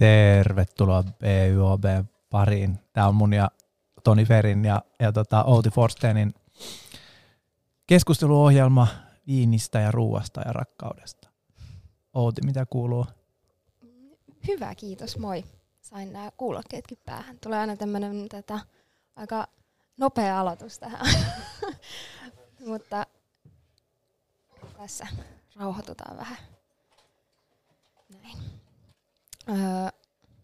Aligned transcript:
Tervetuloa 0.00 1.02
BYOB 1.02 1.84
pariin. 2.30 2.78
Tämä 2.92 3.08
on 3.08 3.14
mun 3.14 3.32
ja 3.32 3.50
Toni 4.04 4.24
Ferin 4.24 4.64
ja, 4.64 4.82
ja 5.00 5.12
tota 5.12 5.44
Outi 5.44 5.70
Forstenin 5.70 6.34
keskusteluohjelma 7.86 8.88
viinistä 9.26 9.80
ja 9.80 9.90
ruuasta 9.90 10.40
ja 10.40 10.52
rakkaudesta. 10.52 11.28
Outi, 12.14 12.42
mitä 12.44 12.66
kuuluu? 12.66 13.06
Hyvä, 14.48 14.74
kiitos, 14.74 15.18
moi. 15.18 15.44
Sain 15.80 16.12
nämä 16.12 16.30
kuulokkeetkin 16.36 16.98
päähän. 17.06 17.38
Tulee 17.38 17.58
aina 17.58 17.76
tämmöinen 17.76 18.28
tätä, 18.28 18.60
aika 19.16 19.48
nopea 19.96 20.40
aloitus 20.40 20.78
tähän. 20.78 21.06
Mutta 22.66 23.06
tässä 24.76 25.06
rauhoitutaan 25.56 26.16
vähän. 26.16 26.38
Näin. 28.22 28.59
Öö, 29.50 29.56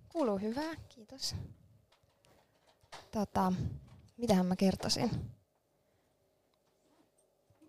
kuuluu 0.08 0.38
hyvää, 0.38 0.74
kiitos. 0.88 1.36
Tota, 3.10 3.52
mitähän 4.16 4.46
mä 4.46 4.56
kertoisin? 4.56 5.10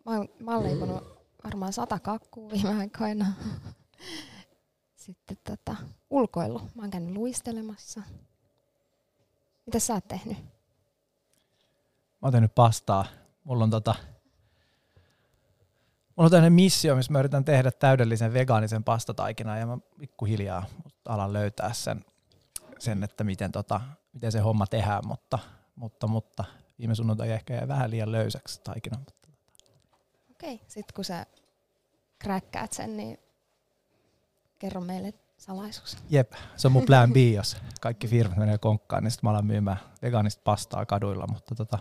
Mä 0.05 0.12
mä 0.40 0.55
oon 0.55 0.64
leiponut 0.64 1.18
varmaan 1.44 1.73
sata 1.73 2.00
kakkuu 2.00 2.52
viime 2.52 2.80
aikoina. 2.80 3.26
Sitten 4.95 5.38
tota, 5.44 5.76
ulkoilu. 6.09 6.59
Mä 6.76 6.81
oon 6.81 6.92
käynyt 6.92 7.16
luistelemassa. 7.16 8.02
Mitä 9.66 9.80
sä 9.80 9.94
oot 9.94 10.08
tehnyt? 10.08 10.38
Mä 10.38 12.22
oon 12.22 12.31
tehnyt 12.31 12.56
pastaa. 12.56 13.06
Mulla 13.44 13.64
on 13.64 13.69
tota, 13.69 13.95
Mulla 16.17 16.28
on 16.28 16.31
tämmöinen 16.31 16.53
missio, 16.53 16.95
missä 16.95 17.12
mä 17.12 17.19
yritän 17.19 17.45
tehdä 17.45 17.72
täydellisen 17.72 18.34
vegaanisen 18.34 18.84
pastataikinan 18.84 19.59
ja 19.59 19.67
mä 19.67 19.78
pikkuhiljaa 20.00 20.66
alan 21.09 21.33
löytää 21.33 21.73
sen, 21.73 22.05
sen 22.80 23.03
että 23.03 23.23
miten, 23.23 23.52
tota, 23.52 23.81
miten 24.13 24.31
se 24.31 24.39
homma 24.39 24.67
tehdään, 24.67 25.08
mutta, 25.08 25.39
mutta, 25.75 26.08
mutta 26.08 26.44
viime 26.80 26.95
sunnuntai 26.95 27.31
ehkä 27.31 27.53
jäi 27.53 27.67
vähän 27.67 27.91
liian 27.91 28.11
löysäksi 28.11 28.61
taikina. 28.63 28.97
Okei, 30.31 30.53
okay. 30.55 30.66
sitten 30.67 30.94
kun 30.95 31.05
sä 31.05 31.25
kräkkäät 32.19 32.73
sen, 32.73 32.97
niin 32.97 33.19
kerro 34.59 34.81
meille 34.81 35.13
salaisuus. 35.38 35.97
Jep, 36.09 36.33
se 36.55 36.67
on 36.67 36.72
mun 36.72 36.85
plan 36.85 37.13
B, 37.13 37.16
jos 37.17 37.58
kaikki 37.81 38.08
firmat 38.08 38.38
menee 38.38 38.58
konkkaan, 38.58 39.03
niin 39.03 39.11
sitten 39.11 39.28
mä 39.28 39.31
alan 39.31 39.45
myymään 39.45 39.78
vegaanista 40.02 40.41
pastaa 40.44 40.85
kaduilla, 40.85 41.28
mutta 41.28 41.55
tota, 41.55 41.80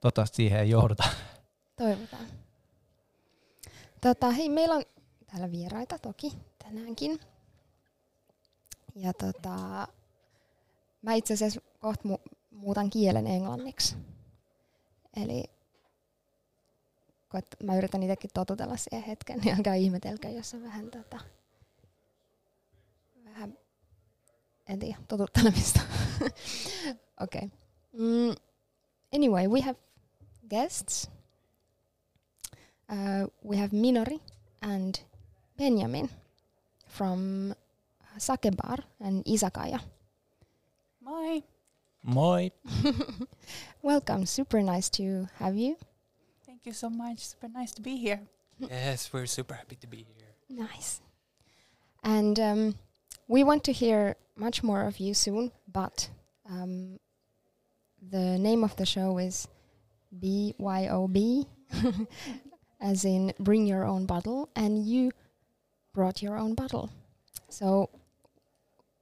toivottavasti 0.00 0.36
siihen 0.36 0.60
ei 0.60 0.70
jouduta. 0.70 1.04
Toivotaan. 1.76 2.26
Tota, 4.00 4.30
hei, 4.30 4.48
meillä 4.48 4.74
on 4.74 4.82
täällä 5.26 5.50
vieraita 5.50 5.98
toki 5.98 6.32
tänäänkin. 6.58 7.20
Ja 8.94 9.12
tota, 9.12 9.88
mä 11.02 11.14
itse 11.14 11.34
asiassa 11.34 11.60
kohta 11.80 12.08
mu- 12.08 12.36
muutan 12.50 12.90
kielen 12.90 13.26
englanniksi. 13.26 13.96
Eli 15.16 15.44
kun 17.30 17.42
mä 17.62 17.76
yritän 17.76 18.02
itsekin 18.02 18.30
totutella 18.34 18.76
siihen 18.76 19.02
hetken, 19.02 19.40
niin 19.40 19.56
älkää 19.56 19.74
ihmetelkää, 19.74 20.30
jos 20.30 20.54
on 20.54 20.62
vähän, 20.62 20.90
tota, 20.90 21.20
vähän 23.24 23.58
en 24.66 24.78
tiedä, 24.78 24.98
totuttelemista. 25.08 25.80
okay. 27.24 27.48
Mm, 27.92 28.34
anyway, 29.14 29.48
we 29.48 29.60
have 29.60 29.78
guests 30.50 31.10
uh, 32.92 33.48
we 33.50 33.56
have 33.56 33.72
Minori 33.72 34.20
and 34.62 34.94
Benjamin 35.56 36.10
from 36.88 37.54
Sake 38.18 38.56
Bar 38.56 38.78
and 39.00 39.24
Izakaya. 39.24 39.80
Moi. 41.02 41.40
Moi. 42.02 42.50
Welcome. 43.82 44.26
Super 44.26 44.62
nice 44.62 44.88
to 44.90 45.28
have 45.38 45.56
you. 45.56 45.76
Thank 46.46 46.66
you 46.66 46.72
so 46.72 46.90
much. 46.90 47.26
Super 47.28 47.48
nice 47.48 47.72
to 47.72 47.82
be 47.82 47.96
here. 47.96 48.20
yes, 48.58 49.12
we're 49.12 49.26
super 49.26 49.54
happy 49.54 49.76
to 49.76 49.86
be 49.86 50.06
here. 50.06 50.34
Nice. 50.48 51.00
And 52.02 52.38
um, 52.38 52.74
we 53.28 53.44
want 53.44 53.64
to 53.64 53.72
hear 53.72 54.16
much 54.36 54.62
more 54.62 54.82
of 54.82 54.98
you 54.98 55.14
soon, 55.14 55.52
but 55.70 56.08
um, 56.48 56.98
the 58.00 58.38
name 58.38 58.64
of 58.64 58.76
the 58.76 58.86
show 58.86 59.18
is 59.18 59.48
BYOB. 60.12 61.46
as 62.84 63.04
in 63.04 63.32
bring 63.40 63.66
your 63.66 63.84
own 63.84 64.04
bottle, 64.04 64.50
and 64.54 64.86
you 64.86 65.10
brought 65.94 66.22
your 66.22 66.36
own 66.36 66.54
bottle. 66.54 66.90
So 67.48 67.88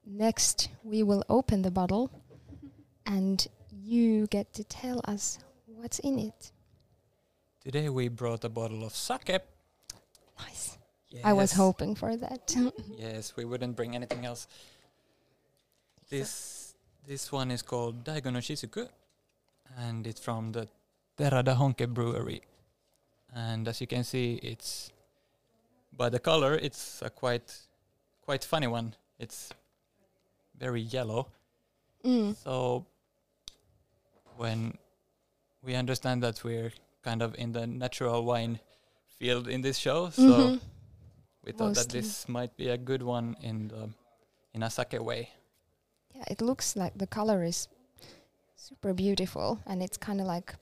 next 0.07 0.69
we 0.85 1.03
will 1.03 1.25
open 1.29 1.63
the 1.63 1.71
bottle 1.71 2.11
and 3.07 3.47
you 3.71 4.27
get 4.29 4.53
to 4.55 4.65
tell 4.65 5.01
us 5.05 5.39
what's 5.67 5.99
in 6.01 6.19
it. 6.19 6.53
Today 7.65 7.89
we 7.89 8.09
brought 8.09 8.45
a 8.45 8.49
bottle 8.49 8.85
of 8.85 8.95
sake. 8.95 9.41
Nice. 10.39 10.79
Yes. 11.11 11.23
I 11.25 11.33
was 11.33 11.53
hoping 11.53 11.95
for 11.95 12.17
that. 12.17 12.55
yes, 12.99 13.37
we 13.37 13.45
wouldn't 13.45 13.77
bring 13.77 13.95
anything 13.95 14.25
else. 14.25 14.47
This 16.09 16.75
this 17.07 17.33
one 17.33 17.51
is 17.51 17.63
called 17.63 18.05
Daigo 18.05 18.33
no 18.33 18.39
Shizuku 18.39 18.89
and 19.77 20.07
it's 20.07 20.21
from 20.21 20.53
the 20.53 20.69
Terada 21.19 21.57
Honke 21.57 21.89
brewery 21.89 22.43
and 23.35 23.67
as 23.67 23.81
you 23.81 23.87
can 23.87 24.05
see 24.05 24.39
it's 24.43 24.93
by 25.97 26.09
the 26.09 26.21
color 26.21 26.55
it's 26.55 27.03
a 27.03 27.11
quite 27.11 27.53
quite 28.25 28.45
funny 28.45 28.67
one 28.67 28.95
it's 29.19 29.51
very 30.65 30.85
yellow 30.97 31.23
mm. 32.05 32.31
so 32.45 32.87
when 34.37 34.59
we 35.67 35.75
understand 35.75 36.23
that 36.23 36.43
we're 36.45 36.73
kind 37.03 37.21
of 37.23 37.35
in 37.37 37.53
the 37.53 37.67
natural 37.67 38.25
wine 38.25 38.55
field 39.19 39.49
in 39.49 39.61
this 39.61 39.77
show 39.77 40.11
so 40.11 40.23
mm-hmm. 40.23 40.57
we 41.45 41.51
thought 41.53 41.75
Mostly. 41.75 41.83
that 41.83 41.93
this 41.93 42.29
might 42.29 42.57
be 42.57 42.69
a 42.69 42.79
good 42.79 43.03
one 43.03 43.37
in 43.43 43.69
the 43.69 43.91
in 44.55 44.63
a 44.63 44.71
sake 44.71 44.99
way 45.01 45.31
yeah 46.15 46.25
it 46.35 46.41
looks 46.41 46.77
like 46.77 46.93
the 46.97 47.07
color 47.19 47.43
is 47.43 47.69
super 48.55 48.93
beautiful 48.95 49.59
and 49.67 49.83
it's 49.83 49.97
kind 49.97 50.21
of 50.21 50.27
like 50.27 50.55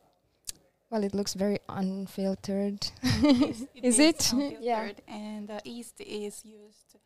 well, 0.91 1.05
it 1.05 1.15
looks 1.15 1.35
very 1.35 1.61
unfiltered. 1.69 2.85
it 3.03 3.69
is, 3.83 3.99
it? 3.99 4.33
yeah. 4.61 4.91
And 5.07 5.49
the 5.49 5.61
yeast 5.65 6.01
is 6.01 6.45
used. 6.45 6.97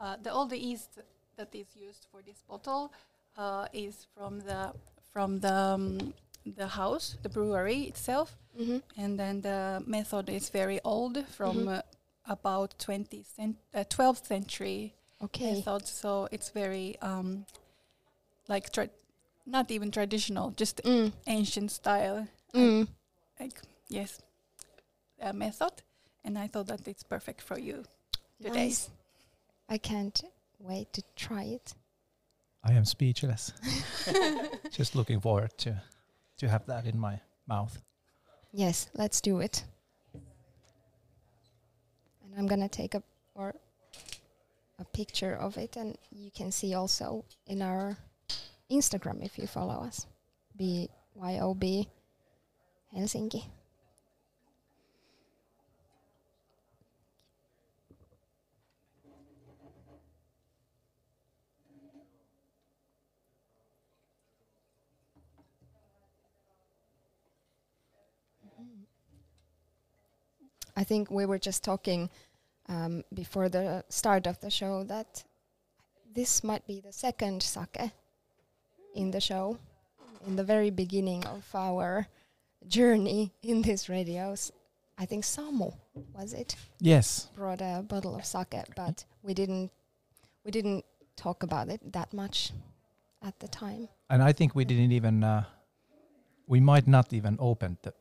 Uh, 0.00 0.16
the 0.22 0.32
all 0.32 0.46
the 0.46 0.58
yeast 0.58 0.98
that 1.36 1.54
is 1.54 1.66
used 1.74 2.06
for 2.10 2.22
this 2.22 2.42
bottle 2.48 2.92
uh, 3.36 3.66
is 3.72 4.06
from 4.14 4.40
the 4.40 4.72
from 5.12 5.40
the 5.40 5.52
um, 5.52 6.14
the 6.44 6.68
house, 6.68 7.16
the 7.22 7.28
brewery 7.28 7.82
itself, 7.82 8.36
mm-hmm. 8.58 8.78
and 8.96 9.18
then 9.18 9.40
the 9.40 9.82
method 9.86 10.28
is 10.28 10.48
very 10.50 10.80
old, 10.84 11.26
from 11.26 11.56
mm-hmm. 11.56 11.68
uh, 11.68 11.80
about 12.28 12.78
20 12.78 13.24
cent- 13.24 13.56
12th 13.74 14.22
uh, 14.22 14.24
century 14.24 14.94
okay. 15.22 15.54
method. 15.54 15.88
So 15.88 16.28
it's 16.30 16.50
very 16.50 16.96
um, 17.02 17.46
like 18.48 18.70
tra- 18.70 18.90
not 19.44 19.72
even 19.72 19.90
traditional, 19.90 20.50
just 20.50 20.82
mm. 20.84 21.12
ancient 21.26 21.72
style. 21.72 22.28
Mm 22.54 22.86
like 23.40 23.60
yes 23.88 24.20
a 25.20 25.32
method 25.32 25.72
and 26.24 26.38
i 26.38 26.46
thought 26.46 26.66
that 26.66 26.86
it's 26.86 27.02
perfect 27.02 27.40
for 27.40 27.58
you 27.58 27.84
today 28.42 28.66
nice. 28.66 28.90
i 29.68 29.78
can't 29.78 30.24
wait 30.58 30.92
to 30.92 31.02
try 31.14 31.44
it. 31.44 31.74
I 32.64 32.72
am 32.72 32.84
speechless. 32.84 33.52
Just 34.70 34.96
looking 34.96 35.20
forward 35.20 35.56
to 35.58 35.80
to 36.38 36.48
have 36.48 36.66
that 36.66 36.84
in 36.86 36.98
my 36.98 37.20
mouth. 37.46 37.80
Yes 38.52 38.88
let's 38.94 39.20
do 39.20 39.40
it. 39.40 39.64
And 42.22 42.34
i'm 42.36 42.46
gonna 42.46 42.68
take 42.68 42.94
a 42.94 43.02
or 43.34 43.54
a 44.78 44.84
picture 44.84 45.34
of 45.34 45.56
it 45.56 45.76
and 45.76 45.96
you 46.10 46.30
can 46.30 46.52
see 46.52 46.74
also 46.74 47.24
in 47.46 47.62
our 47.62 47.96
instagram 48.70 49.24
if 49.24 49.38
you 49.38 49.46
follow 49.46 49.84
us. 49.84 50.06
Byob 50.58 51.86
Helsinki. 52.94 53.44
I 70.76 70.84
think 70.84 71.10
we 71.10 71.26
were 71.26 71.38
just 71.38 71.64
talking 71.64 72.10
um, 72.68 73.02
before 73.14 73.48
the 73.48 73.84
start 73.88 74.26
of 74.26 74.40
the 74.40 74.50
show 74.50 74.84
that 74.84 75.24
this 76.14 76.44
might 76.44 76.66
be 76.66 76.80
the 76.80 76.92
second 76.92 77.42
sake 77.42 77.90
in 78.94 79.10
the 79.10 79.20
show. 79.20 79.58
In 80.26 80.36
the 80.36 80.44
very 80.44 80.70
beginning 80.70 81.24
of 81.26 81.44
our 81.54 82.08
journey 82.66 83.32
in 83.42 83.62
this 83.62 83.88
radios. 83.88 84.52
I 84.98 85.04
think 85.04 85.24
Samu 85.24 85.74
was 86.14 86.32
it? 86.32 86.56
Yes. 86.80 87.28
Brought 87.36 87.60
a 87.60 87.84
bottle 87.86 88.16
of 88.16 88.24
sake, 88.24 88.64
but 88.74 89.04
we 89.22 89.34
didn't 89.34 89.70
we 90.44 90.50
didn't 90.50 90.84
talk 91.16 91.42
about 91.42 91.68
it 91.68 91.80
that 91.92 92.12
much 92.12 92.52
at 93.22 93.38
the 93.40 93.48
time. 93.48 93.88
And 94.08 94.22
I 94.22 94.32
think 94.32 94.54
we 94.54 94.64
didn't 94.64 94.92
even. 94.92 95.24
Uh, 95.24 95.44
we 96.46 96.60
might 96.60 96.86
not 96.86 97.12
even 97.12 97.36
open 97.40 97.76
the. 97.82 97.92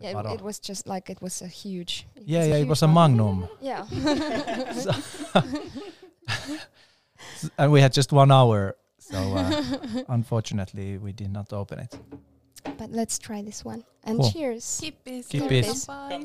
The 0.00 0.06
Yeah, 0.06 0.20
it, 0.20 0.26
it 0.34 0.42
was 0.42 0.58
just 0.58 0.86
like 0.86 1.10
it 1.10 1.20
was 1.20 1.42
a 1.42 1.46
huge. 1.48 2.06
it 2.16 2.22
yeah, 2.26 2.44
yeah, 2.44 2.56
it 2.56 2.68
was 2.68 2.82
a 2.82 2.86
bottle. 2.86 3.08
magnum, 3.08 3.48
Yeah. 3.60 3.86
S- 4.70 5.34
and 7.58 7.72
we 7.72 7.80
had 7.80 7.92
just 7.92 8.12
one 8.12 8.30
hour, 8.30 8.76
so 8.98 9.18
uh, 9.18 9.62
unfortunately 10.08 10.98
we 10.98 11.12
did 11.12 11.32
not 11.32 11.52
open 11.52 11.78
it. 11.80 11.98
but 12.76 12.90
let's 12.90 13.18
try 13.18 13.42
this 13.42 13.64
one. 13.64 13.84
And 14.04 14.20
Cool. 14.20 14.30
cheers. 14.30 14.78
Keep 14.80 15.04
this. 15.04 15.26
Keep 15.28 15.48
this. 15.48 15.66
this. 15.66 15.86
Bye. 15.86 16.24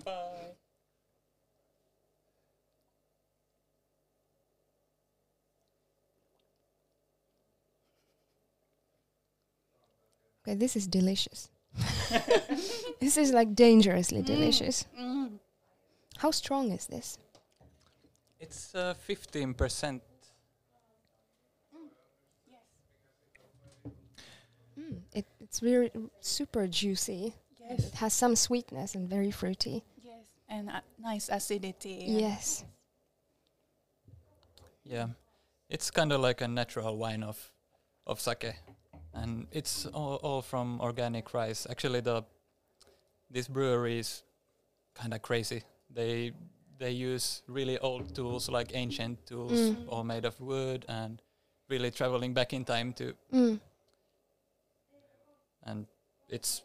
Okay, 10.46 10.56
this 10.56 10.76
is 10.76 10.88
delicious. 10.88 11.50
this 13.00 13.18
is 13.18 13.32
like 13.32 13.56
dangerously 13.56 14.22
Mm. 14.22 14.26
delicious. 14.26 14.86
Mm. 15.00 15.40
How 16.18 16.32
strong 16.32 16.72
is 16.72 16.88
this? 16.88 17.18
It's 18.40 18.76
uh, 18.76 18.94
15%. 19.08 20.02
Mm, 24.80 25.02
it, 25.14 25.26
it's 25.40 25.60
very 25.60 25.92
super 26.20 26.68
juicy. 26.68 27.36
Yes. 27.60 27.80
It 27.88 27.94
has 27.96 28.14
some 28.14 28.36
sweetness 28.36 28.96
and 28.96 29.08
very 29.10 29.32
fruity. 29.32 29.84
Yes. 30.04 30.26
And 30.50 30.70
uh, 30.70 30.82
nice 31.00 31.30
acidity. 31.30 32.06
Yes. 32.08 32.66
Yeah, 34.84 35.08
it's 35.70 35.90
kind 35.92 36.12
of 36.12 36.20
like 36.20 36.42
a 36.42 36.48
natural 36.48 36.98
wine 36.98 37.24
of 37.24 37.52
of 38.06 38.20
sake, 38.20 38.56
and 39.14 39.48
it's 39.52 39.86
all, 39.88 40.16
all 40.24 40.42
from 40.42 40.80
organic 40.82 41.34
rice. 41.34 41.68
Actually, 41.70 42.02
the 42.02 42.24
this 43.30 43.48
brewery 43.48 44.00
is 44.00 44.24
kind 44.96 45.14
of 45.14 45.22
crazy. 45.22 45.64
They 45.90 46.34
they 46.80 46.92
use 46.92 47.44
really 47.48 47.78
old 47.80 48.14
tools, 48.16 48.50
like 48.50 48.72
ancient 48.76 49.26
tools, 49.26 49.52
Mm. 49.60 49.86
all 49.90 50.04
made 50.04 50.26
of 50.26 50.40
wood, 50.42 50.86
and 50.90 51.22
really 51.70 51.92
traveling 51.92 52.34
back 52.34 52.54
in 52.54 52.66
time 52.66 52.94
to. 52.94 53.14
Mm. 53.32 53.60
And 55.64 55.88
it's 56.30 56.62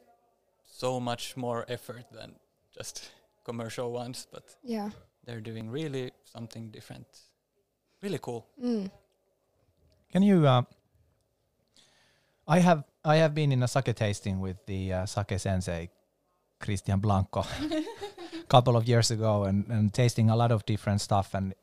so 0.66 0.98
much 1.00 1.36
more 1.36 1.64
effort 1.68 2.04
than 2.12 2.34
just 2.76 3.10
commercial 3.44 3.92
ones, 3.92 4.26
but 4.32 4.44
Yeah. 4.62 4.90
they're 5.24 5.40
doing 5.40 5.70
really 5.70 6.10
something 6.24 6.70
different. 6.70 7.06
Really 8.02 8.18
cool. 8.18 8.46
Mm. 8.62 8.90
Can 10.12 10.22
you? 10.22 10.46
Uh, 10.46 10.62
I 12.48 12.60
have 12.60 12.84
I 13.04 13.16
have 13.16 13.34
been 13.34 13.52
in 13.52 13.62
a 13.62 13.68
sake 13.68 13.94
tasting 13.94 14.40
with 14.40 14.64
the 14.64 14.92
uh, 14.92 15.06
sake 15.06 15.38
sensei 15.38 15.90
Christian 16.58 16.98
Blanco 16.98 17.40
a 17.40 17.84
couple 18.48 18.74
of 18.74 18.88
years 18.88 19.10
ago, 19.10 19.44
and, 19.44 19.66
and 19.68 19.92
tasting 19.92 20.30
a 20.30 20.36
lot 20.36 20.50
of 20.50 20.64
different 20.64 21.02
stuff, 21.02 21.34
and 21.34 21.54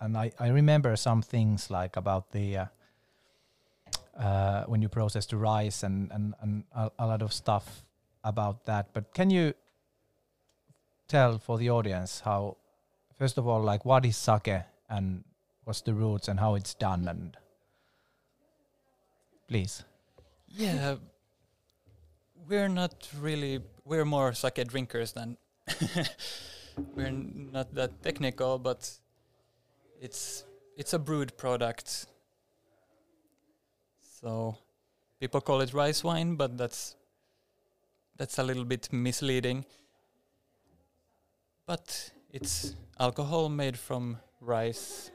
and 0.00 0.16
I, 0.16 0.32
I 0.38 0.48
remember 0.48 0.96
some 0.96 1.20
things 1.20 1.70
like 1.70 1.96
about 1.96 2.32
the 2.32 2.56
uh, 2.56 2.66
uh, 4.18 4.64
when 4.64 4.80
you 4.80 4.88
process 4.88 5.26
the 5.26 5.36
rice 5.36 5.82
and 5.82 6.10
and, 6.10 6.34
and 6.40 6.64
a, 6.74 6.90
a 6.98 7.06
lot 7.06 7.20
of 7.20 7.30
stuff 7.30 7.84
about 8.24 8.64
that. 8.64 8.94
But 8.94 9.12
can 9.12 9.28
you 9.28 9.52
tell 11.06 11.38
for 11.38 11.58
the 11.58 11.68
audience 11.68 12.20
how, 12.20 12.56
first 13.18 13.36
of 13.36 13.46
all, 13.46 13.60
like 13.60 13.84
what 13.84 14.06
is 14.06 14.16
sake 14.16 14.62
and 14.88 15.24
what's 15.64 15.82
the 15.82 15.92
roots 15.92 16.28
and 16.28 16.40
how 16.40 16.54
it's 16.54 16.72
done 16.72 17.08
and 17.08 17.36
please 19.52 19.84
Yeah, 20.48 20.96
we're 22.48 22.68
not 22.68 23.08
really. 23.20 23.60
We're 23.84 24.04
more 24.04 24.32
sake 24.32 24.66
drinkers 24.68 25.12
than. 25.12 25.36
we're 26.96 27.10
not 27.10 27.74
that 27.74 28.02
technical, 28.02 28.58
but 28.58 28.90
it's 30.00 30.44
it's 30.76 30.94
a 30.94 30.98
brewed 30.98 31.36
product. 31.36 32.06
So 34.20 34.56
people 35.20 35.40
call 35.40 35.60
it 35.60 35.74
rice 35.74 36.02
wine, 36.02 36.36
but 36.36 36.56
that's 36.56 36.96
that's 38.16 38.38
a 38.38 38.42
little 38.42 38.64
bit 38.64 38.92
misleading. 38.92 39.66
But 41.66 42.10
it's 42.30 42.74
alcohol 42.98 43.48
made 43.48 43.76
from 43.78 44.16
rice, 44.40 45.10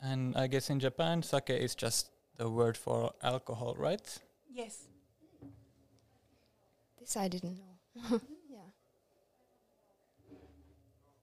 and 0.00 0.34
I 0.36 0.46
guess 0.46 0.70
in 0.70 0.80
Japan, 0.80 1.22
sake 1.22 1.50
is 1.50 1.74
just 1.74 2.10
the 2.40 2.48
word 2.48 2.74
for 2.74 3.12
alcohol, 3.22 3.74
right? 3.78 4.18
Yes. 4.50 4.88
This 6.98 7.14
I 7.16 7.28
didn't 7.28 7.58
know. 7.58 8.20
yeah. 8.50 8.70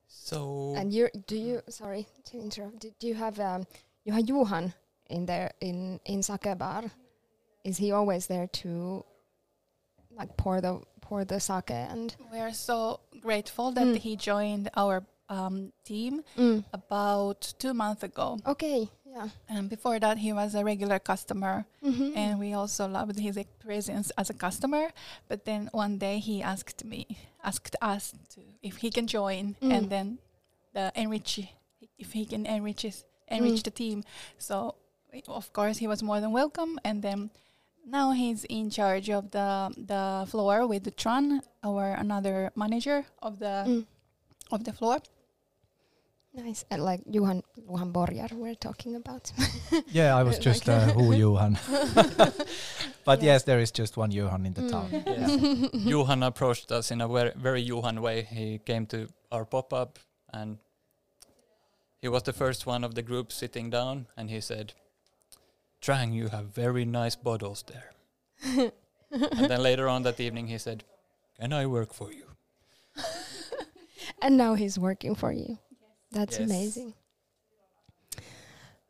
So 0.08 0.76
And 0.78 0.94
you 0.94 1.10
do 1.26 1.36
you 1.36 1.62
sorry 1.70 2.06
to 2.26 2.38
interrupt. 2.38 2.80
Did 2.80 2.94
you 3.02 3.16
have 3.16 3.40
um 3.40 3.66
you 4.06 4.14
have 4.14 4.30
Johan 4.30 4.74
in 5.10 5.26
there 5.26 5.52
in 5.60 6.00
in 6.06 6.22
sake 6.22 6.56
bar? 6.58 6.84
Is 7.64 7.78
he 7.78 7.92
always 7.92 8.28
there 8.28 8.48
to 8.62 9.04
like 10.12 10.38
pour 10.38 10.62
the 10.62 10.82
pour 11.02 11.26
the 11.26 11.40
sake 11.40 11.72
and 11.72 12.16
We're 12.32 12.54
so 12.54 13.00
grateful 13.22 13.72
that 13.72 13.88
Mm. 13.88 13.98
he 13.98 14.16
joined 14.16 14.70
our 14.78 15.04
um, 15.30 15.74
team 15.84 16.24
mm. 16.38 16.64
about 16.72 17.54
two 17.60 17.74
months 17.74 18.04
ago. 18.04 18.40
Okay, 18.46 18.90
yeah. 19.18 19.30
And 19.50 19.70
before 19.70 19.98
that, 20.00 20.18
he 20.26 20.32
was 20.34 20.56
a 20.56 20.64
regular 20.64 21.00
customer, 21.00 21.66
Mm-hmm. 21.84 22.18
and 22.18 22.40
we 22.40 22.54
also 22.54 22.88
loved 22.88 23.18
his 23.20 23.38
presence 23.60 24.12
as 24.18 24.30
a 24.30 24.34
customer. 24.46 24.86
But 25.30 25.46
then 25.46 25.70
one 25.74 25.98
day 25.98 26.20
he 26.20 26.42
asked 26.44 26.84
me, 26.86 27.02
asked 27.44 27.76
us 27.82 28.14
to 28.34 28.42
if 28.62 28.78
he 28.84 28.90
can 28.92 29.08
join, 29.08 29.56
Mm. 29.62 29.72
and 29.76 29.84
then 29.90 30.08
the 30.74 30.92
enrich, 30.96 31.40
if 31.98 32.12
he 32.14 32.26
can 32.26 32.46
enrich 32.46 32.82
his, 32.84 33.06
enrich 33.28 33.62
Mm. 33.62 33.64
the 33.64 33.72
team. 33.72 33.98
So 34.38 34.76
of 35.28 35.52
course 35.54 35.78
he 35.84 35.88
was 35.88 36.02
more 36.04 36.20
than 36.22 36.32
welcome, 36.32 36.80
and 36.84 37.02
then. 37.02 37.30
Now 37.90 38.12
he's 38.12 38.44
in 38.50 38.68
charge 38.70 39.08
of 39.10 39.32
the 39.32 39.72
the 39.94 40.28
floor 40.28 40.68
with 40.68 40.84
the 40.84 40.92
Tron, 40.92 41.40
our 41.64 41.96
another 41.96 42.52
manager 42.54 43.06
of 43.24 43.40
the 43.40 43.64
Mm. 43.64 43.86
of 44.52 44.60
the 44.68 44.74
floor. 44.74 45.00
Nice. 46.38 46.66
And 46.70 46.84
like 46.84 47.02
Johan 47.10 47.42
Johan 47.70 47.92
Borjar 47.92 48.32
we're 48.34 48.54
talking 48.56 48.96
about. 48.96 49.32
yeah 49.88 50.16
i 50.16 50.22
was 50.24 50.36
Like- 50.38 50.44
just 50.44 50.70
uh, 50.70 50.86
who 50.94 51.12
johan 51.14 51.58
but 53.06 53.22
Yeah. 53.22 53.34
yes 53.34 53.44
there 53.44 53.60
is 53.60 53.72
just 53.72 53.98
one 53.98 54.12
johan 54.12 54.46
in 54.46 54.54
the 54.54 54.62
Mm. 54.62 54.72
town 54.72 54.90
Yes. 54.92 55.74
Johan 55.74 56.22
approached 56.24 56.72
us 56.72 56.92
in 56.92 57.02
a 57.02 57.08
very, 57.08 57.32
very 57.36 57.62
Johan 57.62 58.02
way. 58.02 58.22
He 58.24 58.60
came 58.60 58.86
to 58.88 59.08
our 59.32 59.46
pop 59.46 59.74
up 59.74 60.00
and 60.34 60.58
he 62.02 62.08
was 62.08 62.24
the 62.24 62.34
first 62.34 62.66
one 62.68 62.84
of 62.86 62.94
the 62.94 63.02
group 63.02 63.32
sitting 63.32 63.70
down 63.72 64.06
and 64.16 64.30
he 64.30 64.40
said, 64.42 64.74
Trang, 65.82 66.14
you 66.14 66.28
have 66.30 66.46
very 66.54 66.86
nice 66.86 67.16
bottles 67.16 67.64
there. 67.68 67.92
and 69.12 69.50
then 69.50 69.62
later 69.64 69.88
on 69.88 70.04
that 70.04 70.20
evening 70.20 70.48
he 70.48 70.58
said, 70.60 70.84
Can 71.40 71.52
I 71.54 71.66
work 71.66 71.94
for 71.94 72.12
you? 72.14 72.26
and 74.22 74.38
now 74.38 74.54
he's 74.56 74.78
working 74.80 75.16
for 75.16 75.32
you. 75.32 75.58
That's 76.12 76.40
Yes. 76.40 76.50
amazing. 76.50 76.94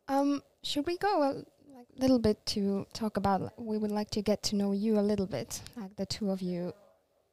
Um, 0.08 0.42
should 0.62 0.86
we 0.86 0.96
go 0.96 1.22
a 1.22 1.30
like 1.74 1.86
little 1.96 2.18
bit 2.18 2.44
to 2.46 2.86
talk 2.92 3.16
about? 3.16 3.52
We 3.60 3.76
would 3.76 3.90
like 3.90 4.10
to 4.10 4.22
get 4.22 4.42
to 4.44 4.56
know 4.56 4.72
you 4.72 4.98
a 4.98 5.02
little 5.02 5.26
bit, 5.26 5.60
like 5.76 5.96
the 5.96 6.06
two 6.06 6.30
of 6.30 6.40
you. 6.40 6.72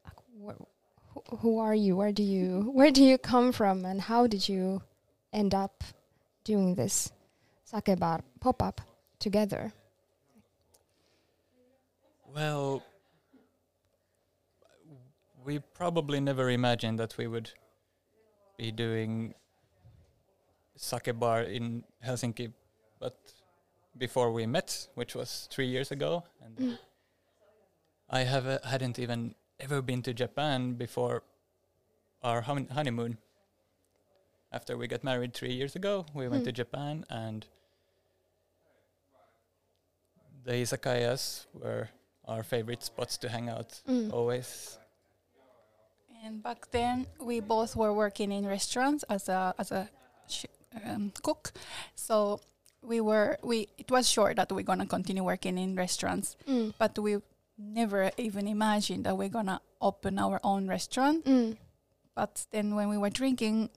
Like, 0.04 0.18
wh- 0.58 0.64
who, 1.14 1.38
who 1.38 1.58
are 1.60 1.76
you? 1.76 1.96
Where 1.96 2.12
do 2.12 2.24
you 2.24 2.72
where 2.74 2.92
do 2.92 3.04
you 3.04 3.18
come 3.18 3.52
from? 3.52 3.86
And 3.86 4.02
how 4.02 4.28
did 4.28 4.50
you 4.50 4.82
end 5.32 5.54
up 5.56 5.84
doing 6.44 6.76
this 6.76 7.12
sake 7.64 7.98
bar 8.00 8.22
pop 8.40 8.62
up 8.62 8.82
together? 9.20 9.72
Well, 12.34 12.84
we 15.46 15.60
probably 15.60 16.20
never 16.20 16.50
imagined 16.50 17.00
that 17.00 17.18
we 17.18 17.28
would 17.28 17.52
be 18.58 18.72
doing 18.72 19.34
sake 20.76 21.18
bar 21.20 21.42
in 21.44 21.84
Helsinki, 22.06 22.52
but 23.00 23.16
before 23.98 24.32
we 24.32 24.46
met, 24.46 24.88
which 24.96 25.16
was 25.16 25.48
three 25.52 25.68
years 25.68 25.92
ago, 25.92 26.24
and 26.44 26.58
Mm. 26.58 26.78
I 28.10 28.20
have 28.24 28.46
uh, 28.48 28.60
hadn't 28.64 29.00
even 29.00 29.36
ever 29.60 29.82
been 29.82 30.02
to 30.04 30.14
Japan 30.14 30.74
before 30.78 31.24
our 32.22 32.42
hon- 32.42 32.68
honeymoon. 32.72 33.18
After 34.52 34.78
we 34.78 34.88
got 34.88 35.04
married 35.04 35.34
three 35.34 35.54
years 35.54 35.76
ago, 35.76 36.06
we 36.14 36.28
went 36.28 36.42
Hmm. 36.44 36.46
to 36.46 36.52
Japan, 36.52 37.06
and 37.10 37.46
the 40.44 40.54
izakayas 40.54 41.46
were 41.54 41.90
our 42.26 42.44
favorite 42.44 42.84
spots 42.84 43.18
to 43.18 43.30
hang 43.30 43.50
out. 43.50 43.82
Mm. 43.88 44.12
Always, 44.14 44.78
And 46.24 46.42
back 46.42 46.72
then, 46.72 47.06
we 47.20 47.40
both 47.40 47.76
were 47.76 47.94
working 47.94 48.32
in 48.32 48.48
restaurants 48.48 49.04
as 49.10 49.30
a 49.30 49.54
as 49.60 49.72
a 49.72 49.90
sh- 50.28 50.46
um, 50.86 51.12
cook. 51.24 51.52
So 51.96 52.40
we 52.82 53.02
were 53.02 53.38
we 53.44 53.68
it 53.78 53.90
was 53.92 54.08
sure 54.10 54.34
that 54.34 54.52
we're 54.52 54.64
gonna 54.64 54.86
continue 54.86 55.24
working 55.24 55.58
in 55.58 55.76
restaurants, 55.76 56.36
Mm. 56.48 56.74
but 56.78 56.98
we 57.00 57.18
never 57.58 58.12
even 58.18 58.48
imagined 58.48 59.06
that 59.06 59.18
we're 59.18 59.30
gonna 59.30 59.62
open 59.82 60.20
our 60.20 60.40
own 60.44 60.68
restaurant. 60.68 61.26
Mm. 61.26 61.58
But 62.16 62.46
then 62.52 62.76
when 62.76 62.90
we 62.90 62.98
were 62.98 63.10
drinking 63.10 63.70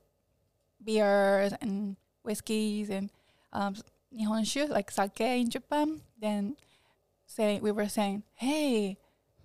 beers 0.82 1.52
and 1.60 1.96
whiskeys 2.22 2.90
and 2.90 3.10
um, 3.52 3.74
nihonshu 4.14 4.68
like 4.68 4.90
sake 4.90 5.20
in 5.20 5.50
Japan, 5.50 6.00
then 6.20 6.56
say 7.26 7.60
we 7.60 7.72
were 7.72 7.88
saying, 7.88 8.22
hey, 8.34 8.96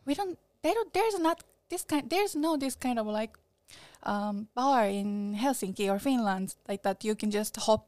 we 0.05 0.13
don't, 0.13 0.37
they 0.61 0.73
don't, 0.73 0.93
there's 0.93 1.19
not 1.19 1.43
this 1.69 1.83
kind, 1.83 2.09
there's 2.09 2.35
no 2.35 2.55
this 2.57 2.75
kind 2.75 2.99
of 2.99 3.07
like 3.07 3.37
um, 4.05 4.47
bar 4.55 4.85
in 4.87 5.35
Helsinki 5.35 5.89
or 5.89 5.99
Finland 5.99 6.55
like 6.67 6.83
that 6.83 7.03
you 7.03 7.15
can 7.15 7.31
just 7.31 7.55
hop 7.57 7.87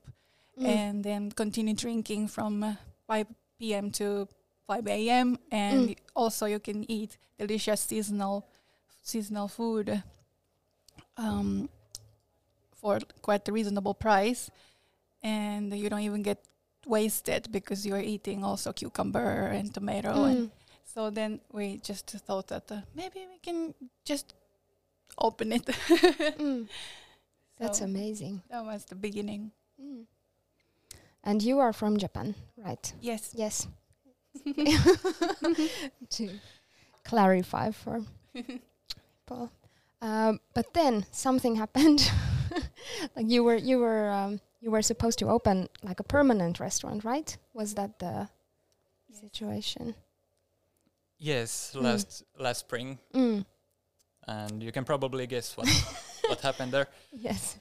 Mm. 0.57 0.65
and 0.67 1.03
then 1.03 1.31
continue 1.31 1.73
drinking 1.75 2.29
from 2.29 2.63
uh, 2.63 2.75
5 3.07 3.27
p.m. 3.59 3.91
to 3.91 4.25
5 4.67 4.87
a.m. 4.87 5.37
and 5.51 5.89
Mm. 5.89 5.95
also 6.15 6.45
you 6.45 6.59
can 6.59 6.89
eat 6.89 7.17
delicious 7.37 7.81
seasonal 7.81 8.45
seasonal 9.03 9.47
food 9.49 10.01
um, 11.17 11.69
for 12.75 12.99
quite 13.21 13.47
a 13.47 13.51
reasonable 13.51 13.93
price, 13.93 14.49
and 15.23 15.73
you 15.77 15.89
don't 15.89 16.01
even 16.01 16.21
get 16.23 16.39
wasted 16.87 17.51
because 17.51 17.85
you're 17.85 17.99
eating 17.99 18.43
also 18.43 18.71
cucumber 18.73 19.47
and 19.53 19.73
tomato. 19.73 20.23
And 20.23 20.47
Mm. 20.47 20.51
so 20.85 21.09
then 21.09 21.39
we 21.51 21.77
just 21.83 22.09
thought 22.25 22.47
that 22.47 22.71
uh, 22.71 22.81
maybe 22.95 23.27
we 23.27 23.39
can 23.39 23.73
just 24.05 24.33
open 25.17 25.51
it. 25.53 25.65
Mm. 26.39 26.67
That's 27.57 27.79
So 27.79 27.85
amazing. 27.85 28.41
That 28.49 28.65
was 28.65 28.85
the 28.85 28.95
beginning. 28.95 29.51
Mm. 29.81 30.05
And 31.23 31.41
you 31.41 31.59
are 31.59 31.71
from 31.73 31.97
Japan, 31.97 32.35
right? 32.57 32.93
Yes. 33.01 33.31
Yes. 33.33 33.67
to 36.09 36.29
clarify 37.03 37.71
for 37.71 38.01
people. 38.33 39.51
Um, 40.01 40.39
but 40.53 40.73
then 40.73 41.05
something 41.11 41.55
happened. 41.55 42.11
like 43.15 43.29
you 43.29 43.43
were 43.43 43.55
you 43.55 43.79
were 43.79 44.09
um, 44.09 44.39
you 44.61 44.69
were 44.71 44.81
supposed 44.81 45.17
to 45.19 45.29
open 45.29 45.69
like 45.83 45.99
a 45.99 46.03
permanent 46.03 46.59
restaurant, 46.59 47.03
right? 47.05 47.37
Was 47.53 47.73
that 47.75 47.99
the 47.99 48.27
situation? 49.13 49.95
Yes, 51.17 51.71
Mm. 51.73 51.81
last 51.83 52.23
last 52.37 52.59
spring, 52.59 52.99
Mm. 53.13 53.45
And 54.27 54.61
you 54.63 54.71
can 54.71 54.83
probably 54.85 55.27
guess 55.27 55.55
what 55.57 55.67
what 56.27 56.41
happened 56.41 56.71
there. 56.71 56.87
Yes. 57.11 57.57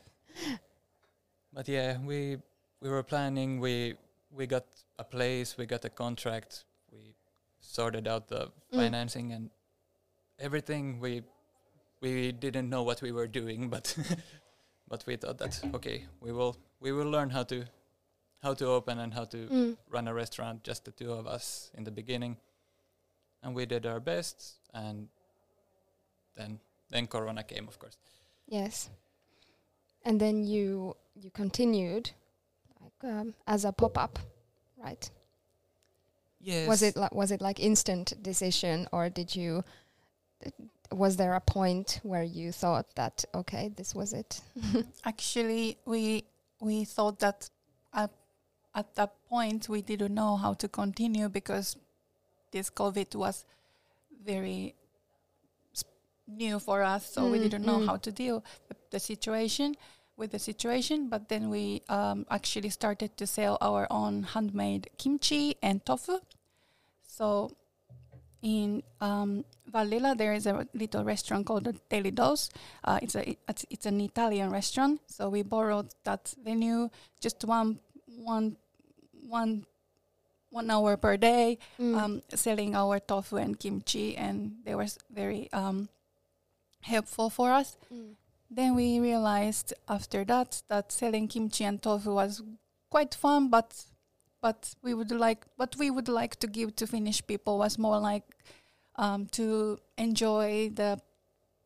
But 1.52 1.68
yeah, 1.68 1.99
we 2.04 2.38
we 2.80 2.88
were 2.90 3.02
planning. 3.02 3.61
We 3.61 3.94
we 4.30 4.47
got 4.47 4.64
a 4.99 5.04
place. 5.04 5.56
We 5.56 5.66
got 5.66 5.85
a 5.85 5.90
contract. 5.90 6.64
We 6.92 7.14
sorted 7.61 8.06
out 8.09 8.28
the 8.28 8.50
Mm. 8.73 8.76
financing 8.76 9.33
and 9.33 9.50
everything. 10.38 11.00
We 11.00 11.23
we 12.00 12.33
didn't 12.33 12.68
know 12.68 12.83
what 12.83 13.02
we 13.02 13.12
were 13.12 13.28
doing, 13.28 13.68
but 13.75 13.97
but 14.88 15.04
we 15.06 15.16
thought 15.16 15.38
that 15.38 15.61
okay, 15.75 16.06
we 16.21 16.33
will 16.33 16.56
we 16.80 16.92
will 16.92 17.11
learn 17.11 17.30
how 17.30 17.44
to 17.44 17.64
how 18.42 18.54
to 18.54 18.66
open 18.66 18.99
and 18.99 19.14
how 19.14 19.25
to 19.26 19.37
Mm. 19.49 19.76
run 19.90 20.09
a 20.09 20.14
restaurant. 20.14 20.64
Just 20.64 20.85
the 20.85 20.90
two 20.92 21.12
of 21.12 21.26
us 21.26 21.71
in 21.76 21.85
the 21.85 21.90
beginning, 21.92 22.37
and 23.42 23.54
we 23.54 23.66
did 23.66 23.87
our 23.87 24.00
best. 24.00 24.61
And 24.75 25.09
then 26.37 26.61
then 26.91 27.07
Corona 27.07 27.43
came, 27.43 27.67
of 27.69 27.79
course. 27.79 27.97
Yes. 28.47 28.91
And 30.05 30.21
then 30.21 30.45
you 30.45 30.97
you 31.14 31.31
continued 31.31 32.11
like 32.81 33.12
um, 33.12 33.35
as 33.47 33.64
a 33.64 33.73
pop 33.73 33.97
up, 33.99 34.19
right? 34.76 35.11
Yes. 36.41 36.69
Was 36.69 36.83
it 36.83 36.97
like 36.97 37.14
was 37.14 37.31
it 37.31 37.41
like 37.41 37.59
instant 37.61 38.12
decision 38.23 38.87
or 38.93 39.09
did 39.09 39.35
you 39.35 39.64
was 40.93 41.17
there 41.17 41.35
a 41.35 41.41
point 41.41 42.00
where 42.03 42.23
you 42.23 42.53
thought 42.53 42.95
that 42.97 43.25
okay 43.35 43.71
this 43.76 43.95
was 43.95 44.12
it 44.12 44.41
Actually, 45.05 45.79
we 45.87 46.25
we 46.61 46.85
thought 46.85 47.19
that 47.21 47.49
at, 47.95 48.11
at 48.75 48.95
that 48.95 49.12
point 49.29 49.69
we 49.69 49.81
didn't 49.83 50.14
know 50.14 50.37
how 50.37 50.53
to 50.55 50.69
continue 50.69 51.29
because 51.29 51.76
this 52.53 52.71
COVID 52.71 53.14
was 53.14 53.45
very 54.25 54.75
s- 54.79 54.84
new 56.26 56.59
for 56.59 56.83
us, 56.83 57.07
so 57.12 57.26
we 57.31 57.38
Mm, 57.38 57.43
didn't 57.43 57.64
know 57.66 57.78
mm. 57.81 57.87
how 57.87 57.97
to 57.97 58.11
deal 58.12 58.45
with 58.69 58.78
the 58.90 59.00
situation 59.00 59.75
with 60.16 60.31
the 60.31 60.38
situation. 60.38 61.09
But 61.09 61.28
then 61.28 61.50
we 61.50 61.83
um, 61.88 62.25
actually 62.31 62.71
started 62.71 63.16
to 63.16 63.26
sell 63.26 63.59
our 63.61 63.87
own 63.90 64.23
handmade 64.23 64.88
kimchi 64.97 65.57
and 65.62 65.85
tofu. 65.85 66.21
So 67.07 67.50
in 68.43 68.83
um, 69.00 69.45
Vallila, 69.73 70.16
there 70.16 70.33
is 70.35 70.47
a 70.47 70.66
little 70.75 71.04
restaurant 71.04 71.47
called 71.47 71.64
the 71.64 71.75
Daily 71.88 72.11
Dose. 72.11 72.50
Uh, 72.85 72.99
it's 73.02 73.14
a 73.14 73.37
it's, 73.49 73.64
it's 73.71 73.87
an 73.87 74.00
Italian 74.00 74.50
restaurant, 74.50 75.00
so 75.07 75.28
we 75.28 75.43
borrowed 75.43 75.88
that 76.04 76.35
venue 76.45 76.90
just 77.21 77.45
one 77.45 77.78
one 78.19 78.57
one 79.28 79.64
one 80.50 80.71
hour 80.71 80.97
per 80.97 81.16
day, 81.16 81.59
Mm. 81.81 81.97
um, 81.99 82.23
selling 82.35 82.76
our 82.76 83.00
tofu 83.00 83.37
and 83.37 83.59
kimchi, 83.59 84.16
and 84.16 84.57
they 84.64 84.75
were 84.76 84.87
very 85.11 85.49
um, 85.52 85.88
helpful 86.85 87.31
for 87.31 87.53
us. 87.53 87.76
Mm. 87.93 88.14
Then 88.50 88.75
we 88.76 89.00
realized 89.00 89.75
after 89.88 90.25
that 90.25 90.62
that 90.69 90.93
selling 90.93 91.29
kimchi 91.29 91.64
and 91.64 91.81
tofu 91.83 92.14
was 92.14 92.43
quite 92.91 93.14
fun, 93.14 93.49
but 93.50 93.85
but 94.41 94.75
we 94.83 94.93
would 94.95 95.11
like 95.11 95.47
what 95.57 95.75
we 95.76 95.91
would 95.91 96.09
like 96.09 96.37
to 96.41 96.47
give 96.47 96.76
to 96.76 96.87
Finnish 96.87 97.21
people 97.26 97.59
was 97.59 97.79
more 97.79 97.99
like 97.99 98.25
um, 98.97 99.26
to 99.33 99.79
enjoy 99.99 100.71
the 100.75 101.00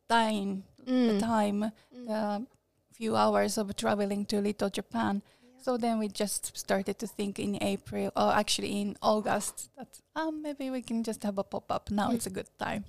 time, 0.07 0.63
the 0.85 0.91
Mm. 0.91 1.19
time, 1.19 1.59
Mm. 1.93 2.05
the 2.07 2.47
few 2.91 3.15
hours 3.15 3.57
of 3.57 3.75
traveling 3.75 4.25
to 4.25 4.41
Little 4.41 4.69
Japan. 4.69 5.21
So 5.61 5.77
then 5.77 5.99
we 5.99 6.07
just 6.07 6.55
started 6.57 6.97
to 6.99 7.07
think 7.07 7.37
in 7.37 7.61
April, 7.61 8.09
or 8.15 8.31
actually 8.33 8.81
in 8.81 8.95
August, 9.01 9.69
that 9.77 9.99
um, 10.15 10.41
maybe 10.41 10.69
we 10.71 10.81
can 10.81 11.03
just 11.03 11.21
have 11.23 11.37
a 11.37 11.43
pop 11.43 11.69
up. 11.71 11.91
Now 11.91 12.09
Mm. 12.09 12.15
it's 12.15 12.27
a 12.27 12.33
good 12.39 12.49
time. 12.57 12.85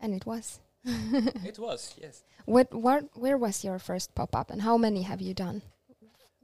and 0.00 0.12
it 0.12 0.26
was 0.26 0.60
It 1.44 1.58
was 1.58 1.94
yes. 2.00 2.22
what 2.44 2.72
what 2.74 3.04
where 3.14 3.38
was 3.38 3.64
your 3.64 3.78
first 3.78 4.14
pop 4.14 4.36
up 4.36 4.50
and 4.50 4.60
how 4.62 4.76
many 4.76 5.02
have 5.02 5.20
you 5.22 5.34
done 5.34 5.62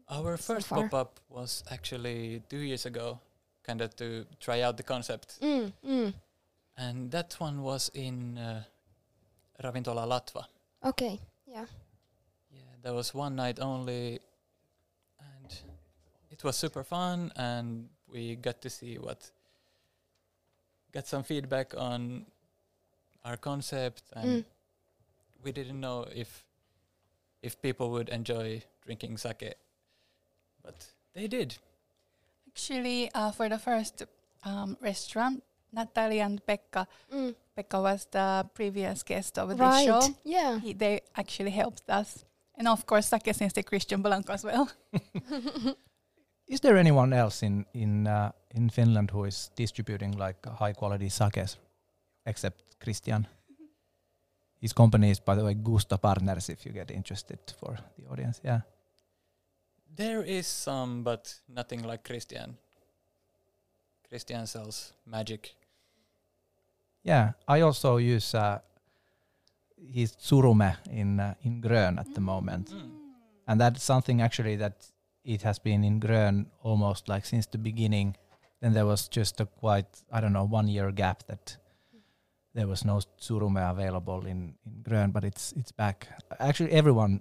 Our 0.09 0.37
first 0.37 0.69
pop 0.69 0.93
up 0.95 1.21
was 1.29 1.63
actually 1.71 2.43
two 2.49 2.59
years 2.59 2.87
ago, 2.87 3.21
kind 3.63 3.81
of 3.81 3.95
to 3.97 4.27
try 4.41 4.63
out 4.63 4.77
the 4.77 4.83
concept, 4.83 5.39
mm. 5.41 5.73
Mm. 5.87 6.15
and 6.77 7.11
that 7.13 7.37
one 7.39 7.63
was 7.63 7.91
in 7.95 8.37
uh, 8.39 8.65
Ravintola 9.63 10.07
Latva. 10.07 10.45
okay 10.85 11.21
yeah 11.47 11.67
Yeah, 12.51 12.75
there 12.83 12.95
was 12.95 13.15
one 13.15 13.37
night 13.37 13.61
only, 13.61 14.19
and 15.21 15.51
it 16.31 16.43
was 16.43 16.57
super 16.57 16.83
fun, 16.83 17.31
and 17.37 17.89
we 18.09 18.35
got 18.37 18.61
to 18.63 18.71
see 18.71 18.99
what, 18.99 19.31
got 20.93 21.07
some 21.07 21.23
feedback 21.23 21.75
on 21.77 22.27
our 23.25 23.37
concept, 23.37 24.03
and 24.13 24.29
Mm. 24.29 24.45
we 25.45 25.53
didn't 25.53 25.81
know 25.81 26.07
if 26.15 26.45
if 27.43 27.57
people 27.63 27.87
would 27.91 28.09
enjoy 28.09 28.63
drinking 28.85 29.19
sake, 29.19 29.55
but 30.63 30.93
they 31.15 31.27
did. 31.29 31.59
Actually, 32.49 33.11
uh, 33.15 33.31
for 33.33 33.49
the 33.49 33.59
first 33.59 34.03
um, 34.45 34.77
restaurant, 34.81 35.43
Natalie 35.73 36.21
and 36.21 36.41
Pekka, 36.47 36.87
Mm. 37.13 37.35
Pekka 37.57 37.81
was 37.83 38.07
the 38.11 38.45
previous 38.55 39.03
guest 39.03 39.39
of 39.39 39.49
the 39.49 39.57
right 39.57 39.85
show. 39.87 40.01
yeah 40.25 40.59
He, 40.61 40.75
they 40.75 41.01
actually 41.15 41.51
helped 41.53 41.89
us. 41.89 42.25
And 42.59 42.69
of 42.69 42.85
course, 42.87 43.07
Sake 43.09 43.35
Sensei 43.35 43.63
Christian 43.63 44.03
Blanco 44.03 44.33
as 44.33 44.45
well. 44.45 44.69
Is 46.47 46.61
there 46.61 46.77
anyone 46.77 47.13
else 47.13 47.47
in 47.47 47.65
in 47.73 48.07
uh, 48.07 48.33
in 48.55 48.71
Finland 48.71 49.11
who 49.13 49.25
is 49.27 49.51
distributing 49.57 50.13
like 50.19 50.39
high 50.59 50.73
quality 50.75 51.09
sakes 51.09 51.59
except 52.31 52.79
Christian? 52.81 53.27
His 54.61 54.73
company 54.73 55.11
is, 55.11 55.21
by 55.21 55.35
the 55.35 55.45
way, 55.45 55.55
Gusto 55.55 55.97
Partners. 55.99 56.49
If 56.49 56.65
you 56.67 56.73
get 56.73 56.91
interested 56.91 57.39
for 57.59 57.79
the 57.99 58.07
audience, 58.11 58.41
yeah. 58.45 58.61
There 59.97 60.23
is 60.23 60.47
some, 60.47 61.03
but 61.03 61.41
nothing 61.49 61.83
like 61.83 62.05
Christian. 62.05 62.57
Christian 64.09 64.47
sells 64.47 64.93
magic. 65.07 65.55
Yeah, 67.03 67.33
I 67.49 67.61
also 67.63 67.97
use 67.97 68.35
uh, 68.35 68.59
his 69.93 70.13
Tsurume 70.17 70.77
in 70.91 71.21
uh, 71.21 71.35
in 71.43 71.61
Grön 71.63 71.99
at 71.99 72.15
the 72.15 72.21
moment, 72.21 72.71
Mm. 72.71 72.91
and 73.47 73.61
that's 73.61 73.83
something 73.83 74.21
actually 74.23 74.57
that 74.57 74.93
it 75.25 75.43
has 75.43 75.59
been 75.59 75.85
in 75.85 76.01
Grön 76.01 76.47
almost 76.63 77.09
like 77.09 77.25
since 77.27 77.47
the 77.51 77.59
beginning. 77.59 78.17
Then 78.61 78.73
there 78.75 78.87
was 78.87 79.09
just 79.09 79.41
a 79.41 79.47
quite 79.47 79.89
I 80.13 80.21
don't 80.21 80.33
know 80.33 80.45
one 80.45 80.69
year 80.69 80.93
gap 80.93 81.23
that 81.27 81.57
there 82.55 82.67
was 82.67 82.85
no 82.85 83.01
Tsurume 83.21 83.71
available 83.71 84.27
in 84.27 84.55
in 84.67 84.83
Grön, 84.83 85.13
but 85.13 85.25
it's 85.25 85.53
it's 85.53 85.73
back. 85.73 86.09
Actually, 86.39 86.73
everyone 86.73 87.21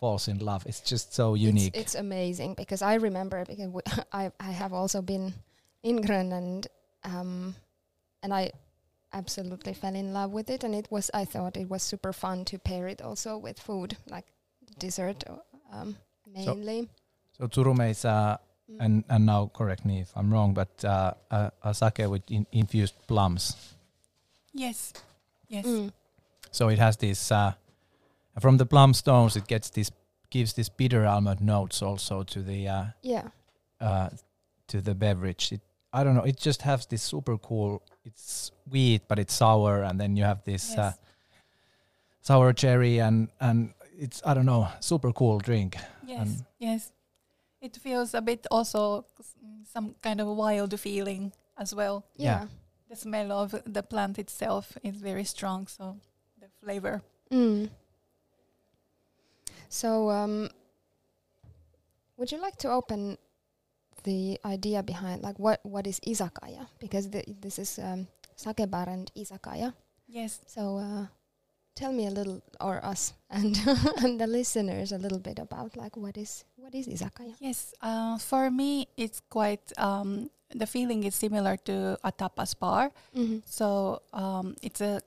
falls 0.00 0.28
in 0.28 0.38
love. 0.38 0.66
It's 0.66 0.80
just 0.80 1.14
so 1.14 1.34
unique. 1.34 1.76
It's, 1.76 1.94
amazing 1.94 2.54
because 2.54 2.82
I 2.82 2.94
remember 2.94 3.44
because 3.44 3.70
I 4.12 4.30
I 4.40 4.52
have 4.52 4.72
also 4.72 5.02
been 5.02 5.32
in 5.82 5.98
Grönland, 6.02 6.66
um, 7.04 7.54
and 8.22 8.32
I 8.32 8.52
absolutely 9.12 9.74
fell 9.74 9.94
in 9.94 10.12
love 10.12 10.34
with 10.34 10.50
it. 10.50 10.64
And 10.64 10.74
it 10.74 10.88
was 10.90 11.10
I 11.14 11.24
thought 11.26 11.56
it 11.56 11.68
was 11.68 11.82
super 11.82 12.12
fun 12.12 12.44
to 12.44 12.58
pair 12.58 12.88
it 12.88 13.02
also 13.02 13.38
with 13.38 13.58
food 13.60 13.96
like 14.10 14.26
dessert, 14.78 15.24
um, 15.72 15.96
mainly. 16.26 16.88
so 17.38 17.48
Tsurume 17.48 17.90
is, 17.90 18.04
uh, 18.04 18.36
Mm. 18.70 18.84
and 18.84 19.04
and 19.08 19.24
now 19.26 19.50
correct 19.54 19.84
me 19.84 20.00
if 20.00 20.12
I'm 20.14 20.30
wrong, 20.30 20.52
but 20.54 20.84
uh, 20.84 21.14
a, 21.30 21.50
a 21.62 21.72
sake 21.72 22.06
with 22.06 22.30
in, 22.30 22.46
infused 22.52 22.94
plums. 23.06 23.56
Yes. 24.52 24.92
Yes. 25.48 25.66
Mm. 25.66 25.92
So 26.50 26.68
it 26.68 26.78
has 26.78 26.96
this 26.96 27.30
uh, 27.32 27.52
from 28.40 28.56
the 28.56 28.66
plum 28.66 28.94
stones. 28.94 29.36
It 29.36 29.46
gets 29.46 29.70
this 29.70 29.90
gives 30.30 30.52
this 30.52 30.68
bitter 30.68 31.06
almond 31.06 31.40
notes 31.40 31.82
also 31.82 32.22
to 32.22 32.42
the 32.42 32.68
uh, 32.68 32.84
Yeah. 33.02 33.28
uh, 33.80 34.08
to 34.68 34.80
the 34.80 34.94
beverage. 34.94 35.52
It 35.52 35.60
I 35.92 36.04
don't 36.04 36.14
know. 36.14 36.24
It 36.24 36.36
just 36.36 36.62
has 36.62 36.86
this 36.86 37.02
super 37.02 37.38
cool. 37.38 37.82
It's 38.04 38.50
sweet, 38.68 39.02
but 39.08 39.18
it's 39.18 39.34
sour, 39.34 39.82
and 39.82 39.98
then 40.00 40.16
you 40.16 40.24
have 40.24 40.42
this 40.44 40.76
uh, 40.76 40.92
sour 42.20 42.52
cherry, 42.52 42.98
and 43.00 43.28
and 43.40 43.72
it's 43.98 44.22
I 44.24 44.34
don't 44.34 44.46
know, 44.46 44.68
super 44.80 45.12
cool 45.12 45.38
drink. 45.38 45.76
Yes. 46.06 46.20
and- 46.20 46.44
yes. 46.58 46.92
It 47.60 47.76
feels 47.76 48.14
a 48.14 48.20
bit 48.20 48.46
also 48.52 49.04
some 49.74 49.94
kind 50.00 50.20
of 50.20 50.28
wild 50.28 50.78
feeling 50.78 51.32
as 51.56 51.74
well. 51.74 52.04
Yeah. 52.16 52.24
Yeah. 52.42 52.46
The 52.88 52.96
smell 52.96 53.32
of 53.32 53.54
the 53.66 53.82
plant 53.82 54.18
itself 54.18 54.78
is 54.82 54.96
very 54.96 55.24
strong, 55.24 55.66
so 55.66 55.96
the 56.40 56.48
flavor. 56.62 57.02
Mm. 57.30 57.68
So, 59.68 60.10
um, 60.10 60.48
would 62.16 62.32
you 62.32 62.40
like 62.40 62.56
to 62.64 62.70
open 62.70 63.18
the 64.04 64.40
idea 64.44 64.82
behind, 64.82 65.22
like, 65.22 65.38
what 65.38 65.60
what 65.64 65.86
is 65.86 66.00
izakaya? 66.00 66.66
Because 66.80 67.10
the, 67.10 67.24
this 67.40 67.58
is 67.58 67.78
um, 67.78 68.08
sake 68.36 68.64
bar 68.70 68.88
and 68.88 69.12
izakaya. 69.14 69.74
Yes. 70.08 70.40
So, 70.46 70.78
uh, 70.78 71.06
tell 71.76 71.92
me 71.92 72.06
a 72.06 72.10
little, 72.10 72.40
or 72.60 72.82
us 72.84 73.12
and 73.30 73.52
and 74.00 74.18
the 74.18 74.26
listeners, 74.26 74.92
a 74.92 74.98
little 74.98 75.20
bit 75.20 75.38
about 75.38 75.76
like 75.76 75.96
what 75.96 76.16
is 76.16 76.44
what 76.56 76.74
is 76.74 76.88
izakaya? 76.88 77.36
Yes. 77.38 77.74
Uh, 77.82 78.16
for 78.16 78.50
me, 78.50 78.88
it's 78.96 79.20
quite. 79.28 79.72
Um, 79.76 80.30
the 80.54 80.66
feeling 80.66 81.04
is 81.04 81.14
similar 81.14 81.56
to 81.56 81.98
a 82.04 82.12
tapas 82.12 82.58
bar. 82.58 82.90
Mm-hmm. 83.16 83.38
So 83.44 84.02
um, 84.12 84.56
it's 84.62 84.80
a. 84.80 85.00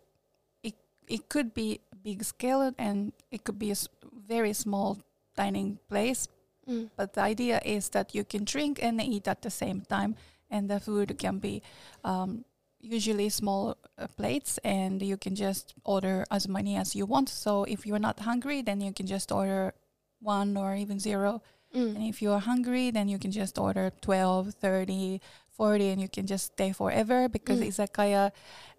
It 0.64 0.76
it 1.08 1.30
could 1.30 1.54
be 1.54 1.82
big 2.04 2.24
scale 2.24 2.74
and 2.78 3.14
it 3.32 3.44
could 3.44 3.60
be 3.60 3.70
a 3.70 3.78
s- 3.78 3.90
very 4.28 4.54
small 4.54 4.98
dining 5.36 5.80
place. 5.90 6.28
Mm. 6.70 6.90
But 6.96 7.14
the 7.14 7.22
idea 7.22 7.60
is 7.66 7.90
that 7.90 8.14
you 8.14 8.24
can 8.24 8.44
drink 8.44 8.80
and 8.82 9.02
eat 9.02 9.28
at 9.28 9.42
the 9.42 9.50
same 9.50 9.82
time, 9.82 10.16
and 10.50 10.70
the 10.70 10.80
food 10.80 11.18
can 11.18 11.40
be 11.40 11.62
um, 12.04 12.46
usually 12.80 13.30
small 13.30 13.78
uh, 13.98 14.08
plates, 14.18 14.60
and 14.64 15.02
you 15.02 15.18
can 15.18 15.36
just 15.36 15.74
order 15.84 16.26
as 16.30 16.48
many 16.48 16.76
as 16.76 16.96
you 16.96 17.06
want. 17.06 17.30
So 17.30 17.64
if 17.64 17.86
you're 17.86 18.00
not 18.00 18.20
hungry, 18.20 18.62
then 18.62 18.82
you 18.82 18.94
can 18.94 19.08
just 19.08 19.32
order 19.32 19.74
one 20.22 20.56
or 20.58 20.76
even 20.76 21.00
zero. 21.00 21.42
And 21.74 21.98
Mm. 21.98 22.10
if 22.10 22.22
you 22.22 22.32
are 22.32 22.40
hungry, 22.40 22.92
then 22.92 23.08
you 23.08 23.18
can 23.18 23.32
just 23.32 23.58
order 23.58 23.92
12, 24.02 24.54
30, 24.60 25.22
40, 25.50 25.90
and 25.90 26.02
you 26.02 26.10
can 26.10 26.28
just 26.28 26.46
stay 26.54 26.72
forever 26.74 27.30
because 27.30 27.60
Mm. 27.60 27.68
izakaya, 27.68 28.32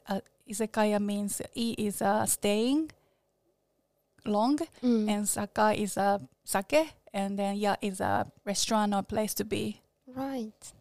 uh, 0.09 0.21
izakaya 0.47 1.01
means 1.01 1.41
i 1.57 1.75
is 1.79 2.03
uh, 2.03 2.27
staying 2.27 2.91
long, 4.25 4.59
Mm. 4.83 5.09
and 5.09 5.29
saka 5.29 5.73
is 5.75 5.97
a 5.97 6.21
sake, 6.45 6.93
and 7.13 7.39
then 7.39 7.57
ya 7.57 7.77
is 7.81 8.01
a 8.01 8.31
restaurant 8.45 8.95
or 8.95 9.03
place 9.03 9.35
to 9.35 9.45
be. 9.45 9.81
Right. 10.07 10.73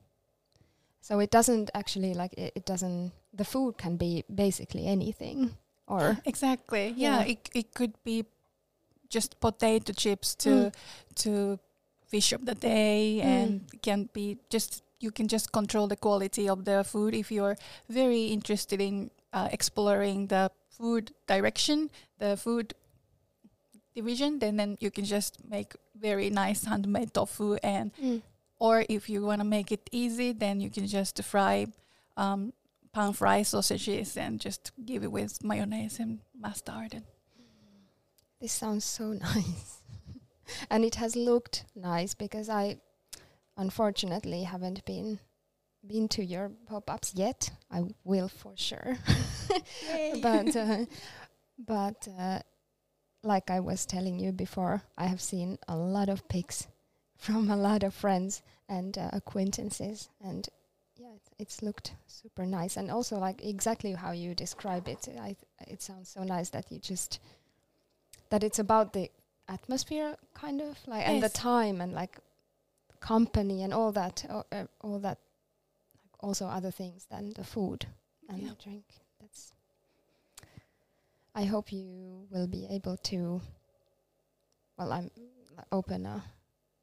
So 1.01 1.19
it 1.19 1.31
doesn't 1.31 1.69
actually 1.73 2.13
like 2.13 2.33
it, 2.37 2.53
it 2.55 2.65
doesn't. 2.65 3.11
The 3.33 3.45
food 3.45 3.77
can 3.77 3.95
be 3.97 4.23
basically 4.27 4.85
anything, 4.87 5.55
or 5.87 6.17
Exactly. 6.25 6.93
Yeah. 6.97 7.19
Yeah, 7.23 7.31
it 7.31 7.49
it 7.55 7.73
could 7.73 7.93
be 8.03 8.25
just 9.09 9.39
potato 9.39 9.93
chips 9.93 10.35
to 10.35 10.49
Mm. 10.49 10.73
to 11.15 11.59
fish 12.11 12.33
of 12.35 12.41
the 12.45 12.55
day, 12.55 13.21
Mm. 13.23 13.25
and 13.33 13.49
can 13.81 14.09
be 14.13 14.37
just 14.53 14.83
you 15.03 15.11
can 15.11 15.27
just 15.27 15.51
control 15.51 15.87
the 15.87 15.95
quality 15.97 16.47
of 16.49 16.63
the 16.65 16.83
food 16.83 17.13
if 17.15 17.31
you're 17.31 17.57
very 17.89 18.23
interested 18.35 18.79
in 18.81 19.09
uh, 19.33 19.47
exploring 19.51 20.27
the 20.27 20.51
food 20.77 21.11
direction, 21.27 21.89
the 22.19 22.37
food 22.37 22.73
division. 23.95 24.39
Then 24.39 24.57
then 24.57 24.77
you 24.79 24.91
can 24.91 25.05
just 25.05 25.37
make 25.49 25.73
very 25.95 26.29
nice 26.29 26.65
handmade 26.69 27.13
tofu 27.13 27.55
and 27.63 27.91
Mm. 27.97 28.21
or 28.59 28.85
if 28.89 29.09
you 29.09 29.25
want 29.25 29.39
to 29.41 29.47
make 29.47 29.71
it 29.71 29.89
easy, 29.91 30.33
then 30.33 30.61
you 30.61 30.69
can 30.69 30.85
just 30.87 31.23
fry 31.23 31.65
um, 32.17 32.53
pan 32.93 33.13
fry 33.13 33.43
sausages 33.43 34.17
and 34.17 34.39
just 34.39 34.71
give 34.85 35.03
it 35.03 35.11
with 35.11 35.43
mayonnaise 35.43 35.99
and 35.99 36.19
mustard. 36.39 36.93
And 36.93 37.03
This 38.39 38.51
sounds 38.53 38.85
so 38.85 39.13
nice. 39.33 39.80
And 40.69 40.83
it 40.83 40.95
has 40.95 41.15
looked 41.15 41.65
nice 41.75 42.13
because 42.13 42.49
I 42.49 42.77
unfortunately 43.57 44.43
haven't 44.43 44.83
been 44.85 45.19
been 45.85 46.07
to 46.07 46.23
your 46.23 46.51
pop-ups 46.67 47.13
yet. 47.15 47.51
I 47.71 47.83
will 48.03 48.27
for 48.27 48.53
sure. 48.55 48.97
but 50.21 50.55
uh, 50.55 50.85
but 51.57 52.07
uh, 52.19 52.39
like 53.23 53.49
I 53.49 53.59
was 53.59 53.85
telling 53.85 54.19
you 54.19 54.31
before, 54.31 54.83
I 54.97 55.05
have 55.05 55.21
seen 55.21 55.57
a 55.67 55.75
lot 55.75 56.09
of 56.09 56.27
pics 56.27 56.67
from 57.17 57.49
a 57.49 57.57
lot 57.57 57.83
of 57.83 57.93
friends 57.93 58.41
and 58.67 58.97
uh, 58.97 59.09
acquaintances 59.13 60.09
and 60.23 60.47
yeah, 60.97 61.13
it, 61.15 61.21
it's 61.39 61.61
looked 61.61 61.93
super 62.07 62.45
nice 62.45 62.77
and 62.77 62.91
also 62.91 63.17
like 63.17 63.43
exactly 63.43 63.93
how 63.93 64.11
you 64.11 64.35
describe 64.35 64.87
it. 64.87 65.07
I 65.19 65.35
it 65.67 65.81
sounds 65.81 66.09
so 66.09 66.23
nice 66.23 66.49
that 66.49 66.71
you 66.71 66.79
just 66.79 67.19
that 68.29 68.43
it's 68.43 68.59
about 68.59 68.93
the 68.93 69.09
atmosphere 69.47 70.15
kind 70.33 70.61
of 70.61 70.77
like 70.87 71.07
and 71.07 71.21
the 71.21 71.29
time 71.29 71.81
and 71.81 71.93
like 71.93 72.17
company 72.99 73.63
and 73.63 73.73
all 73.73 73.91
that 73.91 74.25
uh, 74.29 74.43
uh, 74.51 74.65
all 74.81 74.99
that 74.99 75.17
like 75.95 76.13
also 76.19 76.45
other 76.45 76.71
things 76.71 77.05
than 77.09 77.31
the 77.35 77.43
food 77.43 77.85
and 78.29 78.39
Yeah. 78.41 78.49
the 78.49 78.55
drink 78.63 78.85
that's 79.19 79.53
i 81.35 81.43
hope 81.45 81.71
you 81.71 82.27
will 82.29 82.47
be 82.47 82.67
able 82.69 82.97
to 82.97 83.41
well 84.77 84.91
i'm 84.91 85.09
open 85.71 86.05
a 86.05 86.23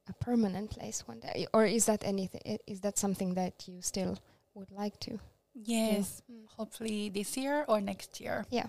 a 0.09 0.13
permanent 0.25 0.71
place 0.71 1.07
one 1.07 1.21
day 1.21 1.47
or 1.53 1.67
is 1.67 1.85
that 1.87 2.03
anything 2.05 2.59
is 2.67 2.81
that 2.81 2.99
something 2.99 3.35
that 3.35 3.69
you 3.69 3.83
still 3.83 4.19
would 4.55 4.71
like 4.71 4.99
to 5.01 5.19
yes, 5.55 6.23
Mm. 6.31 6.47
hopefully 6.57 7.09
this 7.11 7.37
year 7.37 7.65
or 7.69 7.81
next 7.81 8.21
year. 8.21 8.47
yeah 8.51 8.69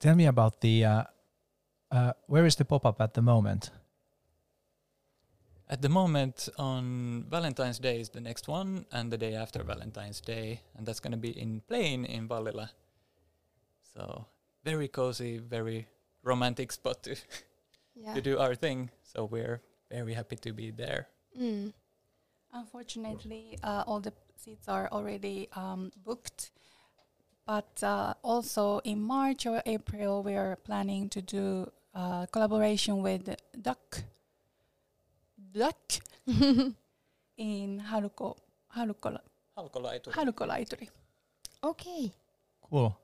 Tell 0.00 0.14
me 0.14 0.26
about 0.26 0.60
the. 0.60 0.84
Uh, 0.84 1.04
uh, 1.90 2.12
where 2.26 2.46
is 2.46 2.56
the 2.56 2.64
pop 2.64 2.86
up 2.86 3.00
at 3.00 3.14
the 3.14 3.22
moment? 3.22 3.70
At 5.70 5.82
the 5.82 5.88
moment, 5.88 6.48
on 6.56 7.26
Valentine's 7.28 7.78
Day 7.78 8.00
is 8.00 8.08
the 8.08 8.20
next 8.20 8.48
one, 8.48 8.86
and 8.92 9.10
the 9.10 9.18
day 9.18 9.34
after 9.34 9.62
Valentine's 9.62 10.20
Day, 10.20 10.62
and 10.76 10.86
that's 10.86 11.00
going 11.00 11.12
to 11.12 11.18
be 11.18 11.38
in 11.38 11.60
Plain 11.68 12.04
in 12.04 12.28
Vallila. 12.28 12.70
So 13.94 14.26
very 14.64 14.88
cozy, 14.88 15.38
very 15.38 15.88
romantic 16.22 16.72
spot 16.72 17.02
to, 17.02 17.16
yeah 17.94 18.14
to 18.14 18.20
do 18.20 18.38
our 18.38 18.54
thing. 18.54 18.90
So 19.02 19.24
we're 19.24 19.60
very 19.90 20.14
happy 20.14 20.36
to 20.36 20.52
be 20.52 20.70
there. 20.70 21.08
mm. 21.38 21.72
Unfortunately, 22.52 23.58
uh, 23.62 23.84
all 23.86 24.00
the 24.00 24.12
seats 24.36 24.68
are 24.68 24.88
already 24.90 25.48
um, 25.52 25.90
booked. 26.04 26.50
But 27.48 27.82
uh, 27.82 28.12
also 28.22 28.80
in 28.84 29.00
March 29.00 29.46
or 29.46 29.62
April, 29.64 30.22
we 30.22 30.34
are 30.36 30.56
planning 30.56 31.08
to 31.08 31.22
do 31.22 31.72
uh, 31.94 32.26
collaboration 32.26 33.00
with 33.02 33.24
Duck, 33.62 34.02
Duck 35.56 35.80
in 37.38 37.82
Haruko, 37.90 38.36
Haruko, 38.76 39.18
Halkolaituri. 39.56 40.12
Harukolaituri. 40.12 40.88
okay 41.64 42.12
Cool. 42.60 42.94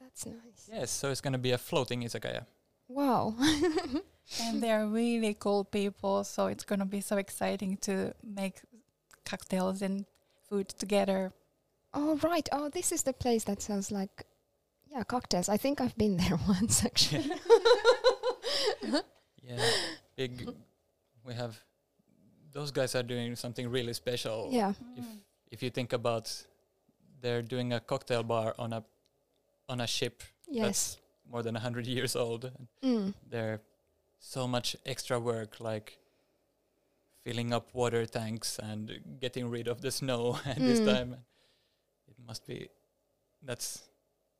that's 0.00 0.24
nice 0.26 0.68
Yes, 0.72 0.90
so 0.90 1.10
it's 1.10 1.20
going 1.20 1.34
to 1.34 1.38
be 1.38 1.52
a 1.52 1.58
floating 1.58 2.00
izakaya. 2.02 2.46
wow 2.88 3.34
and 4.42 4.62
they're 4.62 4.86
really 4.86 5.34
cool 5.34 5.62
people, 5.64 6.24
so 6.24 6.46
it's 6.46 6.64
going 6.64 6.78
to 6.80 6.86
be 6.86 7.02
so 7.02 7.18
exciting 7.18 7.76
to 7.82 8.14
make 8.24 8.62
cocktails 9.26 9.82
and 9.82 10.06
food 10.48 10.68
together. 10.70 11.32
Oh 11.98 12.16
right. 12.22 12.46
Oh, 12.52 12.68
this 12.68 12.92
is 12.92 13.02
the 13.02 13.12
place 13.12 13.44
that 13.44 13.62
sells 13.62 13.90
like 13.90 14.26
yeah 14.92 15.02
cocktails. 15.04 15.48
I 15.48 15.56
think 15.56 15.80
I've 15.80 15.96
been 15.96 16.16
there 16.18 16.38
once 16.48 16.84
actually. 16.84 17.30
Yeah, 19.42 19.62
big. 20.16 20.48
We 21.24 21.34
have 21.34 21.56
those 22.52 22.70
guys 22.70 22.94
are 22.94 23.02
doing 23.02 23.36
something 23.36 23.68
really 23.70 23.92
special. 23.94 24.48
yeah. 24.52 24.72
If 24.96 25.04
Mm. 25.04 25.18
if 25.50 25.62
you 25.62 25.70
think 25.70 25.92
about, 25.92 26.46
they're 27.20 27.42
doing 27.42 27.72
a 27.72 27.80
cocktail 27.80 28.22
bar 28.22 28.54
on 28.58 28.72
a 28.72 28.84
on 29.68 29.80
a 29.80 29.86
ship. 29.86 30.22
Yes. 30.48 30.64
That's 30.66 30.98
more 31.32 31.42
than 31.42 31.54
100 31.54 31.86
years 31.86 32.14
old. 32.16 32.50
Mm. 32.82 33.14
They're 33.30 33.60
so 34.18 34.46
much 34.48 34.76
extra 34.86 35.18
work, 35.20 35.60
like 35.60 35.98
filling 37.24 37.52
up 37.52 37.74
water 37.74 38.06
tanks 38.06 38.58
and 38.58 39.00
getting 39.20 39.50
rid 39.50 39.66
of 39.68 39.80
the 39.80 39.90
snow 39.90 40.38
at 40.46 40.58
this 40.58 40.80
Mm. 40.80 40.86
time. 40.94 41.16
It 42.18 42.24
must 42.26 42.46
be, 42.46 42.68
that's, 43.42 43.82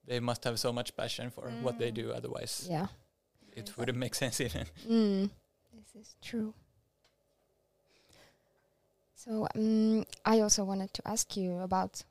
they 0.07 0.21
must 0.21 0.45
have 0.45 0.59
so 0.59 0.73
much 0.73 0.97
passion 0.97 1.31
for 1.31 1.49
what 1.63 1.79
they 1.79 1.91
Mm. 1.91 1.95
do, 1.95 2.13
otherwise, 2.13 2.67
Yeah. 2.71 2.89
it 3.53 3.77
wouldn't 3.77 3.99
make 3.99 4.15
sense 4.15 4.41
even. 4.41 4.67
Mm. 4.89 5.31
This 5.75 5.95
is 6.03 6.17
true. 6.23 6.55
So 9.15 9.47
um, 9.55 10.05
I 10.25 10.41
also 10.41 10.65
wanted 10.65 10.93
to 10.95 11.03
ask 11.09 11.37
you 11.37 11.59
about 11.59 12.05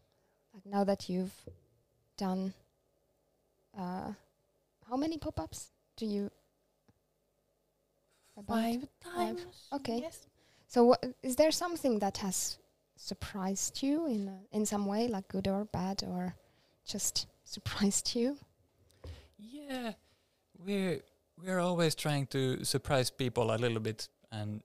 like 0.53 0.65
now 0.65 0.83
that 0.83 1.09
you've 1.09 1.33
done 2.17 2.53
uh, 3.77 4.11
how 4.89 4.97
many 4.97 5.17
pop-ups 5.17 5.71
do 5.97 6.05
you 6.05 6.31
about? 8.37 8.57
Five 8.57 8.87
times. 9.01 9.67
Okay. 9.73 9.99
Yes. 10.01 10.27
So 10.67 10.83
wha- 10.85 10.97
is 11.23 11.35
there 11.35 11.51
something 11.51 11.99
that 11.99 12.17
has 12.17 12.57
surprised 12.95 13.81
you 13.83 14.07
in 14.07 14.31
in 14.51 14.65
some 14.65 14.85
way, 14.85 15.07
like 15.07 15.27
good 15.27 15.47
or 15.47 15.65
bad, 15.65 16.03
or 16.03 16.35
just 16.85 17.27
surprised 17.43 18.15
you? 18.15 18.37
Yeah, 19.37 19.93
we're 20.65 21.01
we're 21.43 21.59
always 21.59 21.95
trying 21.95 22.27
to 22.27 22.63
surprise 22.63 23.09
people 23.11 23.51
a 23.53 23.57
little 23.57 23.79
bit, 23.79 24.07
and 24.31 24.61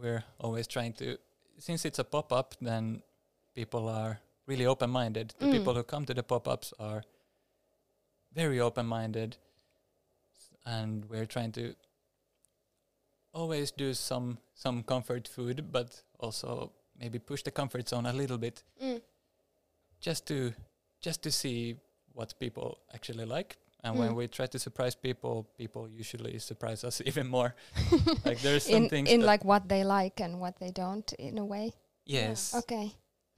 we're 0.00 0.24
always 0.38 0.66
trying 0.66 0.92
to. 0.94 1.18
Since 1.58 1.84
it's 1.84 1.98
a 1.98 2.04
pop 2.04 2.32
up, 2.32 2.54
then 2.60 3.02
people 3.54 3.88
are 3.88 4.20
really 4.46 4.66
open 4.66 4.90
minded. 4.90 5.34
The 5.38 5.46
Mm. 5.46 5.52
people 5.52 5.74
who 5.74 5.82
come 5.82 6.04
to 6.06 6.14
the 6.14 6.22
pop 6.22 6.48
ups 6.48 6.72
are 6.78 7.02
very 8.34 8.60
open 8.60 8.86
minded, 8.86 9.36
and 10.64 11.04
we're 11.10 11.26
trying 11.26 11.52
to 11.52 11.74
always 13.34 13.70
do 13.72 13.94
some 13.94 14.38
some 14.54 14.82
comfort 14.82 15.28
food, 15.28 15.72
but 15.72 16.02
also 16.18 16.72
maybe 17.02 17.18
push 17.18 17.42
the 17.42 17.50
comfort 17.50 17.88
zone 17.88 18.06
a 18.06 18.12
little 18.12 18.38
bit, 18.38 18.62
just 20.00 20.26
to 20.26 20.52
just 21.00 21.22
to 21.22 21.30
see 21.30 21.76
what 22.14 22.34
people 22.38 22.78
actually 22.94 23.24
like. 23.24 23.56
And 23.84 23.98
when 23.98 24.10
Mm. 24.12 24.16
we 24.16 24.28
try 24.28 24.46
to 24.46 24.58
surprise 24.58 24.94
people, 24.94 25.44
people 25.58 25.88
usually 25.88 26.38
surprise 26.38 26.84
us 26.86 27.00
even 27.10 27.26
more. 27.26 27.54
like 28.24 28.38
there's 28.42 28.62
some 28.64 28.84
in 28.84 28.88
things 28.88 29.10
in 29.10 29.20
like 29.22 29.44
what 29.44 29.68
they 29.68 29.82
like 29.84 30.20
and 30.24 30.38
what 30.40 30.54
they 30.58 30.70
don't, 30.70 31.12
in 31.18 31.38
a 31.38 31.44
way. 31.44 31.72
yes, 32.06 32.54
Okay, 32.54 32.94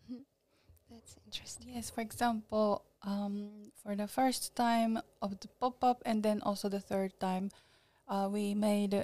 that's 0.90 1.16
interesting. 1.26 1.68
Yes, 1.74 1.88
for 1.90 2.02
example, 2.02 2.82
um, 3.02 3.72
for 3.82 3.96
the 3.96 4.06
first 4.06 4.54
time 4.54 5.00
of 5.22 5.30
the 5.40 5.48
pop 5.60 5.82
up, 5.82 6.02
and 6.04 6.22
then 6.22 6.40
also 6.42 6.68
the 6.68 6.80
third 6.80 7.12
time, 7.20 7.50
uh, 8.08 8.28
we 8.30 8.54
made 8.54 8.94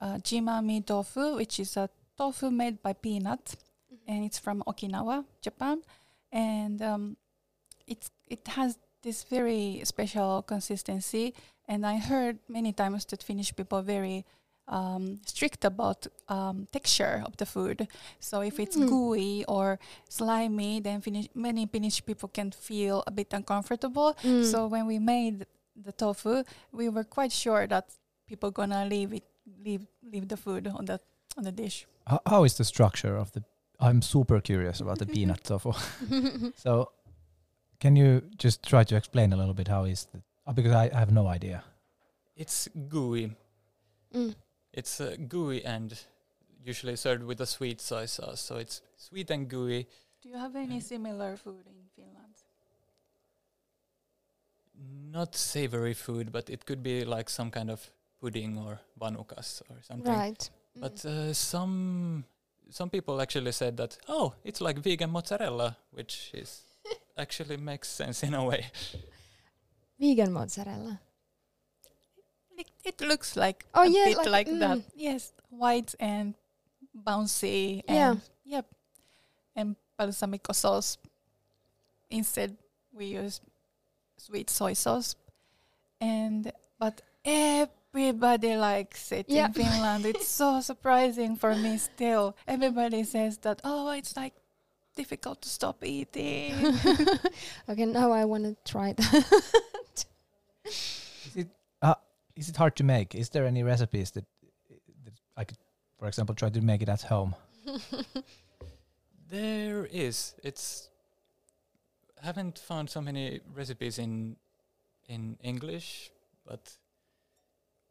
uh, 0.00 0.18
jimami 0.26 0.84
tofu, 0.84 1.36
which 1.36 1.60
is 1.60 1.76
a 1.76 1.88
tofu 2.16 2.50
made 2.50 2.82
by 2.82 2.92
peanut, 2.92 3.54
and 4.08 4.24
it's 4.24 4.38
from 4.38 4.62
Okinawa, 4.66 5.24
Japan, 5.42 5.82
and 6.32 6.82
um, 6.82 7.16
it's 7.86 8.10
it 8.26 8.48
has 8.48 8.78
this 9.02 9.22
very 9.24 9.80
special 9.84 10.42
consistency. 10.42 11.34
And 11.68 11.84
I 11.84 11.98
heard 11.98 12.38
many 12.48 12.72
times 12.72 13.04
that 13.06 13.22
Finnish 13.22 13.54
people 13.54 13.78
are 13.78 13.82
very 13.82 14.24
um, 14.66 15.20
strict 15.26 15.64
about 15.64 16.06
um, 16.28 16.66
texture 16.72 17.22
of 17.26 17.36
the 17.36 17.46
food. 17.46 17.86
So 18.20 18.40
if 18.40 18.58
it's 18.58 18.76
Mm. 18.76 18.88
gooey 18.88 19.44
or 19.46 19.78
slimy, 20.08 20.80
then 20.80 21.00
Finnish, 21.00 21.28
many 21.34 21.66
Finnish 21.66 22.04
people 22.04 22.28
can 22.28 22.50
feel 22.50 23.02
a 23.06 23.10
bit 23.10 23.32
uncomfortable. 23.32 24.16
Mm. 24.22 24.44
So 24.44 24.66
when 24.66 24.86
we 24.86 24.98
made 24.98 25.46
the 25.76 25.92
tofu, 25.92 26.42
we 26.72 26.88
were 26.88 27.04
quite 27.04 27.32
sure 27.32 27.66
that 27.66 27.84
people 28.26 28.50
gonna 28.50 28.84
leave 28.84 29.12
it, 29.12 29.24
leave 29.64 29.86
leave 30.02 30.26
the 30.28 30.36
food 30.36 30.66
on 30.66 30.84
the 30.86 30.98
on 31.36 31.44
the 31.44 31.52
dish. 31.52 31.86
How, 32.06 32.20
how 32.26 32.44
is 32.44 32.54
the 32.56 32.64
structure 32.64 33.16
of 33.16 33.30
the? 33.32 33.42
I'm 33.80 34.02
super 34.02 34.40
curious 34.40 34.80
about 34.80 34.98
the 34.98 35.06
peanut 35.14 35.44
tofu. 35.44 35.72
So, 36.56 36.90
can 37.80 37.96
you 37.96 38.22
just 38.36 38.62
try 38.62 38.84
to 38.84 38.96
explain 38.96 39.32
a 39.32 39.36
little 39.36 39.54
bit 39.54 39.68
how 39.68 39.84
is 39.84 40.06
the? 40.12 40.20
uh, 40.46 40.52
Because 40.52 40.72
I, 40.72 40.90
I 40.94 40.98
have 40.98 41.12
no 41.12 41.26
idea. 41.28 41.62
it's 42.36 42.68
gooey. 42.88 43.36
Mm. 44.14 44.34
It's 44.72 45.00
uh, 45.00 45.16
gooey 45.28 45.64
and 45.64 45.92
usually 46.64 46.96
served 46.96 47.22
with 47.24 47.40
a 47.40 47.46
sweet 47.46 47.80
soy 47.80 48.06
sauce. 48.06 48.40
So 48.40 48.56
it's 48.56 48.80
sweet 48.96 49.30
and 49.30 49.48
gooey. 49.48 49.86
Do 50.22 50.28
you 50.28 50.36
have 50.38 50.56
any 50.56 50.78
Mm. 50.78 50.82
similar 50.82 51.36
food 51.36 51.66
in 51.66 51.88
Finland? 51.96 52.34
Not 55.12 55.34
savory 55.34 55.94
food, 55.94 56.30
but 56.32 56.48
it 56.50 56.64
could 56.66 56.82
be 56.82 57.04
like 57.04 57.28
some 57.30 57.50
kind 57.50 57.70
of 57.70 57.80
pudding 58.20 58.58
or 58.58 58.78
vanukas 59.00 59.62
or 59.70 59.76
something. 59.82 60.12
Right. 60.12 60.50
But 60.76 61.04
uh, 61.04 61.32
some 61.32 62.24
some 62.70 62.90
people 62.90 63.20
actually 63.20 63.52
said 63.52 63.76
that 63.78 63.96
oh, 64.08 64.34
it's 64.44 64.60
like 64.60 64.78
vegan 64.78 65.10
mozzarella, 65.10 65.76
which 65.92 66.30
is 66.34 66.62
actually 67.18 67.56
makes 67.56 67.88
sense 67.88 68.22
in 68.22 68.34
a 68.34 68.44
way. 68.44 68.66
vegan 69.98 70.32
mozzarella. 70.32 71.00
It, 72.56 72.66
it 72.84 73.00
looks 73.00 73.36
like 73.36 73.64
Oh, 73.74 73.82
a 73.82 73.88
yeah, 73.88 74.04
bit 74.06 74.16
like- 74.18 74.26
like, 74.26 74.46
that. 74.58 74.78
mm. 74.78 74.84
Yes, 74.96 75.32
white 75.50 75.94
and 76.00 76.34
bouncy. 77.06 77.82
Yeah. 77.88 78.10
And, 78.12 78.20
Yep. 78.44 78.66
And 79.56 79.76
balsamico 79.98 80.54
sauce. 80.54 80.98
Instead, 82.10 82.56
we 82.92 83.06
use 83.06 83.40
sweet 84.16 84.48
soy 84.50 84.72
sauce. 84.72 85.14
And 86.00 86.50
but 86.78 87.02
everybody 87.94 88.56
likes 88.56 89.12
it 89.12 89.26
Yeah. 89.28 89.46
in 89.46 89.52
Finland. 89.52 90.06
It's 90.06 90.28
so 90.28 90.60
surprising 90.70 91.36
for 91.36 91.54
me 91.54 91.78
still. 91.78 92.36
Everybody 92.46 93.04
says 93.04 93.38
that 93.38 93.60
oh, 93.64 93.90
it's 93.92 94.16
like 94.16 94.34
difficult 94.96 95.40
to 95.42 95.48
stop 95.48 95.84
eating. 95.84 96.54
okay, 97.68 97.86
now 97.86 98.12
I 98.12 98.24
want 98.24 98.44
to 98.44 98.56
try 98.70 98.92
that. 98.92 100.04
Is 100.64 101.36
it 101.36 101.48
uh, 101.82 101.94
is 102.36 102.48
it 102.48 102.56
hard 102.56 102.76
to 102.76 102.84
make? 102.84 103.14
Is 103.14 103.30
there 103.30 103.46
any 103.46 103.62
recipes 103.62 104.10
that 104.12 104.24
that 105.04 105.14
I 105.36 105.44
could, 105.44 105.58
for 105.98 106.08
example, 106.08 106.34
try 106.34 106.50
to 106.50 106.60
make 106.60 106.82
it 106.82 106.88
at 106.88 107.02
home? 107.02 107.34
There 109.28 109.86
is. 109.86 110.34
It's 110.42 110.88
haven't 112.22 112.58
found 112.58 112.90
so 112.90 113.00
many 113.00 113.40
recipes 113.54 113.98
in 113.98 114.36
in 115.08 115.36
English, 115.42 116.10
but 116.46 116.78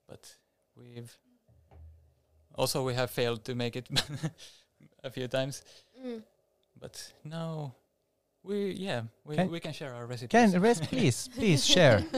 but 0.07 0.35
we've 0.75 1.15
also 2.55 2.83
we 2.83 2.93
have 2.93 3.09
failed 3.11 3.43
to 3.45 3.55
make 3.55 3.75
it 3.75 3.87
a 5.03 5.09
few 5.09 5.27
times. 5.27 5.63
Mm. 6.05 6.23
But 6.79 7.13
now 7.23 7.75
we 8.43 8.71
yeah 8.71 9.01
we 9.25 9.35
Can- 9.35 9.51
we 9.51 9.59
can 9.59 9.73
share 9.73 9.93
our 9.93 10.05
recipes. 10.05 10.29
Can 10.31 10.61
res- 10.61 10.79
please 10.81 11.29
please 11.35 11.65
share? 11.65 12.03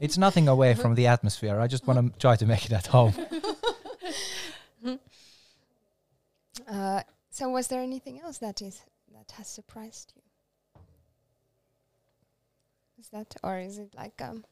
It's 0.00 0.16
nothing 0.16 0.48
away 0.48 0.74
from 0.74 0.94
the 0.94 1.06
atmosphere. 1.08 1.60
I 1.60 1.66
just 1.66 1.86
want 1.86 1.98
to 2.12 2.18
try 2.18 2.36
to 2.36 2.46
make 2.46 2.64
it 2.64 2.72
at 2.72 2.86
home. 2.86 3.14
Uh, 6.68 7.02
so, 7.30 7.48
was 7.48 7.66
there 7.66 7.80
anything 7.80 8.20
else 8.20 8.38
that 8.38 8.62
is 8.62 8.82
that 9.12 9.32
has 9.32 9.48
surprised 9.48 10.12
you? 10.14 10.22
Is 13.00 13.08
that, 13.08 13.34
or 13.42 13.58
is 13.58 13.78
it 13.78 13.92
like 13.96 14.20
um? 14.22 14.44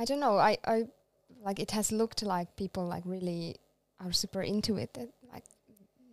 I 0.00 0.04
don't 0.08 0.20
know. 0.20 0.36
I 0.50 0.56
I 0.74 0.78
like 1.46 1.58
it 1.62 1.70
has 1.72 1.92
looked 1.92 2.22
like 2.22 2.48
people 2.56 2.84
like 2.94 3.04
really 3.06 3.56
are 3.98 4.12
super 4.12 4.42
into 4.42 4.76
it. 4.82 4.94
That, 4.94 5.08
like 5.32 5.44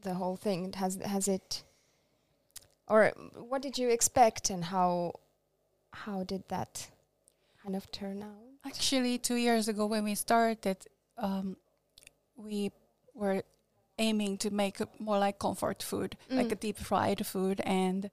the 0.01 0.13
whole 0.13 0.35
thing. 0.37 0.65
It 0.69 0.75
has 0.75 0.95
has 1.15 1.27
it, 1.27 1.63
or 2.87 3.11
what 3.49 3.61
did 3.61 3.77
you 3.77 3.89
expect, 3.89 4.49
and 4.49 4.63
how 4.65 5.13
how 6.05 6.23
did 6.23 6.43
that 6.49 6.87
kind 7.63 7.75
of 7.75 7.89
turn 7.91 8.21
out? 8.23 8.43
Actually, 8.65 9.17
two 9.17 9.35
years 9.47 9.67
ago 9.67 9.85
when 9.85 10.03
we 10.03 10.15
started, 10.15 10.77
um, 11.17 11.55
we 12.35 12.71
were 13.13 13.41
aiming 13.97 14.37
to 14.37 14.49
make 14.51 14.77
more 14.99 15.19
like 15.19 15.39
comfort 15.39 15.81
food, 15.83 16.17
like 16.29 16.47
Mm. 16.49 16.51
a 16.51 16.55
deep 16.55 16.77
fried 16.77 17.25
food 17.25 17.61
and 17.61 18.11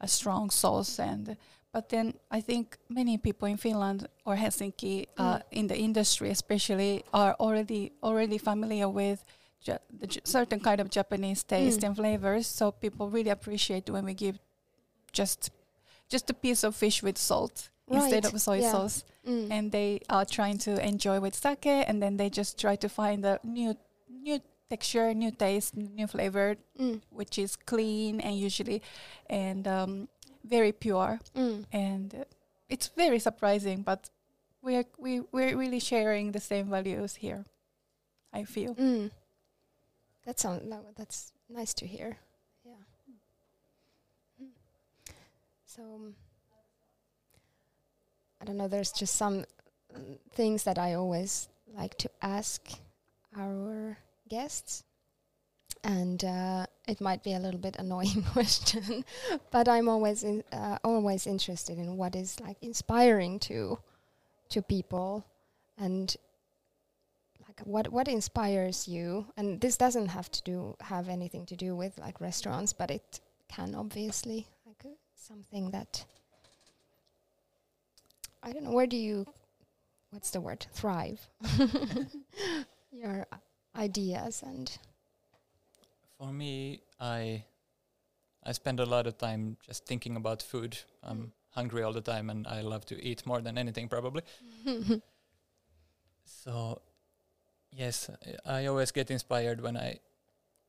a 0.00 0.08
strong 0.08 0.50
sauce. 0.50 0.98
And 0.98 1.36
but 1.72 1.88
then 1.88 2.14
I 2.30 2.40
think 2.40 2.76
many 2.88 3.18
people 3.18 3.48
in 3.48 3.56
Finland 3.56 4.08
or 4.24 4.36
Helsinki, 4.36 5.06
uh, 5.18 5.22
Mm. 5.38 5.42
in 5.50 5.66
the 5.66 5.76
industry 5.76 6.30
especially, 6.30 7.04
are 7.12 7.34
already 7.38 7.92
already 8.02 8.38
familiar 8.38 8.88
with. 8.88 9.24
Ja- 9.68 9.78
the 10.00 10.06
j- 10.06 10.20
certain 10.24 10.60
kind 10.60 10.80
of 10.80 10.88
Japanese 10.90 11.42
taste 11.44 11.80
Mm. 11.80 11.86
and 11.86 11.96
flavors, 11.96 12.46
so 12.46 12.70
people 12.70 13.10
really 13.10 13.30
appreciate 13.30 13.90
when 13.90 14.04
we 14.04 14.14
give 14.14 14.38
just 15.12 15.50
just 16.08 16.30
a 16.30 16.34
piece 16.34 16.62
of 16.62 16.76
fish 16.76 17.02
with 17.02 17.18
salt 17.18 17.70
instead 17.90 18.24
of 18.26 18.40
soy 18.40 18.60
yeah. 18.60 18.70
sauce 18.70 19.04
Mm. 19.26 19.50
and 19.50 19.72
they 19.72 20.00
are 20.08 20.24
trying 20.24 20.58
to 20.58 20.70
enjoy 20.86 21.18
with 21.20 21.34
sake 21.34 21.66
and 21.88 22.00
then 22.02 22.16
they 22.16 22.30
just 22.30 22.58
try 22.60 22.76
to 22.76 22.88
find 22.88 23.24
a 23.24 23.38
new 23.42 23.74
new 24.08 24.38
texture 24.70 25.12
new 25.14 25.30
taste 25.32 25.76
new 25.76 26.06
flavor 26.06 26.56
Mm. 26.78 27.00
which 27.10 27.38
is 27.38 27.56
clean 27.56 28.20
and 28.20 28.38
usually 28.38 28.82
and 29.28 29.66
um, 29.66 30.08
very 30.48 30.72
pure 30.72 31.20
Mm. 31.34 31.64
and 31.72 32.14
uh, 32.14 32.24
it's 32.68 32.88
very 32.96 33.18
surprising, 33.18 33.82
but 33.82 34.10
we're 34.62 34.84
we 34.98 35.20
we're 35.32 35.56
really 35.56 35.80
sharing 35.80 36.32
the 36.32 36.40
same 36.40 36.70
values 36.70 37.16
here. 37.16 37.44
I 38.32 38.44
feel. 38.44 38.74
Mm. 38.74 39.10
That 40.24 40.38
that's 40.96 41.32
nice 41.48 41.74
to 41.74 41.86
hear. 41.86 42.18
Yeah. 42.64 42.82
Mm. 44.42 44.50
So 45.64 45.82
um, 45.82 46.14
I 48.40 48.44
don't 48.44 48.56
know. 48.56 48.68
There's 48.68 48.92
just 48.92 49.16
some 49.16 49.44
mm, 49.94 50.18
things 50.32 50.64
that 50.64 50.78
I 50.78 50.94
always 50.94 51.48
like 51.76 51.96
to 51.98 52.10
ask 52.22 52.60
our 53.36 53.98
guests, 54.28 54.84
and 55.86 56.24
uh, 56.24 56.66
it 56.88 57.00
might 57.00 57.22
be 57.22 57.32
a 57.32 57.38
little 57.38 57.60
bit 57.60 57.76
annoying 57.78 58.22
question, 58.32 59.04
but 59.50 59.68
I'm 59.68 59.88
always 59.88 60.24
in, 60.24 60.42
uh, 60.52 60.78
always 60.84 61.26
interested 61.26 61.78
in 61.78 61.96
what 61.96 62.14
is 62.14 62.38
like 62.40 62.58
inspiring 62.60 63.38
to 63.40 63.78
to 64.48 64.62
people 64.62 65.24
and 65.78 66.16
like 67.48 67.60
what 67.64 67.88
what 67.88 68.08
inspires 68.08 68.86
you? 68.86 69.26
And 69.36 69.60
this 69.60 69.76
doesn't 69.76 70.08
have 70.08 70.30
to 70.32 70.42
do 70.42 70.76
have 70.80 71.08
anything 71.08 71.46
to 71.46 71.56
do 71.56 71.74
with 71.74 71.98
like 71.98 72.20
restaurants 72.20 72.72
but 72.72 72.90
it 72.90 73.20
can 73.48 73.74
obviously 73.74 74.46
like 74.66 74.82
uh, 74.84 74.96
something 75.14 75.70
that 75.70 76.04
i 78.42 78.50
don't 78.50 78.64
know 78.64 78.72
where 78.72 78.88
do 78.88 78.96
you 78.96 79.24
what's 80.16 80.30
the 80.30 80.40
word? 80.40 80.66
Thrive. 80.72 81.28
Your 82.90 83.26
ideas 83.76 84.42
and 84.42 84.78
For 86.18 86.32
me, 86.32 86.82
I 87.00 87.44
I 88.42 88.52
spend 88.52 88.80
a 88.80 88.86
lot 88.86 89.06
of 89.06 89.18
time 89.18 89.56
just 89.66 89.86
thinking 89.86 90.16
about 90.16 90.42
food. 90.42 90.78
I'm 91.02 91.18
Mm. 91.18 91.32
hungry 91.50 91.82
all 91.82 91.92
the 91.92 92.00
time, 92.00 92.30
and 92.30 92.46
I 92.46 92.60
love 92.62 92.84
to 92.86 92.94
eat 93.02 93.26
more 93.26 93.40
than 93.42 93.58
anything, 93.58 93.88
probably. 93.88 94.22
So, 96.24 96.82
yes, 97.70 98.10
I- 98.44 98.60
I 98.62 98.66
always 98.66 98.92
get 98.92 99.10
inspired 99.10 99.60
when 99.60 99.76
I 99.76 100.00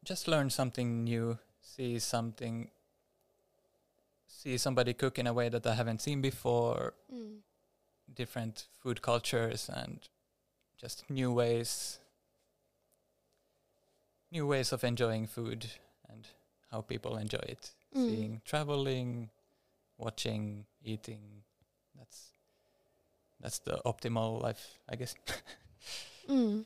just 0.03 0.27
learn 0.27 0.49
something 0.49 1.03
new, 1.03 1.37
see 1.61 1.99
something, 1.99 2.71
see 4.27 4.57
somebody 4.57 4.93
cook 4.93 5.17
in 5.19 5.27
a 5.27 5.33
way 5.33 5.49
that 5.49 5.65
I 5.65 5.73
haven't 5.75 6.01
seen 6.01 6.21
before, 6.21 6.93
Mm. 7.11 7.41
different 8.13 8.67
food 8.79 9.01
cultures, 9.01 9.69
and 9.69 10.07
just 10.77 11.09
new 11.09 11.31
ways, 11.33 11.99
new 14.31 14.45
ways 14.45 14.71
of 14.71 14.83
enjoying 14.83 15.27
food 15.27 15.67
and 16.09 16.27
how 16.71 16.81
people 16.81 17.17
enjoy 17.17 17.43
it. 17.47 17.71
Mm. 17.95 18.09
Seeing, 18.09 18.41
traveling, 18.45 19.29
watching, 19.97 20.65
eating. 20.83 21.43
That's 21.97 22.31
that's 23.39 23.59
the 23.59 23.81
optimal 23.85 24.41
life, 24.41 24.79
I 24.89 24.95
guess. 24.95 25.15
Mm. 26.27 26.65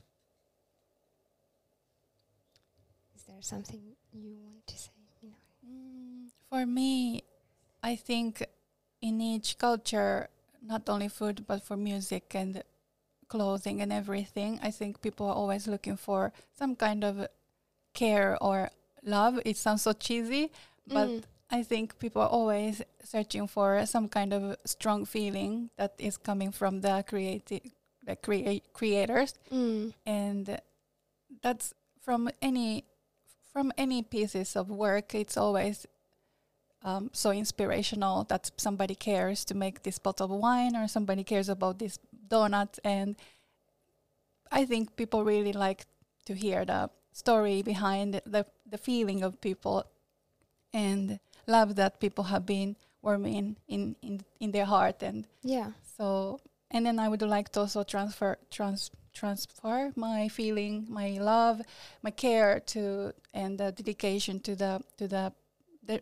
Is 3.15 3.23
there 3.27 3.41
something 3.41 3.79
you 4.11 4.37
want 4.43 4.65
to 4.65 4.75
say? 4.75 4.89
Minori? 5.23 5.35
Mm, 5.69 6.29
for 6.49 6.65
me, 6.65 7.23
I 7.83 7.95
think 7.95 8.43
in 9.01 9.21
each 9.21 9.59
culture, 9.59 10.29
not 10.65 10.89
only 10.89 11.09
food 11.09 11.45
but 11.45 11.61
for 11.61 11.77
music 11.77 12.33
and 12.33 12.63
clothing 13.27 13.81
and 13.81 13.93
everything, 13.93 14.59
I 14.63 14.71
think 14.71 15.01
people 15.01 15.27
are 15.27 15.35
always 15.35 15.67
looking 15.67 15.95
for 15.95 16.33
some 16.57 16.75
kind 16.75 17.03
of 17.03 17.27
care 17.93 18.37
or 18.41 18.69
love. 19.03 19.39
It 19.45 19.57
sounds 19.57 19.81
so 19.83 19.93
cheesy, 19.93 20.51
but 20.87 21.07
Mm. 21.09 21.23
I 21.49 21.63
think 21.63 21.99
people 21.99 22.21
are 22.21 22.29
always 22.29 22.81
searching 23.03 23.47
for 23.47 23.85
some 23.85 24.07
kind 24.07 24.33
of 24.33 24.55
strong 24.65 25.05
feeling 25.05 25.69
that 25.75 25.93
is 25.97 26.17
coming 26.17 26.51
from 26.51 26.81
the 26.81 27.03
creative, 27.07 27.61
the 28.05 28.15
crea- 28.15 28.63
creators, 28.73 29.33
Mm. 29.51 29.93
and 30.05 30.59
that's 31.41 31.73
from 31.99 32.29
any 32.41 32.83
from 33.53 33.71
any 33.77 34.01
pieces 34.01 34.55
of 34.55 34.69
work. 34.69 35.13
It's 35.13 35.35
always 35.37 35.85
um, 36.83 37.09
so 37.13 37.31
inspirational 37.31 38.23
that 38.23 38.49
somebody 38.57 38.95
cares 38.95 39.45
to 39.45 39.53
make 39.53 39.83
this 39.83 39.99
bottle 39.99 40.25
of 40.25 40.31
wine 40.41 40.75
or 40.75 40.87
somebody 40.87 41.23
cares 41.23 41.49
about 41.49 41.77
this 41.79 41.99
donut, 42.29 42.79
and 42.83 43.15
I 44.51 44.65
think 44.65 44.95
people 44.95 45.23
really 45.25 45.53
like 45.53 45.85
to 46.25 46.33
hear 46.33 46.65
the 46.65 46.89
story 47.11 47.61
behind 47.61 48.21
the 48.25 48.45
the 48.69 48.77
feeling 48.77 49.23
of 49.23 49.39
people 49.41 49.85
and 50.73 51.19
love 51.47 51.75
that 51.75 51.99
people 51.99 52.25
have 52.25 52.45
been 52.45 52.75
warming 53.01 53.57
in, 53.67 53.95
in, 54.01 54.21
in 54.39 54.51
their 54.51 54.65
heart 54.65 55.03
and 55.03 55.25
Yeah. 55.43 55.71
so 55.97 56.39
and 56.69 56.85
then 56.85 56.99
I 56.99 57.09
would 57.09 57.21
like 57.21 57.49
to 57.53 57.59
also 57.61 57.83
transfer 57.83 58.37
trans 58.49 58.91
transfer 59.13 59.91
my 59.97 60.29
feeling, 60.29 60.85
my 60.87 61.17
love, 61.19 61.61
my 62.01 62.11
care 62.11 62.61
to 62.67 63.13
and 63.33 63.57
the 63.59 63.71
dedication 63.73 64.39
to 64.41 64.55
the 64.55 64.81
to 64.97 65.07
the 65.07 65.33
the, 65.83 66.01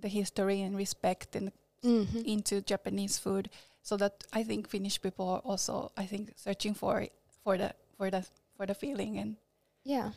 the 0.00 0.08
history 0.08 0.62
and 0.62 0.76
respect 0.76 1.36
and 1.36 1.52
Mm-hmm. 1.84 2.22
into 2.24 2.60
Japanese 2.62 3.18
food. 3.18 3.48
So 3.82 3.96
that 3.98 4.24
I 4.32 4.42
think 4.42 4.68
Finnish 4.68 5.00
people 5.00 5.28
are 5.28 5.38
also 5.44 5.92
I 5.96 6.06
think 6.06 6.32
searching 6.36 6.74
for 6.74 7.06
for 7.44 7.58
the 7.58 7.74
for 7.96 8.10
the 8.10 8.24
for 8.56 8.66
the 8.66 8.74
feeling 8.74 9.18
and 9.18 9.36
Yeah. 9.84 10.10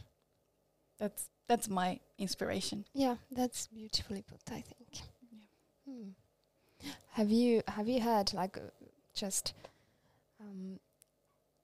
That's 1.00 1.30
that's 1.48 1.70
my 1.70 2.00
inspiration. 2.18 2.86
Yeah, 2.94 3.16
that's 3.32 3.68
beautifully 3.68 4.22
put. 4.22 4.42
I 4.52 4.62
think. 4.62 4.90
Yeah. 4.92 5.94
Hmm. 5.94 6.10
Have 7.12 7.32
you 7.32 7.62
have 7.68 7.88
you 7.88 8.02
had 8.02 8.34
like 8.34 8.58
uh, 8.58 8.62
just 9.14 9.54
um, 10.40 10.80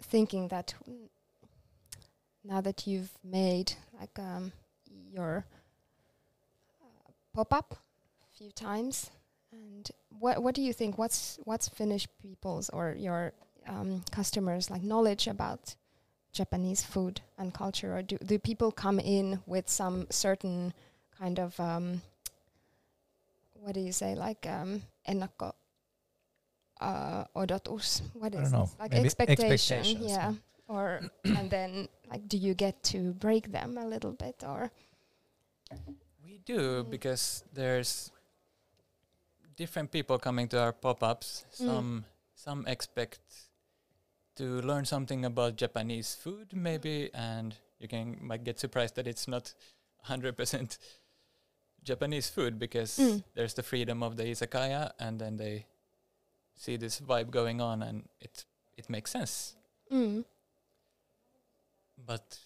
thinking 0.01 0.47
that 0.49 0.73
now 2.43 2.61
that 2.61 2.87
you've 2.87 3.11
made 3.23 3.73
like 3.99 4.17
um, 4.19 4.51
your 5.11 5.45
uh, 6.81 7.11
pop 7.33 7.53
up 7.53 7.77
a 8.23 8.37
few 8.37 8.51
times, 8.51 9.11
and 9.51 9.89
what 10.19 10.41
what 10.41 10.55
do 10.55 10.61
you 10.61 10.73
think? 10.73 10.97
What's 10.97 11.39
what's 11.43 11.69
Finnish 11.69 12.07
people's 12.21 12.69
or 12.69 12.95
your 12.97 13.33
um, 13.67 14.03
customers 14.11 14.69
like 14.69 14.83
knowledge 14.83 15.27
about 15.27 15.75
Japanese 16.35 16.83
food 16.83 17.21
and 17.39 17.53
culture, 17.53 17.95
or 17.95 18.03
do 18.03 18.19
do 18.19 18.37
people 18.37 18.71
come 18.71 18.99
in 18.99 19.39
with 19.47 19.69
some 19.71 20.05
certain 20.11 20.73
kind 21.17 21.39
of 21.39 21.57
um, 21.59 22.01
what 23.63 23.73
do 23.73 23.79
you 23.79 23.91
say 23.95 24.15
like 24.15 24.45
um, 24.45 24.83
ennakko 25.07 25.53
uh, 26.81 27.23
odotus? 27.35 28.01
What 28.13 28.35
I 28.35 28.41
don't 28.43 28.51
know. 28.51 28.67
this? 28.67 28.75
like 28.79 28.91
Maybe 28.91 29.07
expectation? 29.07 29.83
Yeah, 30.03 30.33
or 30.67 31.01
and 31.23 31.49
then 31.49 31.87
like 32.11 32.27
do 32.27 32.37
you 32.37 32.53
get 32.53 32.83
to 32.91 33.13
break 33.13 33.51
them 33.51 33.77
a 33.77 33.87
little 33.87 34.11
bit 34.11 34.43
or? 34.45 34.71
We 36.23 36.39
do 36.45 36.83
Mm. 36.83 36.89
because 36.91 37.43
there's 37.53 38.11
different 39.55 39.89
people 39.91 40.19
coming 40.19 40.47
to 40.49 40.59
our 40.59 40.73
pop-ups. 40.73 41.45
Mm. 41.55 41.65
Some 41.65 42.05
some 42.35 42.67
expect 42.67 43.19
to 44.35 44.61
learn 44.61 44.85
something 44.85 45.25
about 45.25 45.55
Japanese 45.55 46.15
food 46.15 46.53
maybe 46.53 47.09
and 47.13 47.55
you 47.79 47.87
can 47.87 48.17
might 48.21 48.43
get 48.43 48.59
surprised 48.59 48.95
that 48.95 49.07
it's 49.07 49.27
not 49.27 49.53
100% 50.09 50.77
Japanese 51.83 52.29
food 52.29 52.57
because 52.59 52.97
Mm. 52.99 53.23
there's 53.35 53.53
the 53.53 53.63
freedom 53.63 54.03
of 54.03 54.15
the 54.17 54.23
izakaya 54.23 54.91
and 54.99 55.19
then 55.19 55.37
they 55.37 55.65
see 56.55 56.77
this 56.77 56.99
vibe 57.01 57.29
going 57.31 57.61
on 57.61 57.81
and 57.83 58.07
it 58.19 58.45
it 58.77 58.89
makes 58.89 59.11
sense. 59.11 59.55
Mm. 59.91 60.25
but 62.05 62.39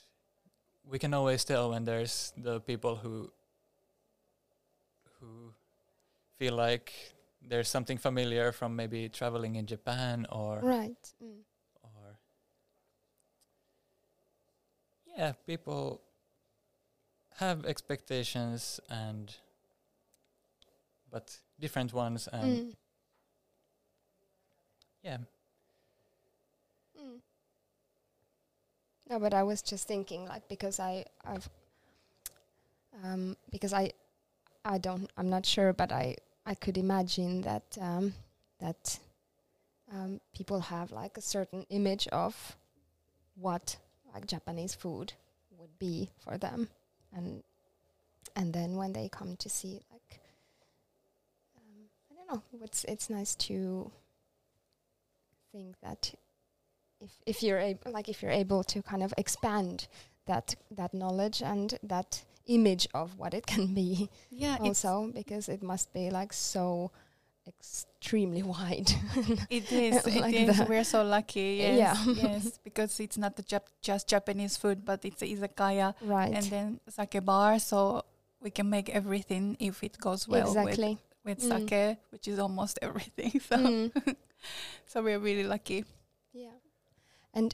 we 0.83 0.99
can 0.99 1.13
always 1.13 1.43
tell 1.43 1.69
when 1.71 1.85
there's 1.85 2.33
the 2.37 2.59
people 2.61 2.95
who 2.97 3.31
who 5.19 5.53
feel 6.37 6.55
like 6.55 6.93
there's 7.41 7.69
something 7.69 7.97
familiar 7.97 8.51
from 8.51 8.75
maybe 8.75 9.09
traveling 9.09 9.55
in 9.55 9.65
Japan 9.65 10.25
or 10.31 10.59
Right. 10.61 11.13
Mm. 11.23 11.43
or 11.83 12.17
yeah 15.19 15.33
people 15.45 16.01
have 17.39 17.65
expectations 17.65 18.79
and 18.89 19.35
but 21.11 21.37
different 21.59 21.93
ones 21.93 22.27
and 22.33 22.63
Mm. 22.63 22.75
yeah 25.03 25.17
Mm. 26.97 27.21
No, 29.09 29.19
but 29.19 29.33
I 29.33 29.43
was 29.43 29.61
just 29.61 29.87
thinking, 29.87 30.25
like, 30.27 30.47
because 30.47 30.79
I, 30.79 31.05
I've, 31.25 31.49
um, 33.03 33.37
because 33.51 33.73
I, 33.73 33.91
I 34.65 34.77
don't, 34.79 35.09
I'm 35.17 35.29
not 35.29 35.45
sure, 35.45 35.73
but 35.73 35.91
I, 35.91 36.17
I 36.45 36.55
could 36.55 36.77
imagine 36.77 37.41
that, 37.41 37.77
um, 37.81 38.13
that, 38.59 38.99
um, 39.91 40.21
people 40.33 40.59
have 40.61 40.91
like 40.91 41.17
a 41.17 41.21
certain 41.21 41.65
image 41.69 42.07
of 42.09 42.57
what 43.35 43.77
like 44.13 44.27
Japanese 44.27 44.75
food 44.75 45.13
would 45.57 45.77
be 45.79 46.09
for 46.19 46.37
them, 46.37 46.69
and, 47.15 47.43
and 48.35 48.53
then 48.53 48.75
when 48.75 48.93
they 48.93 49.09
come 49.09 49.35
to 49.37 49.49
see, 49.49 49.81
like, 49.91 50.19
um, 51.57 51.89
I 52.11 52.15
don't 52.15 52.27
know, 52.31 52.43
it's 52.63 52.83
it's 52.85 53.09
nice 53.09 53.35
to 53.35 53.91
think 55.51 55.75
that 55.81 56.13
if 57.01 57.11
if 57.25 57.43
you're 57.43 57.59
able, 57.59 57.91
like 57.91 58.09
if 58.09 58.21
you're 58.21 58.31
able 58.31 58.63
to 58.65 58.81
kind 58.81 59.03
of 59.03 59.13
expand 59.17 59.87
that 60.25 60.55
that 60.71 60.93
knowledge 60.93 61.41
and 61.41 61.77
that 61.83 62.23
image 62.45 62.87
of 62.93 63.17
what 63.17 63.33
it 63.33 63.45
can 63.45 63.73
be 63.73 64.09
Yeah, 64.29 64.57
also 64.59 65.11
because 65.13 65.49
it 65.49 65.61
must 65.63 65.93
be 65.93 66.09
like 66.09 66.33
so 66.33 66.91
extremely 67.49 68.43
wide. 68.43 68.89
it 69.49 69.71
is. 69.85 70.05
like 70.05 70.33
it 70.33 70.49
is. 70.49 70.57
the- 70.57 70.65
We're 70.69 70.83
so 70.83 71.03
lucky. 71.03 71.57
Yes, 71.61 71.77
Yeah. 72.05 72.13
yes, 72.23 72.59
because 72.63 72.99
it's 72.99 73.17
not 73.17 73.35
the 73.35 73.43
Jap- 73.43 73.73
just 73.81 74.07
Japanese 74.07 74.55
food, 74.57 74.85
but 74.85 75.03
it's 75.03 75.21
a 75.21 75.25
izakaya 75.27 75.93
right. 76.01 76.33
and 76.33 76.45
then 76.45 76.79
sake 76.89 77.23
bar. 77.25 77.59
So 77.59 78.03
we 78.41 78.49
can 78.51 78.69
make 78.69 78.89
everything 78.89 79.57
if 79.59 79.83
it 79.83 79.97
goes 79.99 80.27
well 80.27 80.47
with 80.53 80.57
exactly. 80.57 80.97
with 81.25 81.39
Mm. 81.41 81.49
sake, 81.69 81.97
which 82.11 82.27
is 82.27 82.39
almost 82.39 82.79
everything. 82.81 83.31
So 83.41 83.57
Mm. 83.57 84.15
so 84.85 85.01
we're 85.03 85.19
really 85.19 85.43
lucky. 85.43 85.83
Yeah. 86.33 86.55
And 87.33 87.53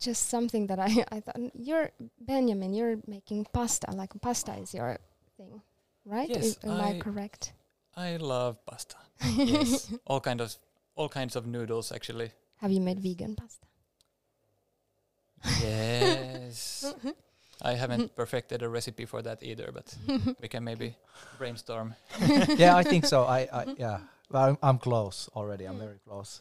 just 0.00 0.28
something 0.28 0.66
that 0.66 0.78
I, 0.80 1.04
I 1.12 1.20
thought 1.20 1.38
you're 1.54 1.90
Benjamin, 2.20 2.72
you're 2.74 2.96
making 3.06 3.46
pasta. 3.52 3.90
Like 3.92 4.10
pasta 4.20 4.52
is 4.56 4.74
your 4.74 4.98
thing, 5.36 5.60
right? 6.04 6.28
Yes, 6.28 6.44
Is- 6.44 6.58
am 6.64 6.80
I, 6.80 6.96
I- 6.96 6.98
correct? 6.98 7.52
I 7.96 8.16
love 8.16 8.64
pasta. 8.66 8.96
Yes, 9.36 9.92
all 10.06 10.20
kind 10.20 10.40
of 10.40 10.56
all 10.96 11.08
kinds 11.08 11.36
of 11.36 11.46
noodles 11.46 11.92
actually. 11.92 12.32
Have 12.56 12.72
you 12.72 12.80
made 12.80 13.00
vegan 13.00 13.34
pasta? 13.34 13.66
Yes. 15.60 16.94
I 17.62 17.74
haven't 17.74 18.16
perfected 18.16 18.62
a 18.62 18.68
recipe 18.68 19.04
for 19.04 19.22
that 19.22 19.42
either, 19.42 19.70
but 19.72 19.94
we 20.40 20.48
can 20.48 20.64
maybe 20.64 20.96
brainstorm. 21.38 21.94
yeah, 22.56 22.76
I 22.76 22.82
think 22.82 23.06
so. 23.06 23.24
I, 23.24 23.48
I 23.52 23.74
yeah. 23.78 24.00
Well, 24.30 24.42
I'm, 24.42 24.58
I'm 24.62 24.78
close 24.78 25.28
already. 25.36 25.66
I'm 25.66 25.78
very 25.78 25.98
close. 26.04 26.40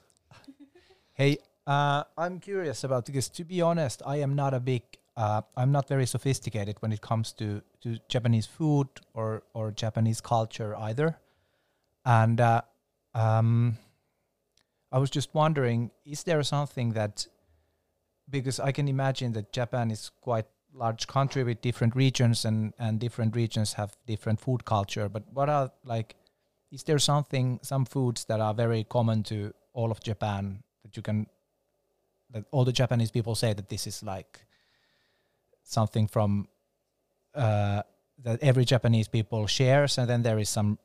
hey, 1.14 1.38
uh, 1.68 2.04
I'm 2.18 2.40
curious 2.40 2.84
about 2.84 3.06
because 3.06 3.30
to 3.30 3.44
be 3.44 3.62
honest, 3.62 4.02
I 4.06 4.18
am 4.18 4.36
not 4.36 4.54
a 4.54 4.60
big. 4.60 4.82
Uh, 5.16 5.42
I'm 5.56 5.72
not 5.72 5.88
very 5.88 6.08
sophisticated 6.08 6.78
when 6.80 6.92
it 6.92 7.02
comes 7.02 7.34
to 7.34 7.62
to 7.82 8.00
Japanese 8.08 8.48
food 8.48 8.88
or 9.14 9.44
or 9.54 9.72
Japanese 9.72 10.22
culture 10.22 10.76
either, 10.76 11.20
and 12.06 12.42
uh, 12.42 12.62
um, 13.14 13.78
I 14.92 14.98
was 14.98 15.10
just 15.10 15.34
wondering, 15.34 15.92
is 16.06 16.24
there 16.24 16.44
something 16.44 16.94
that 16.94 17.28
because 18.30 18.60
I 18.60 18.72
can 18.72 18.88
imagine 18.88 19.34
that 19.34 19.52
Japan 19.52 19.92
is 19.92 20.12
quite 20.22 20.46
large 20.74 21.08
country 21.08 21.44
with 21.44 21.62
different 21.62 21.96
regions 21.96 22.46
and 22.46 22.74
and 22.80 23.00
different 23.00 23.36
regions 23.36 23.74
have 23.74 23.96
different 24.08 24.40
food 24.40 24.64
culture 24.66 25.10
but 25.10 25.24
what 25.34 25.50
are 25.50 25.72
like 25.84 26.16
is 26.72 26.84
there 26.84 27.00
something 27.00 27.60
some 27.62 27.86
foods 27.86 28.26
that 28.26 28.40
are 28.40 28.54
very 28.54 28.84
common 28.86 29.24
to 29.24 29.54
all 29.74 29.92
of 29.92 30.02
japan 30.02 30.64
that 30.84 30.96
you 30.96 31.04
can 31.04 31.28
that 32.30 32.46
all 32.52 32.64
the 32.64 32.72
japanese 32.72 33.12
people 33.12 33.36
say 33.36 33.54
that 33.54 33.68
this 33.70 33.86
is 33.86 34.02
like 34.02 34.40
something 35.64 36.08
from 36.08 36.48
uh 37.36 37.82
that 38.18 38.42
every 38.42 38.64
japanese 38.64 39.08
people 39.08 39.48
shares 39.48 39.98
and 39.98 40.10
then 40.10 40.22
there 40.22 40.40
is 40.40 40.50
some 40.50 40.78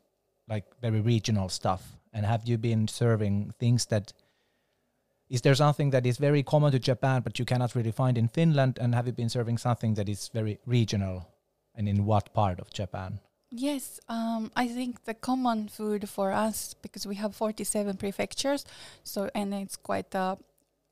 like 0.48 0.64
very 0.80 1.00
regional 1.00 1.48
stuff 1.48 1.96
and 2.16 2.24
have 2.24 2.48
you 2.48 2.56
been 2.56 2.88
serving 2.88 3.52
things 3.59 3.87
that 3.87 4.12
is 5.28 5.42
there 5.42 5.54
something 5.54 5.90
that 5.90 6.06
is 6.06 6.18
very 6.18 6.42
common 6.42 6.72
to 6.72 6.78
Japan 6.78 7.20
but 7.22 7.38
you 7.38 7.44
cannot 7.44 7.74
really 7.74 7.92
find 7.92 8.16
in 8.16 8.28
Finland? 8.28 8.78
And 8.80 8.94
have 8.94 9.06
you 9.06 9.12
been 9.12 9.28
serving 9.28 9.59
something 9.59 9.94
that 9.94 10.09
is 10.09 10.28
very 10.32 10.59
regional? 10.66 11.26
And 11.74 11.88
in 11.88 12.06
what 12.06 12.32
part 12.32 12.59
of 12.61 12.72
Japan? 12.72 13.18
Yes, 13.50 14.00
um, 14.09 14.50
I 14.56 14.66
think 14.68 15.04
the 15.04 15.14
common 15.14 15.68
food 15.68 16.09
for 16.09 16.32
us 16.32 16.74
because 16.74 17.06
we 17.06 17.16
have 17.16 17.35
47 17.35 17.96
prefectures, 17.96 18.64
so 19.04 19.30
and 19.35 19.52
it's 19.54 19.76
quite 19.76 20.14
uh, 20.14 20.37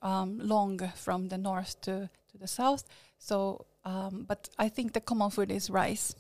um, 0.03 0.39
long 0.39 0.79
from 0.95 1.29
the 1.29 1.39
north 1.39 1.81
to, 1.83 2.11
to 2.31 2.39
the 2.39 2.47
south. 2.47 2.85
So, 3.19 3.65
um, 3.85 4.25
but 4.29 4.51
I 4.59 4.69
think 4.69 4.93
the 4.93 5.01
common 5.01 5.31
food 5.31 5.51
is 5.51 5.71
rice, 5.71 6.15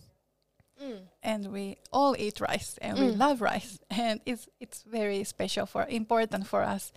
Mm. 0.83 1.01
and 1.23 1.53
we 1.53 1.79
all 1.93 2.15
eat 2.19 2.41
rice, 2.41 2.79
and 2.83 2.99
we 2.99 3.07
Mm. 3.07 3.19
love 3.19 3.41
rice, 3.41 3.79
and 3.91 4.21
it's 4.27 4.49
it's 4.61 4.83
very 4.83 5.25
special 5.25 5.67
for 5.67 5.87
important 5.89 6.47
for 6.47 6.63
us. 6.63 6.93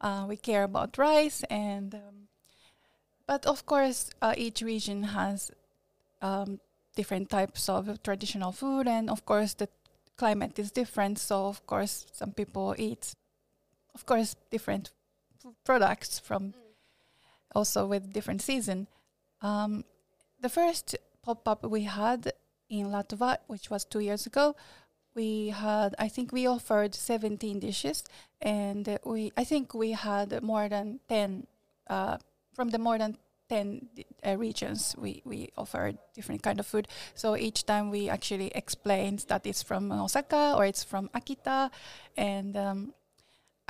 Uh, 0.00 0.24
we 0.28 0.36
care 0.36 0.64
about 0.64 0.98
rice, 0.98 1.44
and 1.50 1.94
um, 1.94 2.28
but 3.26 3.46
of 3.46 3.64
course, 3.66 4.10
uh, 4.22 4.34
each 4.36 4.62
region 4.62 5.02
has 5.04 5.50
um, 6.22 6.60
different 6.96 7.30
types 7.30 7.68
of 7.68 8.02
traditional 8.02 8.52
food, 8.52 8.88
and 8.88 9.08
of 9.10 9.24
course, 9.24 9.54
the 9.54 9.68
climate 10.16 10.58
is 10.58 10.70
different. 10.72 11.18
So, 11.18 11.46
of 11.46 11.66
course, 11.66 12.06
some 12.12 12.32
people 12.32 12.74
eat, 12.78 13.14
of 13.94 14.04
course, 14.06 14.36
different 14.50 14.90
products 15.64 16.18
from 16.18 16.54
also 17.54 17.86
with 17.86 18.12
different 18.12 18.42
season. 18.42 18.86
Um, 19.42 19.84
the 20.40 20.48
first 20.48 20.96
pop 21.22 21.46
up 21.48 21.64
we 21.64 21.84
had 21.84 22.32
in 22.70 22.86
Latva, 22.86 23.38
which 23.48 23.68
was 23.68 23.84
two 23.84 24.00
years 24.00 24.26
ago, 24.26 24.56
we 25.14 25.48
had 25.48 25.94
I 25.98 26.08
think 26.08 26.32
we 26.32 26.46
offered 26.46 26.94
17 26.94 27.58
dishes, 27.58 28.04
and 28.40 28.98
we 29.04 29.32
I 29.36 29.44
think 29.44 29.74
we 29.74 29.92
had 29.92 30.42
more 30.42 30.68
than 30.68 31.00
10 31.08 31.46
uh, 31.88 32.18
from 32.54 32.70
the 32.70 32.78
more 32.78 32.96
than 32.96 33.18
10 33.48 33.88
uh, 34.24 34.36
regions 34.36 34.94
we, 34.96 35.22
we 35.24 35.50
offered 35.58 35.98
different 36.14 36.42
kind 36.42 36.60
of 36.60 36.66
food. 36.66 36.86
So 37.14 37.36
each 37.36 37.66
time 37.66 37.90
we 37.90 38.08
actually 38.08 38.52
explained 38.54 39.24
that 39.28 39.44
it's 39.44 39.62
from 39.62 39.90
osaka 39.90 40.54
or 40.56 40.64
it's 40.64 40.84
from 40.84 41.08
akita 41.08 41.70
and 42.16 42.56
um, 42.56 42.94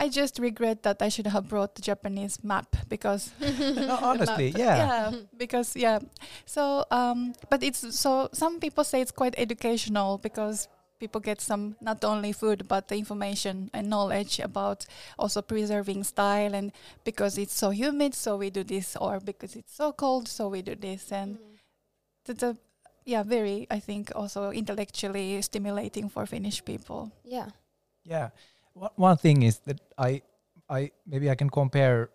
i 0.05 0.09
just 0.09 0.39
regret 0.39 0.83
that 0.83 0.99
i 1.03 1.09
should 1.09 1.27
have 1.27 1.47
brought 1.49 1.75
the 1.77 1.83
japanese 1.83 2.43
map 2.43 2.69
because 2.89 3.31
No, 3.89 3.99
honestly, 4.11 4.49
yeah. 4.57 4.77
yeah 4.83 5.05
because 5.43 5.77
yeah 5.77 5.99
so 6.47 6.85
um 6.91 7.33
but 7.51 7.63
it's 7.63 7.83
so 7.99 8.29
some 8.33 8.59
people 8.61 8.85
say 8.85 9.01
it's 9.01 9.13
quite 9.13 9.35
educational 9.39 10.19
because 10.19 10.69
people 10.99 11.21
get 11.21 11.41
some 11.41 11.77
not 11.81 12.05
only 12.05 12.33
food 12.33 12.69
but 12.69 12.89
the 12.89 12.97
information 12.97 13.71
and 13.73 13.89
knowledge 13.89 14.39
about 14.39 14.87
also 15.19 15.41
preserving 15.43 16.05
style 16.05 16.55
and 16.55 16.73
because 17.05 17.39
it's 17.39 17.55
so 17.55 17.71
humid 17.71 18.15
so 18.15 18.37
we 18.37 18.51
do 18.51 18.63
this 18.65 18.97
or 18.97 19.21
because 19.21 19.57
it's 19.57 19.75
so 19.75 19.93
cold 19.93 20.29
so 20.29 20.49
we 20.49 20.61
do 20.63 20.75
this 20.75 21.13
and 21.13 21.39
it's 22.29 22.43
a 22.43 22.57
yeah 23.07 23.23
very 23.23 23.67
i 23.71 23.81
think 23.81 24.13
also 24.15 24.51
intellectually 24.51 25.41
stimulating 25.43 26.09
for 26.09 26.27
finnish 26.27 26.65
people 26.65 27.11
Yeah. 27.25 27.49
Yeah. 28.05 28.29
One 28.75 29.17
thing 29.17 29.43
is 29.43 29.59
that 29.67 29.81
I, 29.99 30.23
I 30.69 30.91
maybe 31.07 31.31
I 31.31 31.35
can 31.35 31.51
compare 31.51 32.11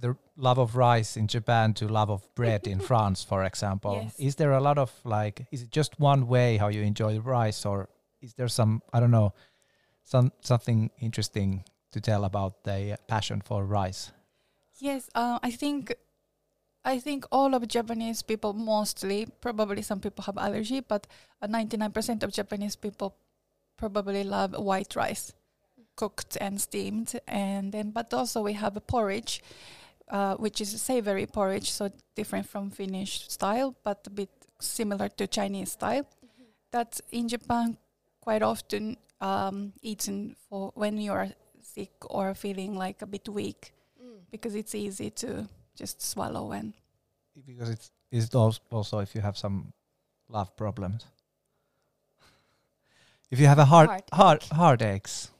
the 0.00 0.16
love 0.36 0.58
of 0.58 0.76
rice 0.76 1.16
in 1.16 1.26
Japan 1.26 1.74
to 1.74 1.88
love 1.88 2.10
of 2.10 2.34
bread 2.34 2.66
in 2.66 2.80
France, 2.90 3.24
for 3.24 3.44
example. 3.44 4.00
Yes. 4.02 4.14
Is 4.18 4.36
there 4.36 4.52
a 4.52 4.60
lot 4.60 4.78
of 4.78 4.92
like, 5.04 5.46
is 5.50 5.62
it 5.62 5.70
just 5.70 5.98
one 6.00 6.26
way 6.26 6.56
how 6.56 6.68
you 6.68 6.82
enjoy 6.82 7.18
rice, 7.18 7.64
or 7.66 7.88
is 8.20 8.34
there 8.34 8.48
some 8.48 8.82
I 8.92 9.00
don't 9.00 9.10
know, 9.10 9.34
some 10.04 10.32
something 10.40 10.90
interesting 11.00 11.64
to 11.92 12.00
tell 12.00 12.24
about 12.24 12.64
the 12.64 12.98
passion 13.06 13.40
for 13.40 13.64
rice? 13.64 14.12
Yes, 14.80 15.10
uh, 15.14 15.38
I 15.42 15.50
think 15.50 15.94
I 16.84 16.98
think 16.98 17.26
all 17.30 17.54
of 17.54 17.66
Japanese 17.68 18.22
people 18.22 18.52
mostly, 18.52 19.26
probably 19.40 19.82
some 19.82 20.00
people 20.00 20.24
have 20.24 20.38
allergy, 20.38 20.80
but 20.80 21.06
uh, 21.42 21.46
99% 21.46 22.22
of 22.22 22.32
Japanese 22.32 22.76
people 22.76 23.16
probably 23.76 24.24
love 24.24 24.54
white 24.56 24.96
rice, 24.96 25.32
cooked 26.02 26.38
and 26.40 26.60
steamed, 26.60 27.10
and 27.26 27.72
then 27.72 27.90
but 27.90 28.14
also 28.14 28.38
we 28.42 28.54
have 28.54 28.76
a 28.76 28.80
porridge, 28.94 29.42
uh, 30.16 30.34
which 30.44 30.60
is 30.60 30.74
a 30.74 30.78
savory 30.78 31.26
porridge, 31.26 31.68
so 31.70 31.90
different 32.14 32.46
from 32.48 32.70
Finnish 32.70 33.12
style, 33.28 33.74
but 33.84 34.06
a 34.06 34.10
bit 34.10 34.30
similar 34.60 35.08
to 35.18 35.26
Chinese 35.26 35.72
style. 35.72 36.06
That's 36.70 37.00
in 37.10 37.28
Japan 37.28 37.76
quite 38.20 38.42
often 38.42 38.96
um, 39.20 39.72
eaten 39.82 40.36
for 40.48 40.72
when 40.74 40.98
you 40.98 41.12
are 41.12 41.28
sick 41.62 41.92
or 42.14 42.34
feeling 42.34 42.74
like 42.76 43.02
a 43.02 43.06
bit 43.06 43.28
weak 43.28 43.72
because 44.30 44.54
it's 44.54 44.74
easy 44.74 45.10
to 45.10 45.48
just 45.76 46.02
swallow 46.02 46.52
and 46.52 46.74
Because 47.46 47.70
it's 47.70 47.90
is 48.10 48.24
it 48.24 48.34
also 48.34 48.98
if 48.98 49.14
you 49.14 49.20
have 49.20 49.36
some 49.36 49.72
love 50.28 50.56
problems. 50.56 51.04
If 53.30 53.38
you 53.40 53.46
have 53.46 53.58
a 53.58 53.66
heart 53.66 53.88
Heartache. 53.88 54.14
heart 54.14 54.42
heartaches, 54.52 55.30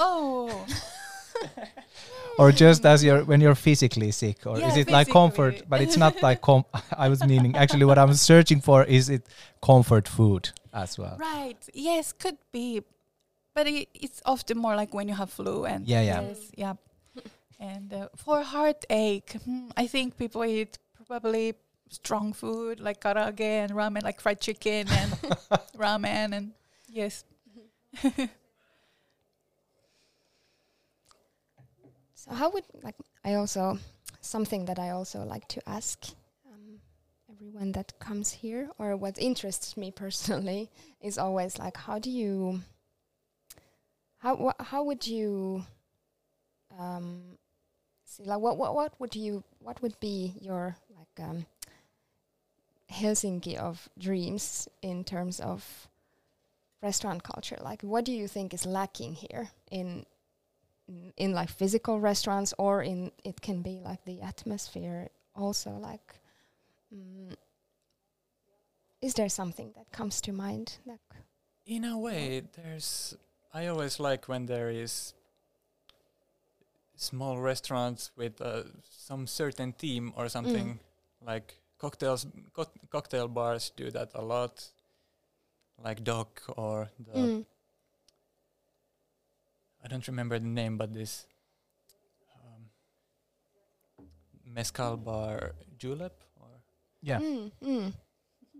oh 0.00 0.66
or 2.38 2.52
just 2.52 2.84
as 2.86 3.02
you're 3.04 3.24
when 3.24 3.40
you're 3.40 3.54
physically 3.54 4.10
sick, 4.10 4.46
or 4.46 4.56
is 4.58 4.74
Yeah, 4.76 4.82
it 4.82 4.90
like 4.90 5.08
comfort? 5.08 5.62
But 5.68 5.80
it's 5.80 5.96
not 5.96 6.14
like 6.22 6.40
com. 6.40 6.64
I 7.04 7.08
was 7.08 7.20
meaning 7.32 7.56
actually 7.56 7.84
what 7.90 7.98
I'm 7.98 8.14
searching 8.14 8.60
for 8.60 8.84
is 8.84 9.08
it 9.08 9.22
comfort 9.62 10.08
food 10.08 10.50
as 10.72 10.98
well. 10.98 11.16
right 11.18 11.58
yes 11.74 12.12
could 12.22 12.38
be 12.52 12.82
but 13.54 13.66
it, 13.66 13.88
it's 13.94 14.20
often 14.24 14.56
more 14.58 14.76
like 14.76 14.94
when 14.94 15.08
you 15.08 15.14
have 15.14 15.30
flu 15.30 15.64
and 15.66 15.86
Yeah, 15.86 16.02
yeah. 16.10 16.20
yes, 16.22 16.38
yeah 16.56 16.74
and 17.58 17.92
uh, 17.92 18.08
for 18.16 18.42
heartache 18.42 19.32
hmm, 19.44 19.68
i 19.76 19.86
think 19.88 20.16
people 20.16 20.44
eat 20.44 20.78
probably 21.08 21.54
strong 21.90 22.32
food 22.32 22.78
like 22.86 23.00
karaage 23.04 23.40
and 23.64 23.72
ramen 23.80 24.02
like 24.04 24.20
fried 24.20 24.40
chicken 24.40 24.86
and 25.00 25.10
ramen 25.84 26.28
and 26.38 26.46
yes 26.88 27.24
So 32.20 32.34
how 32.34 32.50
would 32.50 32.64
like 32.82 32.96
I 33.24 33.32
also 33.32 33.78
something 34.20 34.66
that 34.66 34.78
I 34.78 34.90
also 34.90 35.24
like 35.24 35.48
to 35.48 35.66
ask 35.66 36.04
um, 36.52 36.78
everyone 37.32 37.72
that 37.72 37.98
comes 37.98 38.30
here 38.30 38.68
or 38.78 38.94
what 38.94 39.18
interests 39.18 39.74
me 39.74 39.90
personally 40.04 40.68
is 41.00 41.16
always 41.16 41.58
like 41.58 41.78
how 41.78 41.98
do 41.98 42.10
you 42.10 42.60
how 44.18 44.52
how 44.60 44.84
would 44.84 45.06
you 45.06 45.64
um, 46.78 47.38
see 48.04 48.24
like 48.24 48.40
what 48.40 48.58
what 48.58 48.74
what 48.74 49.00
would 49.00 49.16
you 49.16 49.42
what 49.58 49.80
would 49.80 49.98
be 49.98 50.34
your 50.42 50.76
like 50.94 51.26
um, 51.26 51.46
Helsinki 52.92 53.56
of 53.56 53.88
dreams 53.98 54.68
in 54.82 55.04
terms 55.04 55.40
of 55.40 55.88
restaurant 56.82 57.22
culture? 57.22 57.56
Like 57.62 57.80
what 57.80 58.04
do 58.04 58.12
you 58.12 58.28
think 58.28 58.52
is 58.52 58.66
lacking 58.66 59.14
here 59.14 59.48
in 59.70 60.04
in, 61.16 61.32
like 61.32 61.48
physical 61.50 62.00
restaurants 62.00 62.54
or 62.58 62.82
in 62.82 63.10
it 63.24 63.40
can 63.40 63.62
be 63.62 63.80
like 63.84 64.04
the 64.04 64.20
atmosphere 64.20 65.08
also 65.34 65.70
like 65.70 66.14
mm, 66.94 67.34
is 69.00 69.14
there 69.14 69.28
something 69.28 69.72
that 69.76 69.90
comes 69.92 70.20
to 70.20 70.32
mind 70.32 70.78
like 70.86 71.00
In 71.66 71.84
a 71.84 71.96
way, 71.98 72.42
there's. 72.56 73.16
I 73.54 73.66
always 73.68 74.00
like 74.00 74.28
when 74.28 74.46
there 74.46 74.70
is 74.70 75.14
small 76.96 77.38
restaurants 77.38 78.10
with 78.16 78.40
uh, 78.40 78.62
some 78.84 79.26
certain 79.26 79.72
theme 79.72 80.12
or 80.16 80.28
something 80.28 80.78
like 81.26 81.54
cocktails. 81.78 82.26
Co- 82.52 82.72
cocktail 82.90 83.28
bars 83.28 83.72
do 83.76 83.90
that 83.90 84.10
a 84.14 84.22
lot, 84.22 84.72
like 85.82 86.02
Doc 86.04 86.42
or 86.56 86.90
the. 86.98 87.18
mm, 87.18 87.44
I 89.84 89.88
don't 89.88 90.06
remember 90.06 90.38
the 90.38 90.46
name, 90.46 90.76
but 90.76 90.92
this 90.92 91.26
um, 92.36 92.70
mezcal 94.44 94.96
bar 94.96 95.52
julep 95.78 96.22
or 96.36 96.48
Yeah. 97.02 97.20
mm, 97.20 97.50
mm, 97.62 97.92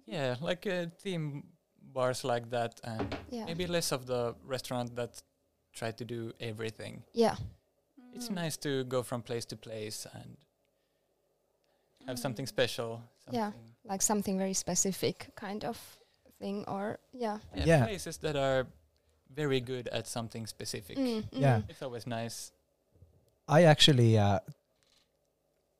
yeah, 0.06 0.36
like 0.40 0.66
uh, 0.66 0.86
theme 1.02 1.44
bars 1.92 2.24
like 2.24 2.50
that, 2.50 2.80
and 2.84 3.14
yeah 3.30 3.44
maybe 3.46 3.66
less 3.66 3.92
of 3.92 4.06
the 4.06 4.34
restaurant 4.44 4.94
that 4.96 5.22
try 5.72 5.90
to 5.92 6.04
do 6.04 6.32
everything. 6.40 7.02
yeah 7.12 7.36
It's 8.14 8.28
Mm. 8.30 8.34
nice 8.44 8.56
to 8.58 8.84
go 8.84 9.02
from 9.02 9.22
place 9.22 9.46
to 9.46 9.56
place 9.56 10.06
and 10.12 10.36
have 12.06 12.18
something 12.18 12.46
Mm. 12.46 12.48
special. 12.48 13.02
Yeah. 13.30 13.52
like 13.84 14.02
something 14.02 14.38
very 14.38 14.54
specific 14.54 15.30
kind 15.36 15.64
of 15.64 15.78
thing 16.38 16.64
or 16.68 16.98
yeah 17.12 17.38
yeah, 17.54 17.66
Yeah. 17.66 17.84
places 17.86 18.18
that 18.18 18.36
are 18.36 18.66
very 19.34 19.60
good 19.60 19.88
at 19.88 20.06
something 20.06 20.46
specific. 20.46 20.96
Mm, 20.98 21.24
Yeah. 21.32 21.58
mm, 21.58 21.70
It's 21.70 21.82
always 21.82 22.06
nice. 22.06 22.52
I 23.48 23.64
actually 23.64 24.18
uh, 24.18 24.40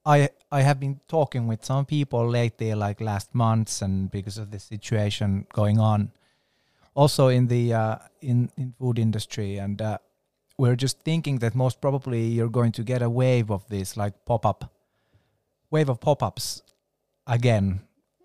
I 0.04 0.30
I 0.50 0.62
have 0.62 0.80
been 0.80 1.00
talking 1.08 1.46
with 1.46 1.64
some 1.64 1.84
people 1.84 2.28
lately, 2.28 2.74
like 2.74 3.00
last 3.00 3.34
months, 3.34 3.82
and 3.82 4.10
because 4.10 4.38
of 4.38 4.50
the 4.50 4.58
situation 4.58 5.46
going 5.52 5.78
on, 5.78 6.10
also 6.94 7.28
in 7.28 7.48
the 7.48 7.74
uh, 7.74 7.96
in 8.20 8.50
in 8.56 8.72
food 8.78 8.98
industry, 8.98 9.58
and 9.58 9.80
uh, 9.82 9.98
we're 10.58 10.76
just 10.76 11.00
thinking 11.04 11.38
that 11.40 11.54
most 11.54 11.80
probably 11.80 12.22
you're 12.26 12.48
going 12.50 12.72
to 12.72 12.82
get 12.82 13.02
a 13.02 13.10
wave 13.10 13.50
of 13.50 13.68
this, 13.68 13.96
like 13.96 14.14
pop 14.24 14.46
up, 14.46 14.72
wave 15.70 15.88
of 15.90 16.00
pop 16.00 16.22
ups, 16.22 16.62
again. 17.26 17.80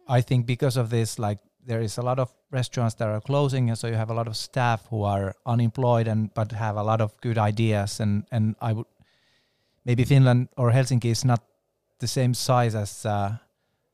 I 0.07 0.21
think 0.21 0.45
because 0.45 0.77
of 0.77 0.89
this, 0.89 1.17
like 1.19 1.39
there 1.65 1.81
is 1.81 1.97
a 1.97 2.01
lot 2.01 2.19
of 2.19 2.33
restaurants 2.55 2.95
that 2.95 3.07
are 3.07 3.21
closing, 3.21 3.69
and 3.69 3.77
so 3.77 3.87
you 3.87 3.95
have 3.95 4.09
a 4.09 4.13
lot 4.13 4.27
of 4.27 4.35
staff 4.35 4.87
who 4.89 5.03
are 5.03 5.35
unemployed 5.45 6.07
and 6.07 6.33
but 6.33 6.51
have 6.51 6.77
a 6.77 6.83
lot 6.83 7.01
of 7.01 7.11
good 7.21 7.37
ideas, 7.37 7.99
and 7.99 8.23
and 8.31 8.55
I 8.61 8.73
would 8.73 8.87
maybe 9.83 10.05
Finland 10.05 10.47
or 10.57 10.71
Helsinki 10.71 11.11
is 11.11 11.25
not 11.25 11.41
the 11.99 12.07
same 12.07 12.33
size 12.33 12.73
as 12.73 13.05
uh, 13.05 13.37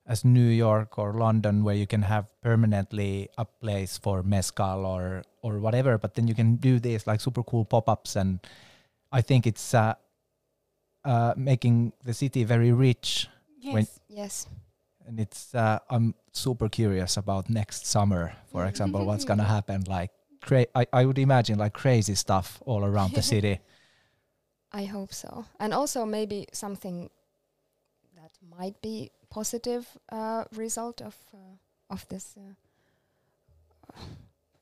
as 0.06 0.24
New 0.24 0.50
York 0.50 0.98
or 0.98 1.14
London, 1.14 1.64
where 1.64 1.76
you 1.76 1.88
can 1.88 2.04
have 2.04 2.26
permanently 2.42 3.30
a 3.38 3.46
place 3.46 3.98
for 3.98 4.24
mezcal 4.24 4.86
or 4.86 5.24
or 5.42 5.60
whatever. 5.60 5.98
But 5.98 6.14
then 6.16 6.28
you 6.28 6.36
can 6.36 6.56
do 6.56 6.80
this 6.80 7.08
like 7.08 7.20
super 7.22 7.44
cool 7.44 7.66
pop 7.66 7.90
ups, 7.90 8.16
and 8.16 8.40
I 9.12 9.22
think 9.22 9.46
it's 9.48 9.74
uh, 9.74 9.94
uh, 11.04 11.34
making 11.36 11.94
the 12.06 12.14
city 12.14 12.46
very 12.46 12.72
rich. 12.72 13.28
Yes. 13.60 14.00
Yes 14.08 14.48
And 15.12 15.20
it's 15.20 15.54
uh, 15.54 15.80
I'm 15.90 16.16
super 16.32 16.70
curious 16.70 17.18
about 17.18 17.50
next 17.50 17.86
summer, 17.86 18.32
for 18.50 18.66
example, 18.66 19.06
what's 19.06 19.26
gonna 19.26 19.44
happen. 19.58 19.84
Like 19.84 20.12
cra- 20.42 20.72
I 20.74 20.88
I 20.94 21.06
would 21.06 21.20
imagine 21.20 21.60
like 21.60 21.74
crazy 21.74 22.16
stuff 22.16 22.64
all 22.66 22.86
around 22.86 23.12
the 23.14 23.22
city. 23.22 23.60
I 24.72 24.86
hope 24.86 25.14
so. 25.14 25.46
And 25.60 25.74
also 25.74 26.06
maybe 26.06 26.48
something 26.54 27.10
that 28.16 28.32
might 28.58 28.82
be 28.82 29.12
positive 29.30 29.86
uh, 30.10 30.46
result 30.56 31.02
of 31.02 31.18
uh, 31.34 31.58
of 31.90 32.08
this 32.08 32.38
uh, 32.38 32.54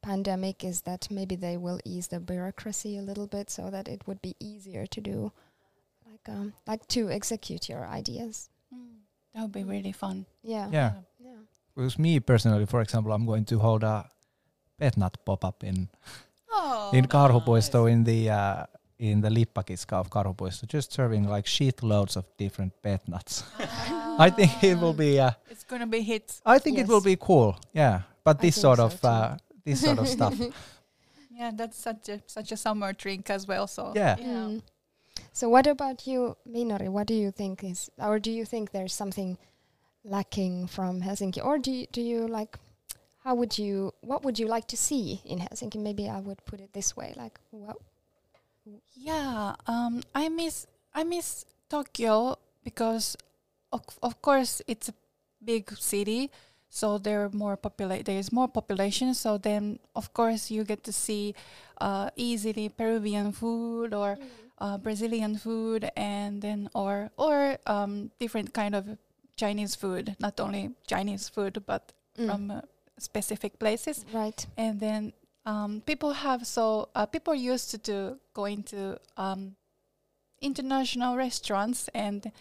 pandemic 0.01 0.63
is 0.63 0.81
that 0.81 1.11
maybe 1.11 1.35
they 1.35 1.57
will 1.57 1.79
ease 1.85 2.07
the 2.07 2.19
bureaucracy 2.19 2.97
a 2.97 3.03
little 3.03 3.27
bit 3.27 3.51
so 3.51 3.69
that 3.69 3.87
it 3.87 4.07
would 4.07 4.19
be 4.23 4.35
easier 4.39 4.87
to 4.87 4.99
do 5.01 5.31
like 6.09 6.27
um 6.27 6.53
like 6.65 6.87
to 6.87 7.11
execute 7.11 7.69
your 7.69 7.85
ideas. 7.85 8.49
That 9.33 9.41
would 9.43 9.51
be 9.51 9.63
really 9.63 9.91
fun. 9.91 10.25
Yeah. 10.43 10.69
Yeah. 10.71 10.93
Yeah. 11.19 11.35
Because 11.75 11.99
me 11.99 12.19
personally, 12.19 12.65
for 12.65 12.81
example, 12.81 13.11
I'm 13.11 13.25
going 13.25 13.45
to 13.45 13.59
hold 13.59 13.83
a 13.83 14.09
pet 14.79 14.97
nat 14.97 15.17
pop 15.25 15.45
up 15.45 15.63
in 15.63 15.89
Oh, 16.51 16.89
in 16.93 17.05
Karhupuisto 17.05 17.85
in 17.91 18.03
the 18.03 18.29
uh, 18.29 18.65
in 18.97 19.21
the 19.21 19.29
Lippakiska 19.29 19.93
of 19.93 20.09
Karhupuisto, 20.09 20.67
just 20.67 20.91
serving 20.91 21.27
like 21.27 21.45
shitloads 21.45 22.17
of 22.17 22.25
different 22.37 22.73
pet 22.81 23.07
nats. 23.07 23.43
I 24.19 24.29
think 24.31 24.63
it 24.63 24.77
will 24.79 24.93
be. 24.93 25.19
Uh, 25.19 25.31
It's 25.49 25.63
gonna 25.63 25.87
be 25.87 26.01
hit. 26.01 26.41
I 26.45 26.59
think 26.59 26.79
it 26.79 26.87
will 26.87 27.01
be 27.01 27.15
cool. 27.15 27.55
Yeah, 27.71 28.01
but 28.23 28.41
this 28.41 28.59
sort 28.59 28.77
so 28.77 28.85
of 28.85 29.05
uh, 29.05 29.37
this 29.63 29.81
sort 29.81 29.99
of 29.99 30.07
stuff. 30.07 30.33
Yeah, 31.31 31.51
that's 31.55 31.77
such 31.79 32.09
a 32.09 32.21
such 32.27 32.51
a 32.51 32.57
summer 32.57 32.91
drink 32.91 33.29
as 33.29 33.47
well. 33.47 33.65
So 33.65 33.93
Yeah. 33.95 34.17
Mm. 34.17 34.61
So 35.39 35.47
what 35.47 35.67
about 35.67 36.05
you, 36.05 36.35
Minori? 36.43 36.89
What 36.89 37.07
do 37.07 37.13
you 37.13 37.31
think 37.31 37.63
is, 37.63 37.89
or 37.97 38.19
do 38.19 38.29
you 38.29 38.43
think 38.43 38.71
there's 38.71 38.91
something 38.91 39.37
lacking 40.03 40.67
from 40.67 40.99
Helsinki, 40.99 41.39
or 41.39 41.57
do 41.57 41.71
you, 41.71 41.87
do 41.93 42.01
you 42.01 42.27
like? 42.27 42.59
How 43.23 43.35
would 43.35 43.57
you? 43.57 43.93
What 44.01 44.25
would 44.25 44.37
you 44.37 44.47
like 44.47 44.67
to 44.67 44.75
see 44.75 45.21
in 45.23 45.39
Helsinki? 45.39 45.79
Maybe 45.79 46.09
I 46.09 46.19
would 46.19 46.43
put 46.43 46.59
it 46.59 46.73
this 46.73 46.97
way: 46.97 47.13
like, 47.15 47.39
what? 47.51 47.77
Yeah, 48.91 49.55
um, 49.65 50.03
I 50.13 50.27
miss 50.27 50.67
I 50.93 51.05
miss 51.05 51.45
Tokyo 51.69 52.35
because 52.65 53.15
of, 53.71 53.87
of 54.03 54.21
course 54.21 54.61
it's 54.67 54.89
a 54.89 54.93
big 55.41 55.71
city, 55.77 56.31
so 56.67 56.97
there 56.97 57.23
are 57.23 57.29
more 57.31 57.55
popula- 57.55 58.03
there 58.03 58.19
is 58.19 58.33
more 58.33 58.49
population. 58.49 59.13
So 59.13 59.37
then 59.37 59.79
of 59.95 60.11
course 60.11 60.51
you 60.51 60.65
get 60.65 60.83
to 60.83 60.91
see 60.91 61.33
uh, 61.79 62.09
easily 62.17 62.67
Peruvian 62.67 63.31
food 63.31 63.93
or 63.93 64.19
uh, 64.59 64.77
Brazilian 64.77 65.37
food, 65.37 65.89
and 65.95 66.41
then 66.41 66.69
or 66.73 67.09
or 67.17 67.57
um, 67.65 68.11
different 68.19 68.53
kind 68.53 68.75
of 68.75 68.85
Chinese 69.35 69.75
food. 69.75 70.15
Not 70.19 70.39
only 70.39 70.71
Chinese 70.87 71.29
food, 71.29 71.63
but 71.65 71.93
Mm. 72.17 72.25
from 72.27 72.51
uh, 72.51 72.61
specific 72.97 73.57
places 73.59 74.03
right. 74.13 74.45
and 74.57 74.79
then 74.79 75.13
um, 75.45 75.81
people 75.85 76.11
have 76.11 76.45
so 76.45 76.89
uh, 76.95 77.05
people 77.05 77.33
used 77.33 77.71
to 77.71 77.77
do 77.77 78.19
going 78.33 78.61
to 78.63 78.99
um, 79.15 79.55
international 80.41 81.15
restaurants 81.17 81.89
and 81.93 82.31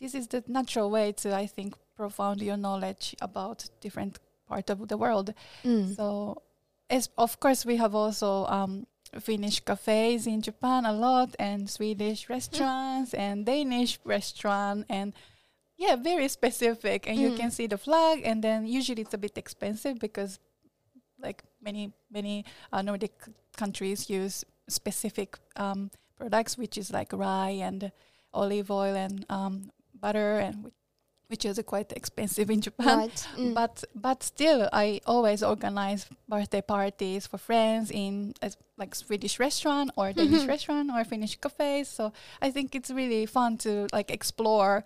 this 0.00 0.14
is 0.14 0.28
the 0.28 0.42
natural 0.46 0.90
way 0.90 1.12
to 1.12 1.34
i 1.34 1.46
think 1.46 1.74
profound 1.96 2.40
your 2.42 2.56
knowledge 2.56 3.14
about 3.20 3.64
different 3.80 4.18
part 4.48 4.70
of 4.70 4.88
the 4.88 4.96
world 4.96 5.32
Mm. 5.64 5.94
so 5.96 6.42
as 6.90 7.08
of 7.16 7.38
course 7.40 7.64
we 7.64 7.76
have 7.76 7.94
also 7.94 8.44
um, 8.46 8.86
finnish 9.20 9.60
cafes 9.60 10.26
in 10.26 10.40
japan 10.42 10.84
a 10.86 10.92
lot 10.92 11.34
and 11.38 11.68
swedish 11.70 12.28
restaurants 12.28 13.14
and 13.14 13.46
danish 13.46 13.98
restaurant 14.04 14.84
and 14.88 15.12
yeah 15.76 15.96
very 15.96 16.28
specific 16.28 17.08
and 17.08 17.18
you 17.18 17.30
Mm. 17.30 17.36
can 17.36 17.50
see 17.50 17.66
the 17.66 17.78
flag 17.78 18.22
and 18.24 18.42
then 18.42 18.66
usually 18.66 19.02
it's 19.02 19.14
a 19.14 19.18
bit 19.18 19.36
expensive 19.38 19.98
because 19.98 20.38
like 21.20 21.42
many 21.62 21.92
many 22.10 22.44
uh, 22.72 22.82
nordic 22.82 23.12
countries 23.56 24.08
use 24.10 24.44
specific 24.68 25.38
um, 25.56 25.90
products 26.16 26.56
which 26.58 26.76
is 26.78 26.92
like 26.92 27.12
rye 27.12 27.56
and 27.62 27.90
olive 28.32 28.70
oil 28.70 28.94
and 28.94 29.24
um, 29.30 29.70
butter 29.94 30.38
and 30.38 30.70
which 31.28 31.44
is 31.44 31.58
uh, 31.58 31.62
quite 31.62 31.92
expensive 31.92 32.50
in 32.50 32.60
japan 32.60 32.98
Right. 32.98 33.28
Mm. 33.38 33.54
but 33.54 33.84
but 33.94 34.22
still 34.22 34.68
i 34.72 35.00
always 35.06 35.42
organize 35.42 36.06
birthday 36.28 36.60
parties 36.62 37.26
for 37.26 37.38
friends 37.38 37.90
in 37.90 38.34
a 38.42 38.46
s- 38.46 38.56
like 38.76 38.94
swedish 38.94 39.38
restaurant 39.40 39.90
or 39.96 40.12
danish 40.12 40.46
restaurant 40.46 40.90
or 40.94 41.04
finnish 41.04 41.36
cafes 41.40 41.88
so 41.88 42.12
i 42.42 42.50
think 42.50 42.74
it's 42.74 42.90
really 42.90 43.26
fun 43.26 43.56
to 43.58 43.86
like 43.92 44.10
explore 44.10 44.84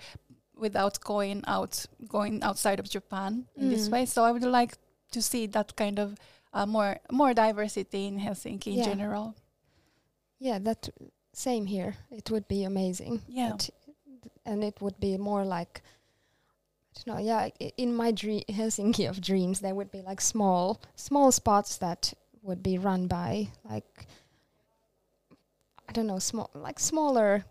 without 0.57 0.99
going 1.01 1.43
out 1.47 1.87
going 2.09 2.43
outside 2.43 2.79
of 2.81 2.89
japan 2.91 3.47
in 3.57 3.69
this 3.71 3.89
Mm. 3.89 3.93
way 3.93 4.07
so 4.07 4.25
i 4.25 4.33
would 4.33 4.45
like 4.61 4.75
to 5.11 5.21
see 5.23 5.47
that 5.47 5.75
kind 5.77 5.99
of 5.99 6.09
uh, 6.53 6.67
more 6.67 6.99
more 7.11 7.33
diversity 7.35 8.07
in 8.07 8.19
helsinki 8.19 8.77
in 8.77 8.83
general 8.85 9.35
yeah, 10.41 10.59
that 10.61 10.89
same 11.33 11.67
here. 11.67 11.97
It 12.11 12.31
would 12.31 12.47
be 12.47 12.63
amazing. 12.63 13.23
Yeah. 13.27 13.57
And 14.47 14.63
it 14.63 14.81
would 14.81 14.99
be 15.01 15.17
more 15.19 15.45
like 15.45 15.83
I 17.07 17.11
don't 17.11 17.17
know. 17.17 17.23
Yeah, 17.23 17.49
in 17.77 17.95
my 17.95 18.11
dream, 18.11 18.43
Helsinki 18.49 19.09
of 19.09 19.21
dreams, 19.21 19.61
there 19.61 19.75
would 19.75 19.91
be 19.91 20.03
like 20.03 20.21
small, 20.21 20.81
small 20.97 21.33
spots 21.33 21.79
that 21.79 22.13
would 22.43 22.63
be 22.63 22.79
run 22.79 23.07
by 23.07 23.49
like 23.69 24.07
I 25.89 25.93
don't 25.93 26.07
know, 26.07 26.19
small, 26.19 26.51
like 26.55 26.79
smaller 26.79 27.45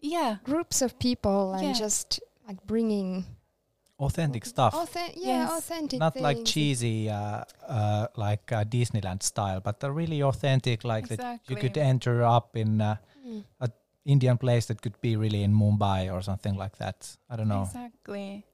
Yeah. 0.00 0.36
groups 0.44 0.80
of 0.82 0.98
people, 0.98 1.52
and 1.52 1.68
Yeah. 1.68 1.72
just 1.74 2.20
like 2.48 2.64
bringing 2.66 3.24
Authentic 3.98 4.44
stuff. 4.46 4.74
Authen- 4.74 5.12
yeah, 5.14 5.44
Yes. 5.46 5.58
authentic. 5.58 6.00
Not 6.00 6.16
like 6.20 6.44
cheesy, 6.44 7.08
uh, 7.08 7.44
uh, 7.68 8.08
like 8.16 8.50
uh, 8.50 8.64
Disneyland 8.64 9.22
style, 9.22 9.60
but 9.60 9.84
a 9.84 9.92
really 9.92 10.20
authentic, 10.22 10.82
like 10.82 11.06
that 11.08 11.40
you 11.48 11.54
could 11.56 11.76
enter 11.78 12.22
up 12.24 12.56
in 12.56 12.80
uh, 12.80 12.96
Mm. 13.24 13.44
Indian 14.04 14.36
place 14.38 14.66
that 14.66 14.82
could 14.82 15.00
be 15.00 15.14
really 15.16 15.44
in 15.44 15.52
Mumbai 15.54 16.12
or 16.12 16.20
something 16.22 16.56
like 16.56 16.78
that. 16.78 17.16
I 17.30 17.36
don't 17.36 17.46
know. 17.46 17.62
Exactly. 17.62 18.44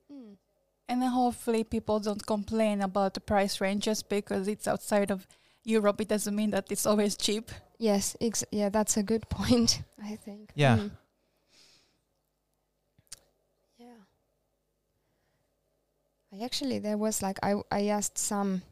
And 0.89 1.03
then 1.03 1.11
hopefully 1.11 1.65
people 1.65 2.01
don't 2.01 2.25
complain 2.27 2.81
about 2.81 3.15
the 3.15 3.21
price 3.21 3.61
range 3.61 3.85
just 3.85 4.09
because 4.09 4.49
it's 4.49 4.67
outside 4.67 5.11
of 5.11 5.27
Europe. 5.65 6.01
It 6.01 6.09
doesn't 6.09 6.35
mean 6.35 6.51
that 6.51 6.73
it's 6.73 6.87
always 6.87 7.17
cheap. 7.17 7.51
Yes, 7.79 8.17
ex- 8.21 8.45
yeah, 8.51 8.71
that's 8.71 8.97
a 8.97 9.03
good 9.03 9.29
point. 9.29 9.83
I 10.03 10.17
think. 10.17 10.51
Yeah. 10.55 10.79
Mm. 10.79 10.91
Yeah. 13.79 14.03
I 16.33 16.45
actually 16.45 16.79
there 16.79 16.97
was 16.97 17.23
like 17.23 17.39
I 17.43 17.55
I 17.71 17.89
asked 17.89 18.19
some. 18.19 18.63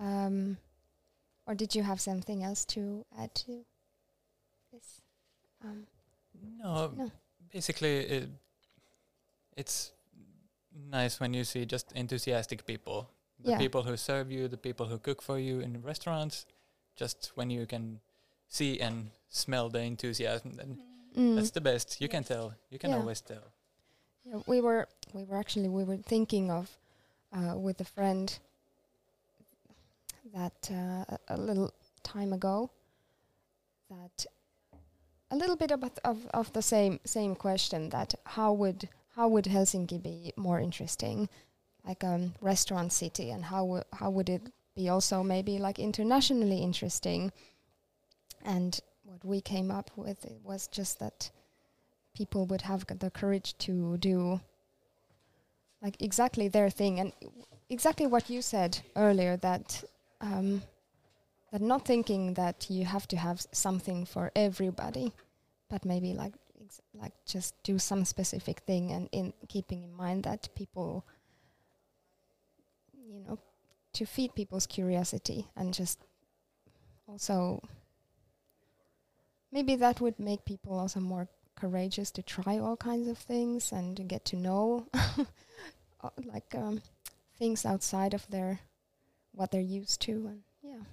Um, 0.00 0.56
or 1.46 1.54
did 1.54 1.74
you 1.74 1.82
have 1.82 2.00
something 2.00 2.42
else 2.44 2.64
to 2.66 3.04
add 3.18 3.34
to 3.34 3.64
this? 4.72 5.00
Um, 5.64 5.86
No, 6.58 6.92
No. 6.96 7.10
basically, 7.52 7.98
it, 7.98 8.28
it's 9.56 9.92
nice 10.72 11.20
when 11.20 11.34
you 11.34 11.44
see 11.44 11.64
just 11.66 11.92
enthusiastic 11.92 12.64
people. 12.66 13.10
The 13.42 13.50
Yeah. 13.52 13.58
people 13.58 13.82
who 13.82 13.96
serve 13.96 14.30
you, 14.30 14.48
the 14.48 14.56
people 14.58 14.86
who 14.86 14.98
cook 14.98 15.22
for 15.22 15.38
you 15.38 15.60
in 15.60 15.82
restaurants. 15.82 16.46
Just 16.96 17.32
when 17.34 17.50
you 17.50 17.66
can 17.66 18.00
see 18.48 18.80
and 18.80 19.10
smell 19.28 19.70
the 19.70 19.80
enthusiasm, 19.80 20.52
then 20.54 20.82
mm. 21.16 21.34
that's 21.36 21.50
the 21.50 21.60
best. 21.60 22.00
You 22.00 22.08
can 22.08 22.24
tell. 22.24 22.54
You 22.70 22.78
can 22.78 22.90
Yeah. 22.90 22.98
always 22.98 23.20
tell. 23.22 23.52
Yeah, 24.24 24.42
we 24.46 24.60
were 24.60 24.86
we 25.14 25.24
were 25.24 25.38
actually 25.38 25.68
we 25.68 25.84
were 25.84 25.96
thinking 25.96 26.50
of 26.50 26.78
uh, 27.32 27.56
with 27.56 27.80
a 27.80 27.84
friend 27.84 28.38
that 30.34 30.68
uh, 30.70 31.04
a- 31.08 31.18
a 31.28 31.36
little 31.36 31.72
time 32.02 32.32
ago 32.32 32.70
that 33.88 34.26
a 35.30 35.36
little 35.36 35.56
bit 35.56 35.70
about 35.70 35.98
of, 36.04 36.26
of 36.34 36.52
the 36.52 36.62
same 36.62 37.00
same 37.04 37.34
question 37.34 37.88
that 37.90 38.14
how 38.24 38.52
would 38.52 38.88
how 39.16 39.28
would 39.28 39.44
Helsinki 39.46 40.02
be 40.02 40.32
more 40.36 40.60
interesting 40.60 41.28
like 41.86 42.02
a 42.02 42.08
um, 42.08 42.34
restaurant 42.40 42.92
city 42.92 43.30
and 43.30 43.44
how 43.44 43.82
how 43.92 44.10
would 44.10 44.28
it 44.28 44.42
be 44.76 44.88
also 44.88 45.22
maybe 45.22 45.58
like 45.58 45.78
internationally 45.78 46.58
interesting? 46.58 47.32
And 48.44 48.78
what 49.04 49.24
we 49.24 49.40
came 49.40 49.70
up 49.70 49.90
with 49.96 50.24
it 50.24 50.40
was 50.42 50.68
just 50.68 50.98
that 50.98 51.30
people 52.14 52.46
would 52.46 52.62
have 52.62 52.86
the 52.86 53.10
courage 53.10 53.56
to 53.58 53.96
do 53.98 54.40
like 55.82 55.96
exactly 56.00 56.48
their 56.48 56.70
thing. 56.70 57.00
And 57.00 57.12
exactly 57.68 58.06
what 58.06 58.28
you 58.28 58.42
said 58.42 58.80
earlier 58.96 59.36
that 59.38 59.84
um, 60.20 60.62
that 61.50 61.60
not 61.60 61.84
thinking 61.84 62.34
that 62.34 62.66
you 62.68 62.84
have 62.84 63.08
to 63.08 63.16
have 63.16 63.46
something 63.52 64.04
for 64.04 64.30
everybody 64.36 65.12
but 65.68 65.84
maybe 65.84 66.12
like 66.12 66.34
ex- 66.70 66.80
like 66.94 67.12
just 67.26 67.54
do 67.62 67.78
some 67.78 68.04
specific 68.04 68.60
thing 68.60 68.92
and 68.92 69.08
in 69.12 69.32
keeping 69.48 69.82
in 69.82 69.92
mind 69.92 70.24
that 70.24 70.48
people 70.54 71.04
you 72.94 73.20
know 73.20 73.38
to 73.92 74.06
feed 74.06 74.34
people's 74.34 74.66
curiosity 74.66 75.48
and 75.56 75.74
just 75.74 75.98
also 77.08 77.60
maybe 79.50 79.74
that 79.74 80.00
would 80.00 80.18
make 80.18 80.44
people 80.44 80.78
also 80.78 81.00
more 81.00 81.28
courageous 81.56 82.10
to 82.10 82.22
try 82.22 82.58
all 82.58 82.76
kinds 82.76 83.08
of 83.08 83.18
things 83.18 83.72
and 83.72 83.96
to 83.96 84.02
get 84.02 84.24
to 84.24 84.36
know 84.36 84.86
uh, 84.94 86.10
like 86.24 86.54
um, 86.54 86.80
things 87.38 87.66
outside 87.66 88.14
of 88.14 88.26
their 88.30 88.60
what 89.32 89.50
they're 89.50 89.60
used 89.60 90.00
to 90.00 90.12
and 90.26 90.42
yeah. 90.62 90.84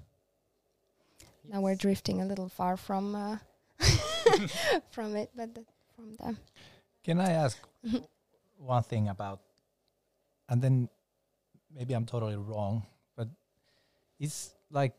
Now 1.49 1.61
we're 1.61 1.75
drifting 1.75 2.21
a 2.21 2.25
little 2.25 2.49
far 2.49 2.75
from 2.75 3.15
uh, 3.15 3.38
from 4.91 5.15
it 5.15 5.29
but 5.35 5.53
the, 5.55 5.63
from 5.95 6.15
them 6.15 6.38
Can 7.03 7.19
I 7.21 7.31
ask 7.31 7.57
one 8.57 8.83
thing 8.83 9.07
about, 9.07 9.39
and 10.49 10.61
then 10.61 10.89
maybe 11.73 11.93
I'm 11.95 12.05
totally 12.05 12.35
wrong, 12.35 12.83
but 13.15 13.27
it's 14.19 14.55
like 14.71 14.93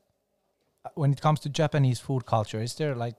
uh, 0.84 0.90
when 0.94 1.12
it 1.12 1.20
comes 1.20 1.40
to 1.40 1.48
Japanese 1.48 2.00
food 2.00 2.24
culture, 2.24 2.62
is 2.62 2.74
there 2.76 2.94
like 2.94 3.16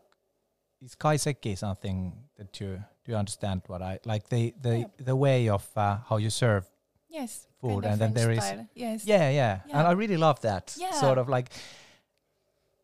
is 0.81 0.95
kaiseki 0.95 1.55
something 1.57 2.13
that 2.37 2.59
you 2.61 2.81
do 3.05 3.11
you 3.11 3.17
understand 3.17 3.61
what 3.67 3.81
I 3.81 3.99
like 4.05 4.29
the 4.29 4.53
the 4.61 4.77
Yeah. 4.77 5.05
the 5.05 5.15
way 5.15 5.49
of 5.49 5.63
uh, 5.75 5.97
how 6.09 6.17
you 6.17 6.29
serve 6.29 6.63
Yes. 7.09 7.47
Food, 7.61 7.85
and 7.85 7.99
then 7.99 8.13
French 8.13 8.15
there 8.15 8.31
is- 8.31 8.43
style. 8.43 8.65
Yes. 8.75 9.05
Yeah, 9.05 9.29
yeah, 9.31 9.59
and 9.73 9.87
I 9.87 9.91
really 9.91 10.17
love 10.17 10.39
that. 10.41 10.75
Yeah. 10.79 10.91
Sort 10.99 11.17
of 11.17 11.27
like 11.27 11.49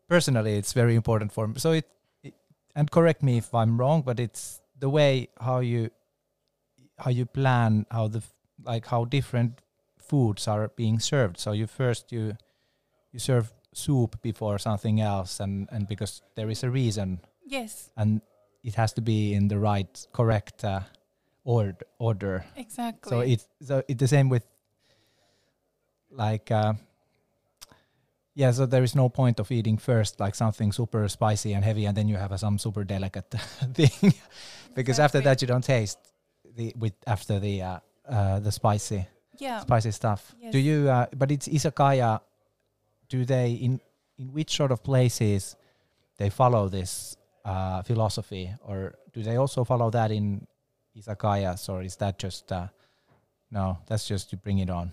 personally, 0.08 0.56
it's 0.58 0.72
very 0.72 0.94
important 0.94 1.32
for 1.32 1.46
me. 1.48 1.54
So 1.58 1.72
it, 1.72 1.86
and 2.76 2.90
correct 2.90 3.22
me 3.22 3.38
if 3.38 3.52
I'm 3.54 3.80
wrong, 3.80 4.02
but 4.02 4.20
it's 4.20 4.60
the 4.78 4.88
way 4.90 5.28
how 5.40 5.58
you 5.60 5.90
how 6.98 7.10
you 7.10 7.26
plan 7.26 7.86
how 7.90 8.08
the 8.08 8.22
like 8.64 8.86
how 8.86 9.04
different 9.06 9.60
foods 9.98 10.46
are 10.48 10.68
being 10.76 11.00
served. 11.00 11.38
So 11.38 11.52
you 11.52 11.66
first 11.66 12.12
you 12.12 12.36
you 13.12 13.18
serve 13.18 13.52
soup 13.72 14.20
before 14.22 14.58
something 14.58 15.00
else, 15.00 15.40
and 15.40 15.68
and 15.72 15.88
because 15.88 16.22
there 16.36 16.50
is 16.50 16.62
a 16.64 16.70
reason, 16.70 17.20
Yes. 17.46 17.90
and 17.96 18.20
it 18.62 18.74
has 18.76 18.92
to 18.94 19.00
be 19.02 19.32
in 19.34 19.48
the 19.48 19.58
right 19.58 20.06
correct 20.12 20.64
uh, 20.64 20.80
ord- 21.44 21.84
order. 21.98 22.44
Exactly. 22.56 23.10
So 23.10 23.20
it's 23.20 23.48
so 23.62 23.82
it's 23.88 24.00
the 24.00 24.08
same 24.08 24.28
with 24.28 24.44
like 26.10 26.50
uh, 26.50 26.74
yeah. 28.36 28.52
So 28.52 28.66
there 28.66 28.84
is 28.84 28.94
no 28.94 29.08
point 29.08 29.40
of 29.40 29.50
eating 29.50 29.78
first 29.78 30.20
like 30.20 30.36
something 30.36 30.70
super 30.70 31.08
spicy 31.08 31.54
and 31.54 31.64
heavy, 31.64 31.86
and 31.86 31.96
then 31.96 32.06
you 32.06 32.16
have 32.16 32.38
some 32.38 32.58
super 32.58 32.84
delicate 32.84 33.30
thing, 33.74 34.14
because 34.74 35.00
after 35.00 35.20
that 35.22 35.40
you 35.42 35.48
don't 35.48 35.64
taste 35.64 35.98
the 36.54 36.72
with 36.78 36.92
after 37.06 37.40
the 37.40 37.62
uh, 37.62 37.78
uh, 38.08 38.38
the 38.38 38.52
spicy 38.52 39.08
yeah. 39.40 39.60
spicy 39.60 39.90
stuff. 39.90 40.34
Do 40.50 40.58
you? 40.58 40.88
Uh, 40.88 41.06
but 41.16 41.30
it's 41.30 41.48
izakaya. 41.48 42.20
Do 43.08 43.24
they 43.24 43.52
in 43.52 43.80
in 44.18 44.32
which 44.32 44.54
sort 44.56 44.70
of 44.70 44.82
places 44.82 45.56
they 46.18 46.30
follow 46.30 46.68
this 46.68 47.16
uh, 47.44 47.82
philosophy, 47.82 48.52
or 48.64 48.94
do 49.12 49.22
they 49.22 49.36
also 49.36 49.64
follow 49.64 49.90
that 49.90 50.10
in 50.10 50.46
izakayas, 50.96 51.68
or 51.68 51.82
is 51.82 51.96
that 51.96 52.18
just 52.18 52.52
uh, 52.52 52.68
no? 53.50 53.78
That's 53.86 54.06
just 54.06 54.30
to 54.30 54.36
bring 54.36 54.58
it 54.58 54.70
on. 54.70 54.92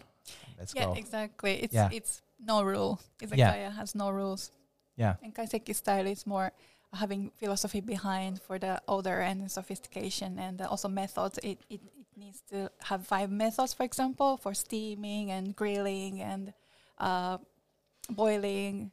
Let's 0.57 0.73
yeah, 0.75 0.85
go. 0.85 0.93
exactly. 0.93 1.63
It's 1.63 1.73
Yeah. 1.73 1.89
it's 1.91 2.21
no 2.45 2.63
rule. 2.63 2.99
Izakaya 3.21 3.37
Yeah. 3.37 3.71
has 3.71 3.95
no 3.95 4.09
rules. 4.09 4.51
Yeah, 4.95 5.15
And 5.23 5.33
kaiseki 5.33 5.73
style 5.75 6.05
is 6.07 6.27
more 6.27 6.51
having 6.93 7.31
philosophy 7.39 7.81
behind 7.81 8.39
for 8.41 8.59
the 8.59 8.79
order 8.87 9.21
and 9.21 9.49
sophistication 9.51 10.37
and 10.37 10.61
also 10.61 10.87
methods. 10.87 11.39
It, 11.41 11.57
it 11.69 11.81
it 11.97 12.05
needs 12.15 12.41
to 12.51 12.69
have 12.89 13.07
five 13.07 13.31
methods, 13.31 13.73
for 13.73 13.83
example, 13.83 14.37
for 14.37 14.53
steaming 14.53 15.31
and 15.31 15.55
grilling 15.55 16.21
and 16.21 16.53
uh, 16.99 17.37
boiling, 18.09 18.91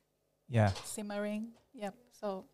yeah, 0.49 0.73
simmering. 0.85 1.53
Yep. 1.75 1.95
So 2.13 2.45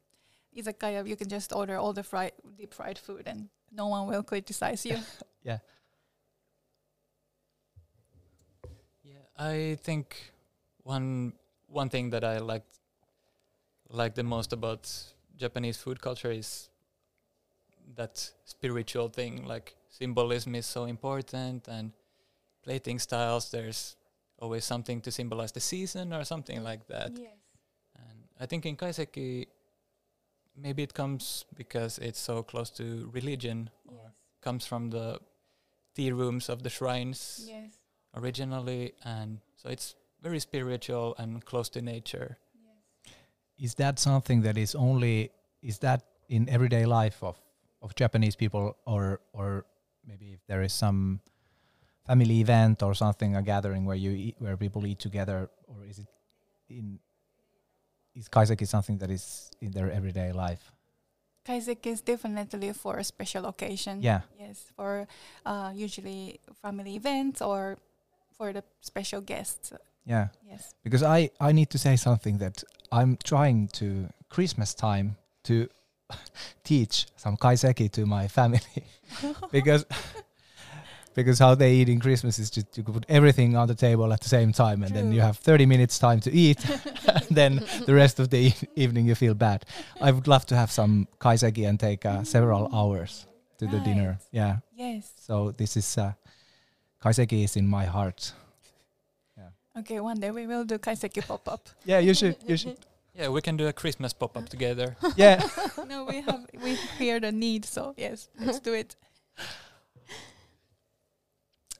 izakaya, 0.56 1.06
you 1.06 1.14
can 1.16 1.28
just 1.28 1.52
order 1.52 1.76
all 1.78 1.92
the 1.92 2.02
fried 2.02 2.32
deep 2.58 2.74
fried 2.74 2.98
food 2.98 3.28
and 3.30 3.48
no 3.70 3.86
one 3.86 4.08
will 4.08 4.22
criticize 4.24 4.84
you. 4.84 4.98
Yeah. 5.42 5.58
Yeah, 9.02 9.22
I 9.38 9.78
think 9.82 10.32
one 10.86 11.32
one 11.68 11.88
thing 11.88 12.10
that 12.10 12.24
I 12.24 12.38
liked 12.38 12.78
like 13.90 14.14
the 14.14 14.22
most 14.22 14.52
about 14.52 14.88
Japanese 15.36 15.76
food 15.76 16.00
culture 16.00 16.30
is 16.30 16.70
that 17.96 18.30
spiritual 18.44 19.08
thing. 19.08 19.44
Like 19.46 19.74
symbolism 19.88 20.54
is 20.54 20.66
so 20.66 20.84
important, 20.84 21.68
and 21.68 21.92
plating 22.62 22.98
styles. 22.98 23.50
There's 23.50 23.96
always 24.38 24.64
something 24.64 25.00
to 25.02 25.10
symbolize 25.10 25.52
the 25.52 25.60
season 25.60 26.12
or 26.12 26.24
something 26.24 26.62
like 26.62 26.86
that. 26.88 27.12
yes. 27.18 27.38
And 27.96 28.18
I 28.40 28.46
think 28.46 28.66
in 28.66 28.76
kaiseki, 28.76 29.46
maybe 30.56 30.82
it 30.82 30.94
comes 30.94 31.44
because 31.56 31.98
it's 31.98 32.18
so 32.20 32.42
close 32.42 32.70
to 32.70 33.10
religion, 33.12 33.70
or 33.88 34.12
comes 34.40 34.66
from 34.66 34.90
the 34.90 35.18
tea 35.94 36.12
rooms 36.12 36.48
of 36.48 36.62
the 36.62 36.70
shrines 36.70 37.44
Yes. 37.48 37.72
originally, 38.14 38.92
and 39.04 39.40
so 39.56 39.68
it's 39.70 39.94
very 40.22 40.40
spiritual 40.40 41.14
and 41.18 41.44
close 41.44 41.68
to 41.70 41.80
nature. 41.82 42.38
Yes. 42.54 43.14
is 43.58 43.74
that 43.76 43.98
something 43.98 44.42
that 44.42 44.56
is 44.56 44.74
only 44.74 45.30
is 45.62 45.78
that 45.78 46.02
in 46.28 46.48
everyday 46.48 46.84
life 46.84 47.22
of 47.22 47.36
of 47.82 47.94
Japanese 47.94 48.36
people, 48.36 48.76
or 48.86 49.20
or 49.32 49.64
maybe 50.06 50.32
if 50.32 50.40
there 50.46 50.62
is 50.62 50.72
some 50.72 51.20
family 52.06 52.40
event 52.40 52.82
or 52.82 52.94
something, 52.94 53.36
a 53.36 53.42
gathering 53.42 53.84
where 53.84 53.96
you 53.96 54.10
eat, 54.10 54.36
where 54.38 54.56
people 54.56 54.86
eat 54.86 54.98
together, 54.98 55.50
or 55.66 55.84
is 55.86 55.98
it 55.98 56.08
in 56.68 56.98
is 58.14 58.28
kaiseki 58.28 58.66
something 58.66 58.98
that 58.98 59.10
is 59.10 59.50
in 59.60 59.70
their 59.72 59.90
everyday 59.90 60.32
life? 60.32 60.72
Kaiseki 61.46 61.86
is 61.86 62.00
definitely 62.00 62.72
for 62.72 62.96
a 62.98 63.04
special 63.04 63.46
occasion. 63.46 64.02
Yeah, 64.02 64.22
Yes, 64.38 64.72
for 64.74 65.06
uh, 65.44 65.70
usually 65.74 66.40
family 66.60 66.96
events 66.96 67.40
or 67.40 67.76
for 68.36 68.52
the 68.52 68.64
special 68.80 69.20
guests. 69.20 69.72
Yeah. 70.06 70.28
Yes. 70.48 70.74
Because 70.84 71.02
I 71.02 71.30
I 71.40 71.52
need 71.52 71.70
to 71.70 71.78
say 71.78 71.96
something 71.96 72.38
that 72.38 72.64
I'm 72.92 73.18
trying 73.24 73.68
to 73.68 74.08
Christmas 74.28 74.74
time 74.74 75.16
to 75.44 75.68
teach 76.64 77.06
some 77.16 77.36
kaiseki 77.36 77.90
to 77.92 78.06
my 78.06 78.28
family 78.28 78.60
because 79.52 79.84
because 81.14 81.38
how 81.38 81.54
they 81.54 81.72
eat 81.74 81.88
in 81.88 81.98
Christmas 81.98 82.38
is 82.38 82.50
just 82.50 82.76
you 82.76 82.84
put 82.84 83.04
everything 83.08 83.56
on 83.56 83.66
the 83.68 83.74
table 83.74 84.12
at 84.12 84.20
the 84.20 84.28
same 84.28 84.52
time 84.52 84.82
and 84.82 84.94
then 84.94 85.12
you 85.12 85.20
have 85.20 85.38
30 85.38 85.66
minutes 85.66 85.98
time 85.98 86.20
to 86.20 86.30
eat 86.30 86.64
and 87.08 87.26
then 87.30 87.64
the 87.86 87.94
rest 87.94 88.20
of 88.20 88.28
the 88.28 88.36
e- 88.36 88.54
evening 88.76 89.06
you 89.06 89.14
feel 89.14 89.34
bad. 89.34 89.64
I 90.00 90.10
would 90.10 90.28
love 90.28 90.44
to 90.46 90.56
have 90.56 90.70
some 90.70 91.08
kaiseki 91.18 91.66
and 91.66 91.80
take 91.80 92.04
uh, 92.04 92.22
several 92.22 92.68
hours 92.72 93.26
to 93.58 93.66
the 93.66 93.80
dinner. 93.80 94.18
Yeah. 94.30 94.58
Yes. 94.76 95.10
So 95.18 95.52
this 95.52 95.76
is 95.76 95.98
uh, 95.98 96.12
kaiseki 97.02 97.44
is 97.44 97.56
in 97.56 97.66
my 97.66 97.86
heart. 97.86 98.32
Okay, 99.78 100.00
one 100.00 100.18
day 100.20 100.30
we 100.30 100.46
will 100.46 100.64
do 100.64 100.78
kaiseki 100.78 101.26
pop 101.26 101.48
up. 101.48 101.68
Yeah, 101.84 101.98
you 101.98 102.14
should 102.14 102.36
you 102.46 102.56
should. 102.56 102.78
Yeah, 103.18 103.30
we 103.30 103.40
can 103.40 103.56
do 103.56 103.66
a 103.66 103.72
Christmas 103.72 104.12
pop 104.12 104.36
up 104.36 104.48
together. 104.48 104.94
Yeah. 105.16 105.40
no, 105.88 106.04
we 106.04 106.20
have 106.20 106.46
we 106.62 106.74
hear 106.98 107.18
the 107.20 107.32
need, 107.32 107.64
so 107.64 107.94
yes, 107.96 108.28
let's 108.38 108.60
do 108.60 108.74
it. 108.74 108.96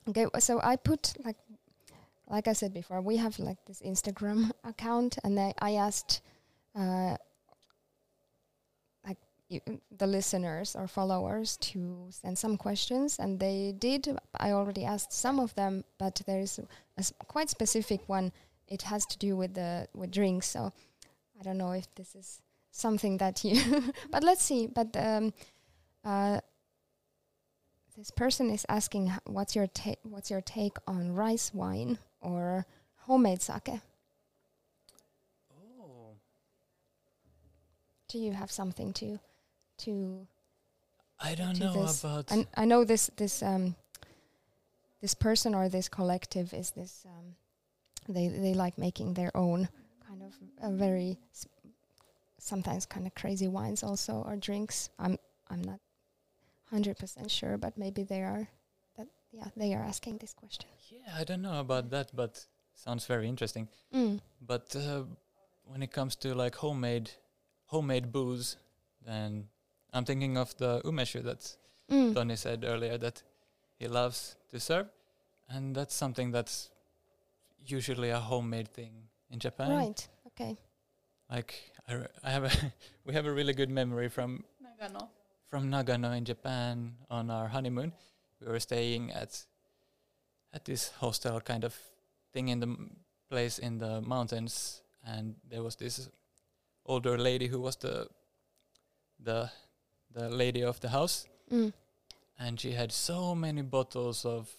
Okay, 0.09 0.25
so 0.39 0.59
I 0.63 0.77
put 0.77 1.13
like, 1.23 1.35
like 2.27 2.47
I 2.47 2.53
said 2.53 2.73
before, 2.73 3.01
we 3.01 3.17
have 3.17 3.37
like 3.39 3.57
this 3.67 3.81
Instagram 3.81 4.51
account, 4.63 5.17
and 5.23 5.39
I, 5.39 5.53
I 5.59 5.75
asked, 5.75 6.21
uh, 6.75 6.81
like 6.81 7.19
you, 9.49 9.61
the 9.95 10.07
listeners 10.07 10.75
or 10.75 10.87
followers 10.87 11.57
to 11.57 12.07
send 12.09 12.37
some 12.37 12.57
questions, 12.57 13.17
and 13.19 13.39
they 13.39 13.73
did. 13.77 14.17
I 14.37 14.51
already 14.51 14.83
asked 14.83 15.13
some 15.13 15.39
of 15.39 15.55
them, 15.55 15.83
but 15.97 16.21
there 16.25 16.39
is 16.39 16.59
a 16.59 17.03
quite 17.25 17.49
specific 17.49 18.01
one. 18.07 18.31
It 18.67 18.81
has 18.83 19.05
to 19.07 19.17
do 19.17 19.37
with 19.37 19.53
the 19.53 19.87
with 19.93 20.11
drinks, 20.11 20.47
so 20.47 20.73
I 21.39 21.43
don't 21.43 21.57
know 21.57 21.71
if 21.71 21.87
this 21.95 22.15
is 22.15 22.41
something 22.71 23.17
that 23.17 23.43
you. 23.43 23.83
but 24.11 24.23
let's 24.23 24.43
see. 24.43 24.67
But 24.67 24.95
um, 24.97 25.33
uh, 26.03 26.41
this 27.97 28.11
person 28.11 28.51
is 28.51 28.65
asking 28.69 29.11
what's 29.25 29.55
your 29.55 29.67
ta- 29.67 30.01
what's 30.03 30.29
your 30.29 30.41
take 30.41 30.77
on 30.87 31.13
rice 31.13 31.53
wine 31.53 31.97
or 32.21 32.65
homemade 33.07 33.41
sake 33.41 33.79
Oh. 35.51 36.15
do 38.07 38.19
you 38.19 38.33
have 38.33 38.51
something 38.51 38.93
to 38.93 39.19
to 39.79 40.27
I 41.19 41.35
don't 41.35 41.55
to 41.55 41.63
know 41.63 41.73
this. 41.73 42.03
about. 42.03 42.31
i 42.55 42.65
know 42.65 42.83
this 42.83 43.09
this 43.17 43.41
um 43.41 43.75
this 45.01 45.13
person 45.13 45.55
or 45.55 45.69
this 45.69 45.89
collective 45.89 46.53
is 46.53 46.71
this 46.71 47.05
um 47.05 47.35
they 48.07 48.27
they 48.27 48.53
like 48.53 48.77
making 48.77 49.13
their 49.13 49.35
own 49.35 49.69
kind 50.07 50.21
of 50.23 50.33
a 50.61 50.71
very 50.75 51.17
sometimes 52.39 52.85
kind 52.85 53.05
of 53.07 53.13
crazy 53.15 53.47
wines 53.47 53.83
also 53.83 54.23
or 54.25 54.35
drinks 54.35 54.89
i'm 54.99 55.17
i'm 55.49 55.61
not 55.61 55.79
100% 56.73 57.29
sure 57.29 57.57
but 57.57 57.77
maybe 57.77 58.03
they 58.03 58.21
are 58.21 58.47
that 58.97 59.07
yeah 59.31 59.45
they 59.55 59.73
are 59.73 59.83
asking 59.83 60.17
this 60.17 60.33
question 60.33 60.67
yeah, 60.89 61.15
I 61.17 61.23
don't 61.23 61.41
know 61.41 61.59
about 61.59 61.89
that, 61.91 62.15
but 62.15 62.45
sounds 62.73 63.05
very 63.05 63.27
interesting. 63.27 63.67
mm. 63.93 64.19
But 64.41 64.75
uh, 64.75 65.03
when 65.65 65.83
it 65.83 65.91
comes 65.91 66.15
to 66.17 66.33
like 66.33 66.55
homemade 66.55 67.11
homemade 67.65 68.11
booze, 68.11 68.57
then 69.05 69.45
I'm 69.93 70.05
thinking 70.05 70.37
of 70.37 70.55
the 70.57 70.81
umeshu 70.83 71.23
that 71.23 71.57
Mm. 71.89 72.13
Toni 72.13 72.35
said 72.35 72.65
earlier 72.65 72.97
that 72.97 73.23
he 73.79 73.87
loves 73.87 74.35
to 74.49 74.59
serve, 74.59 74.87
and 75.47 75.73
that's 75.73 75.95
something 75.95 76.31
that's 76.33 76.69
usually 77.65 78.09
a 78.09 78.19
homemade 78.19 78.67
thing 78.67 79.07
in 79.31 79.39
Japan. 79.39 79.69
right 79.71 80.07
okay 80.27 80.57
Like 81.31 81.53
I, 81.87 81.93
re- 81.93 82.07
I 82.23 82.29
have 82.31 82.43
a 82.43 82.51
we 83.05 83.13
have 83.13 83.25
a 83.25 83.31
really 83.31 83.53
good 83.53 83.69
memory 83.69 84.09
from 84.09 84.43
Nagano. 84.61 85.07
from 85.49 85.69
Nagano 85.71 86.11
in 86.17 86.25
Japan 86.25 86.95
on 87.09 87.29
our 87.31 87.47
honeymoon. 87.47 87.93
We 88.41 88.47
were 88.47 88.59
staying 88.59 89.11
at 89.13 89.47
at 90.53 90.63
this 90.65 90.91
hostel 90.99 91.39
kind 91.41 91.63
of 91.63 91.73
thing 92.33 92.49
in 92.49 92.59
the 92.59 92.67
m- 92.67 92.97
place 93.29 93.59
in 93.61 93.77
the 93.77 94.01
mountains, 94.01 94.81
and 95.05 95.35
there 95.49 95.63
was 95.63 95.75
this 95.75 96.09
older 96.85 97.17
lady 97.17 97.47
who 97.47 97.61
was 97.61 97.75
the 97.77 98.07
the 99.23 99.49
the 100.17 100.29
lady 100.29 100.63
of 100.63 100.79
the 100.79 100.89
house, 100.89 101.27
mm. 101.51 101.71
and 102.39 102.59
she 102.59 102.71
had 102.71 102.91
so 102.91 103.35
many 103.35 103.61
bottles 103.61 104.25
of 104.25 104.49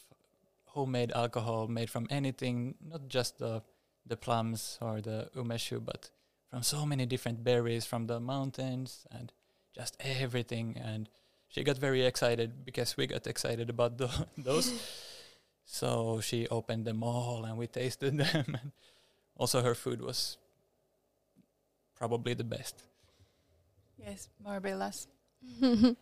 homemade 0.67 1.13
alcohol 1.13 1.67
made 1.69 1.91
from 1.91 2.07
anything, 2.11 2.75
not 2.81 3.09
just 3.09 3.39
the 3.39 3.63
the 4.07 4.17
plums 4.17 4.79
or 4.81 5.01
the 5.01 5.29
umeshu, 5.37 5.85
but 5.85 6.11
from 6.51 6.63
so 6.63 6.87
many 6.87 7.05
different 7.05 7.45
berries 7.45 7.85
from 7.85 8.07
the 8.07 8.19
mountains 8.19 9.07
and 9.11 9.33
just 9.75 9.97
everything. 10.01 10.77
And 10.83 11.09
she 11.49 11.63
got 11.63 11.77
very 11.77 12.07
excited 12.07 12.65
because 12.65 12.97
we 12.97 13.07
got 13.07 13.27
excited 13.27 13.69
about 13.69 13.99
tho- 13.99 14.25
those. 14.39 14.73
so 15.65 16.21
she 16.23 16.49
opened 16.49 16.87
them 16.87 17.03
all 17.03 17.45
and 17.45 17.59
we 17.59 17.67
tasted 17.67 18.17
them. 18.23 18.45
and 18.47 18.73
also, 19.37 19.63
her 19.63 19.75
food 19.75 20.01
was 20.01 20.39
probably 21.95 22.35
the 22.35 22.45
best. 22.45 22.83
Yes, 23.99 24.29
marvelous. 24.43 25.07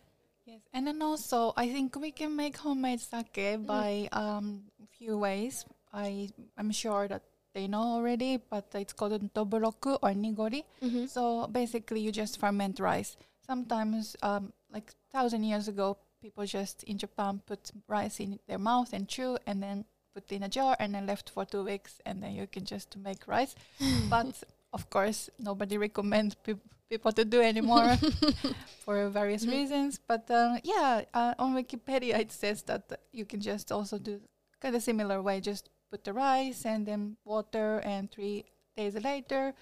Yes, 0.47 0.61
and 0.73 0.87
then 0.87 1.01
also 1.01 1.51
I 1.57 1.67
think 1.67 1.95
we 1.99 2.11
can 2.11 2.33
make 2.35 2.55
homemade 2.55 3.01
sake 3.01 3.59
by 3.67 4.07
um 4.13 4.63
few 4.97 5.17
ways. 5.17 5.65
I 5.91 6.29
I'm 6.57 6.71
sure 6.71 7.07
that 7.09 7.23
they 7.53 7.67
know 7.67 7.81
already, 7.99 8.37
but 8.37 8.65
it's 8.73 8.93
called 8.93 9.33
doburoku 9.33 9.99
or 10.01 10.11
nigori. 10.15 10.63
Mhm. 10.81 11.09
So 11.09 11.47
basically, 11.47 11.99
you 11.99 12.11
just 12.11 12.39
ferment 12.39 12.79
rice. 12.79 13.17
Sometimes, 13.45 14.15
um, 14.21 14.53
like 14.71 14.93
thousand 15.11 15.43
years 15.43 15.67
ago, 15.67 15.97
people 16.21 16.45
just 16.45 16.83
in 16.83 16.97
Japan 16.97 17.41
put 17.45 17.71
rice 17.87 18.19
in 18.19 18.39
their 18.47 18.59
mouth 18.59 18.93
and 18.93 19.07
chew, 19.07 19.37
and 19.45 19.61
then 19.61 19.85
put 20.13 20.31
in 20.31 20.43
a 20.43 20.49
jar 20.49 20.75
and 20.79 20.93
then 20.95 21.05
left 21.05 21.29
for 21.29 21.45
two 21.45 21.63
weeks, 21.63 21.99
and 22.05 22.23
then 22.23 22.33
you 22.33 22.47
can 22.47 22.63
just 22.63 22.95
make 22.97 23.27
rice. 23.27 23.55
but 24.09 24.43
of 24.71 24.89
course, 24.89 25.29
nobody 25.39 25.77
recommends 25.77 26.35
peop 26.35 26.59
people 26.89 27.11
to 27.11 27.25
do 27.25 27.41
anymore 27.41 27.97
for 28.85 29.09
various 29.09 29.45
Mhm. 29.45 29.51
reasons. 29.51 29.99
But 30.07 30.29
uh, 30.31 30.59
yeah, 30.63 31.03
uh, 31.13 31.33
on 31.39 31.55
Wikipedia 31.55 32.19
it 32.19 32.31
says 32.31 32.63
that 32.63 32.99
you 33.11 33.25
can 33.25 33.41
just 33.41 33.71
also 33.71 33.97
do 33.97 34.21
kind 34.59 34.75
of 34.75 34.83
similar 34.83 35.21
way. 35.21 35.39
Just 35.41 35.69
put 35.91 36.03
the 36.03 36.13
rice 36.13 36.65
and 36.65 36.85
then 36.85 37.17
water, 37.25 37.79
and 37.83 38.11
three 38.11 38.45
days 38.75 38.95
later, 38.95 39.53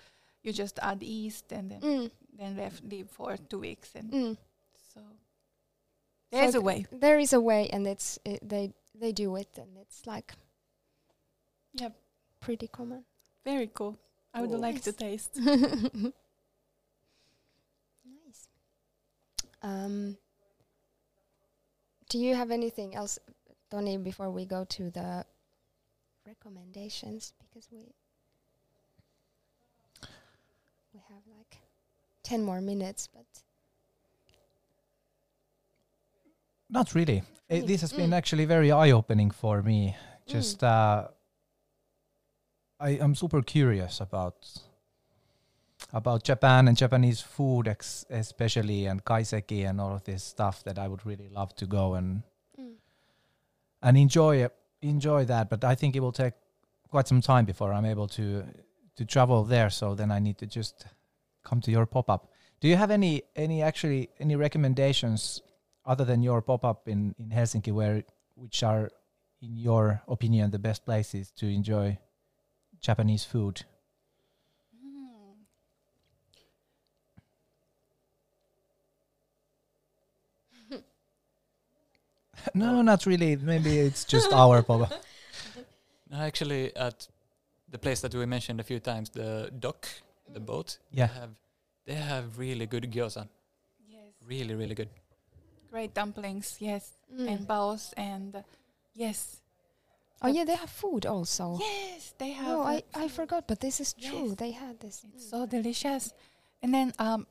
you 0.44 0.54
just 0.54 0.80
add 0.82 1.02
yeast 1.04 1.52
and 1.52 1.72
then 1.72 1.82
Mm, 1.82 2.12
then 2.38 2.58
left 2.58 2.84
leave 2.84 3.10
for 3.10 3.38
two 3.38 3.60
weeks. 3.60 3.96
And 3.96 4.12
mm. 4.12 4.38
so 4.94 5.02
there's 6.32 6.54
So 6.54 6.60
a 6.60 6.62
way. 6.62 6.86
There 6.92 7.20
is 7.20 7.34
a 7.34 7.40
way, 7.42 7.70
and 7.70 7.88
it's 7.88 8.20
it, 8.26 8.40
they 8.48 8.74
they 8.94 9.12
do 9.12 9.36
it, 9.36 9.50
and 9.58 9.78
it's 9.78 10.06
like 10.08 10.34
yeah, 11.74 11.90
pretty 12.40 12.68
common. 12.68 13.04
very 13.44 13.68
cool. 13.74 13.98
I 14.34 14.42
would 14.42 14.52
like 14.52 14.82
to 14.84 14.92
taste. 14.92 15.38
nice. 15.38 16.14
Um, 19.66 20.18
do 22.09 22.20
you 22.20 22.36
have 22.36 22.51
anything 22.51 22.95
else, 22.95 23.18
Toni, 23.72 23.97
before 23.97 24.30
we 24.30 24.45
go 24.45 24.63
to 24.66 24.91
the 24.91 25.26
recommendations? 26.28 27.34
Because 27.39 27.68
we 27.72 27.80
we 30.93 30.99
have 31.09 31.24
like 31.38 31.57
ten 32.24 32.43
more 32.43 32.61
minutes, 32.61 33.07
but 33.07 33.26
Not 36.70 36.93
really. 36.95 37.18
Eh, 37.49 37.55
Really? 37.57 37.68
this 37.68 37.82
has 37.82 37.93
been 37.93 38.09
Mm. 38.09 38.18
actually 38.18 38.45
very 38.45 38.72
eye-opening 38.72 39.32
for 39.32 39.61
me. 39.61 39.95
Just 40.28 40.63
uh, 40.63 41.07
I 42.80 42.89
am 43.01 43.13
super 43.16 43.41
curious 43.43 44.01
about 44.01 44.64
about 45.94 46.24
Japan 46.24 46.68
and 46.68 46.78
Japanese 46.78 47.22
food, 47.22 47.68
ex- 47.68 48.06
especially 48.10 48.86
and 48.86 49.04
kaiseki 49.04 49.68
and 49.70 49.80
all 49.80 49.94
of 49.96 50.04
this 50.04 50.24
stuff 50.24 50.64
that 50.64 50.78
I 50.78 50.88
would 50.88 51.06
really 51.06 51.30
love 51.30 51.56
to 51.58 51.66
go 51.66 51.94
and 51.96 52.24
mm, 52.60 52.74
and 53.82 53.98
enjoy 53.98 54.48
enjoy 54.82 55.26
that. 55.26 55.50
But 55.50 55.64
I 55.64 55.76
think 55.76 55.96
it 55.96 56.02
will 56.02 56.12
take 56.12 56.34
quite 56.90 57.08
some 57.08 57.22
time 57.22 57.46
before 57.46 57.74
I'm 57.74 57.86
able 57.86 58.08
to 58.10 58.44
to 58.98 59.06
travel 59.06 59.44
there. 59.44 59.70
So 59.70 59.96
then 59.96 60.12
I 60.12 60.20
need 60.20 60.38
to 60.40 60.46
just 60.46 60.86
come 61.44 61.62
to 61.62 61.72
your 61.72 61.86
pop 61.86 62.10
up. 62.10 62.32
Do 62.60 62.68
you 62.68 62.76
have 62.78 62.92
any 62.92 63.24
any 63.36 63.62
actually 63.62 64.10
any 64.20 64.36
recommendations 64.36 65.42
other 65.86 66.06
than 66.06 66.24
your 66.24 66.42
pop 66.42 66.64
up 66.66 66.88
in 66.88 67.16
in 67.20 67.30
Helsinki, 67.30 67.72
where 67.72 68.04
which 68.36 68.64
are 68.64 68.90
in 69.42 69.56
your 69.58 70.02
opinion 70.08 70.52
the 70.52 70.60
best 70.60 70.86
places 70.86 71.32
to 71.32 71.48
enjoy 71.48 71.98
Japanese 72.82 73.24
food? 73.26 73.66
Mm. 80.72 80.82
no, 82.54 82.82
not 82.82 83.06
really. 83.06 83.36
Maybe 83.36 83.80
it's 83.80 84.06
just 84.06 84.32
our 84.34 84.62
pop 84.64 84.82
up. 84.82 84.93
No, 86.12 86.18
actually, 86.18 86.76
at 86.76 87.08
the 87.72 87.80
place 87.80 88.00
that 88.02 88.14
we 88.14 88.26
mentioned 88.28 88.60
a 88.60 88.64
few 88.64 88.80
times, 88.80 89.10
the 89.10 89.50
dock, 89.60 89.88
the 90.32 90.39
boat, 90.39 90.78
Yeah. 90.91 91.08
they 91.08 91.14
have 91.20 91.30
they 91.86 91.93
have 91.96 92.38
really 92.38 92.68
good 92.68 92.91
gyoza. 92.91 93.28
Yes. 93.89 94.14
Really, 94.28 94.54
really 94.56 94.76
good. 94.76 94.89
Great 95.72 95.93
dumplings, 95.96 96.58
yes. 96.60 96.91
Mm. 97.12 97.28
And 97.28 97.48
baos 97.48 97.93
and 97.98 98.36
uh, 98.36 98.41
yes. 98.93 99.41
oh 100.22 100.28
yeah, 100.28 100.46
they 100.46 100.56
have 100.56 100.70
food 100.70 101.06
also. 101.08 101.58
Yes, 101.60 102.14
they 102.20 102.32
have. 102.32 102.48
Oh, 102.60 102.62
I, 102.62 102.84
I 102.93 103.08
forgot, 103.08 103.48
but 103.48 103.60
this 103.60 103.80
is 103.80 103.93
true. 103.93 104.28
Yes. 104.30 104.36
They 104.38 104.52
had 104.52 104.80
this. 104.80 105.04
It's 105.16 105.26
Mm. 105.26 105.30
so 105.30 105.46
delicious. 105.48 106.14
And 106.62 106.72
then 106.74 106.93
um, 107.00 107.26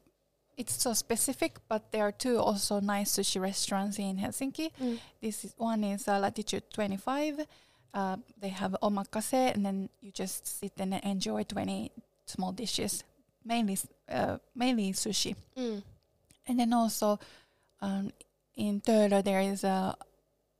it's 0.57 0.81
so 0.83 0.93
specific, 0.95 1.57
but 1.69 1.91
there 1.93 2.03
are 2.07 2.13
two 2.13 2.39
also 2.39 2.81
nice 2.81 3.13
sushi 3.17 3.41
restaurants 3.41 3.99
in 3.99 4.17
Helsinki. 4.19 4.71
Mm. 4.81 4.99
This 5.21 5.45
is 5.45 5.55
one 5.57 5.85
is 5.85 6.09
uh, 6.09 6.19
Latitude 6.19 6.65
25. 6.73 7.41
Uh, 7.93 8.17
they 8.41 8.49
have 8.49 8.77
omakase, 8.83 9.55
and 9.55 9.65
then 9.65 9.89
you 10.01 10.11
just 10.11 10.47
sit 10.61 10.73
and 10.79 10.95
enjoy 11.05 11.45
20 11.45 11.91
small 12.27 12.53
dishes, 12.53 13.05
mainly 13.45 13.79
uh, 14.09 14.39
mainly 14.55 14.93
sushi. 14.93 15.37
Mm. 15.57 15.83
And 16.47 16.59
then 16.61 16.73
also 16.73 17.19
um, 17.81 18.13
in 18.57 18.81
Töölö 18.81 19.23
there 19.23 19.41
is 19.41 19.65
a 19.65 19.95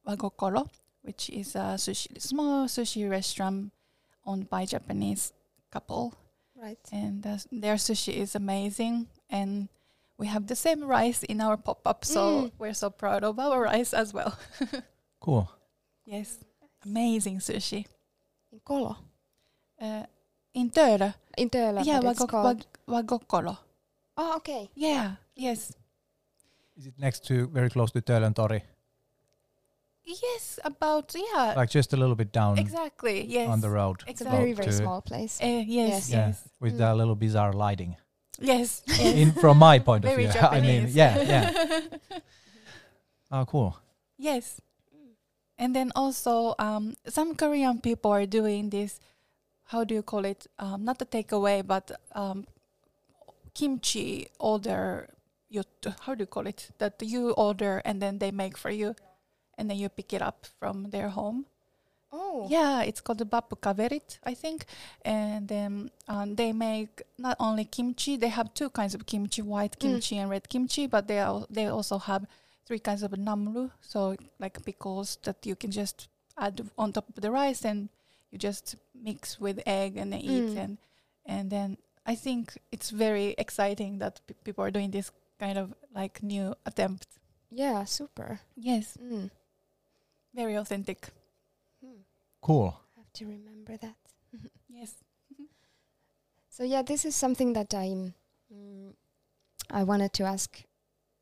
Wagokoro, 0.07 0.69
which 1.03 1.31
is 1.31 1.55
a 1.57 1.77
sushi 1.77 2.21
small 2.21 2.67
sushi 2.67 3.09
restaurant 3.11 3.73
owned 4.27 4.49
by 4.49 4.65
Japanese 4.65 5.33
couple 5.71 6.15
Right. 6.57 6.79
and 6.93 7.27
uh, 7.27 7.37
their 7.53 7.75
sushi 7.75 8.15
is 8.15 8.35
amazing 8.37 9.09
and 9.29 9.69
we 10.19 10.27
have 10.27 10.47
the 10.47 10.55
same 10.57 10.85
rice 10.85 11.23
in 11.29 11.41
our 11.41 11.57
pop-up 11.57 12.05
so 12.05 12.21
Mm. 12.21 12.51
we're 12.59 12.75
so 12.75 12.91
proud 12.91 13.25
of 13.25 13.39
our 13.39 13.63
rice 13.63 13.93
as 13.97 14.13
well 14.15 14.33
Cool. 15.21 15.49
yes 16.07 16.39
amazing 16.85 17.41
sushi 17.41 17.87
In 18.53 18.61
Kolo. 18.65 18.97
uh, 19.83 20.05
in 20.55 20.71
Töölö 20.71 21.13
In 21.37 21.49
Töölö, 21.51 21.83
yeah 21.85 22.01
but 22.03 22.11
it's 22.13 22.21
Wagok- 22.21 22.45
Wag- 22.45 22.79
Wagokolo 22.87 23.57
oh, 24.17 24.37
okay. 24.37 24.69
yeah 24.75 25.17
yes 25.37 25.73
Is 26.77 26.87
it 26.87 26.99
next 26.99 27.25
to 27.29 27.35
very 27.55 27.71
close 27.71 27.93
to 27.93 28.01
Töölön 28.01 28.35
Tori? 28.35 28.63
yes 30.05 30.59
about 30.65 31.15
yeah 31.15 31.55
Like 31.57 31.71
just 31.79 31.93
a 31.93 31.97
little 31.97 32.15
bit 32.17 32.33
down 32.33 32.59
exactly 32.59 33.25
yes 33.27 33.49
on 33.49 33.61
the 33.61 33.71
road. 33.71 34.03
It's 34.07 34.21
a 34.21 34.25
very, 34.31 34.53
very 34.53 34.73
small 34.73 35.01
place. 35.03 35.41
Uh, 35.43 35.47
yes 35.67 35.91
Yes. 35.91 36.11
Yeah, 36.11 36.27
yes 36.29 36.49
with 36.61 36.75
Mm. 36.75 36.79
the 36.79 36.95
little 36.95 37.15
bizarre 37.17 37.53
lighting. 37.53 37.97
Yes. 38.41 38.83
In 39.01 39.33
from 39.33 39.59
my 39.59 39.79
point 39.79 40.05
of 40.05 40.11
very 40.11 40.27
view, 40.27 40.41
I 40.41 40.61
mean, 40.61 40.89
yeah, 40.91 41.21
yeah. 41.21 41.81
Oh, 43.31 43.45
cool. 43.45 43.77
yes. 44.19 44.61
And 45.59 45.75
then 45.75 45.93
also 45.95 46.55
um, 46.59 46.95
some 47.07 47.35
korean 47.35 47.81
people 47.81 48.11
are 48.11 48.27
doing 48.27 48.71
this 48.71 49.01
how 49.65 49.83
do 49.83 49.95
you 49.95 50.03
call 50.03 50.25
it? 50.25 50.47
Um, 50.59 50.85
not 50.85 51.01
a 51.01 51.05
takeaway 51.07 51.67
but 51.67 51.91
um, 52.13 52.47
kimchi 53.55 54.29
order 54.39 55.09
juttu 55.53 55.95
how 56.01 56.15
do 56.15 56.23
you 56.23 56.27
call 56.27 56.47
it? 56.47 56.71
That 56.79 57.01
you 57.03 57.31
order 57.31 57.83
and 57.85 58.03
then 58.03 58.19
they 58.19 58.31
make 58.31 58.57
for 58.59 58.71
you 58.71 58.95
and 59.57 59.71
then 59.71 59.79
you 59.79 59.89
pick 59.89 60.13
it 60.13 60.23
up 60.23 60.47
from 60.59 60.91
their 60.91 61.09
home 61.09 61.47
Oh. 62.17 62.47
yeah 62.57 62.77
it's 62.89 63.01
called 63.05 63.19
the 63.23 63.27
bappu 63.35 63.55
kaverit 63.67 64.09
i 64.33 64.35
think 64.43 64.59
and 65.05 65.49
then 65.55 65.73
um, 66.13 66.29
they 66.41 66.53
make 66.53 66.95
not 67.27 67.37
only 67.47 67.65
kimchi 67.77 68.13
they 68.23 68.33
have 68.39 68.49
two 68.61 68.71
kinds 68.79 68.95
of 68.97 69.01
kimchi 69.11 69.43
white 69.53 69.75
Mm. 69.77 69.81
kimchi 69.83 70.15
and 70.21 70.31
red 70.35 70.47
kimchi 70.53 70.85
but 70.95 71.03
they 71.11 71.19
al- 71.29 71.47
they 71.57 71.67
also 71.77 71.97
have 72.11 72.23
three 72.67 72.79
kinds 72.89 73.03
of 73.07 73.11
namru 73.29 73.65
so 73.93 73.99
like 74.45 74.57
pickles 74.69 75.09
that 75.27 75.39
you 75.49 75.57
can 75.63 75.71
just 75.81 75.97
add 76.45 76.57
on 76.83 76.93
top 76.93 77.07
of 77.09 77.17
the 77.25 77.31
rice 77.41 77.63
and 77.71 77.89
you 78.31 78.39
just 78.49 78.77
mix 79.09 79.41
with 79.45 79.57
egg 79.67 79.97
and 80.01 80.09
then 80.13 80.21
eat 80.35 80.49
Mm. 80.55 80.63
and 80.65 80.73
and 81.35 81.45
then 81.51 81.69
i 82.13 82.15
think 82.25 82.45
it's 82.75 82.91
very 83.07 83.29
exciting 83.45 83.99
that 84.03 84.15
p- 84.27 84.35
people 84.45 84.63
are 84.67 84.71
doing 84.79 84.91
this 84.93 85.11
kind 85.45 85.59
of 85.63 85.67
like 86.01 86.23
new 86.23 86.47
attempt 86.71 87.07
Yeah, 87.51 87.85
super. 87.99 88.41
yes 88.71 88.87
Mm. 89.03 89.31
very 90.35 90.55
authentic 90.63 90.99
Cool. 92.45 92.79
Have 92.99 93.11
to 93.15 93.25
remember 93.25 93.79
that. 93.79 93.97
yes 94.69 94.93
So 96.51 96.63
yeah, 96.63 96.83
this 96.83 97.07
is 97.07 97.17
something 97.17 97.55
that 97.55 97.73
I 97.73 98.13
mm, 98.53 98.93
I 99.71 99.83
wanted 99.83 100.13
to 100.13 100.25
ask 100.25 100.63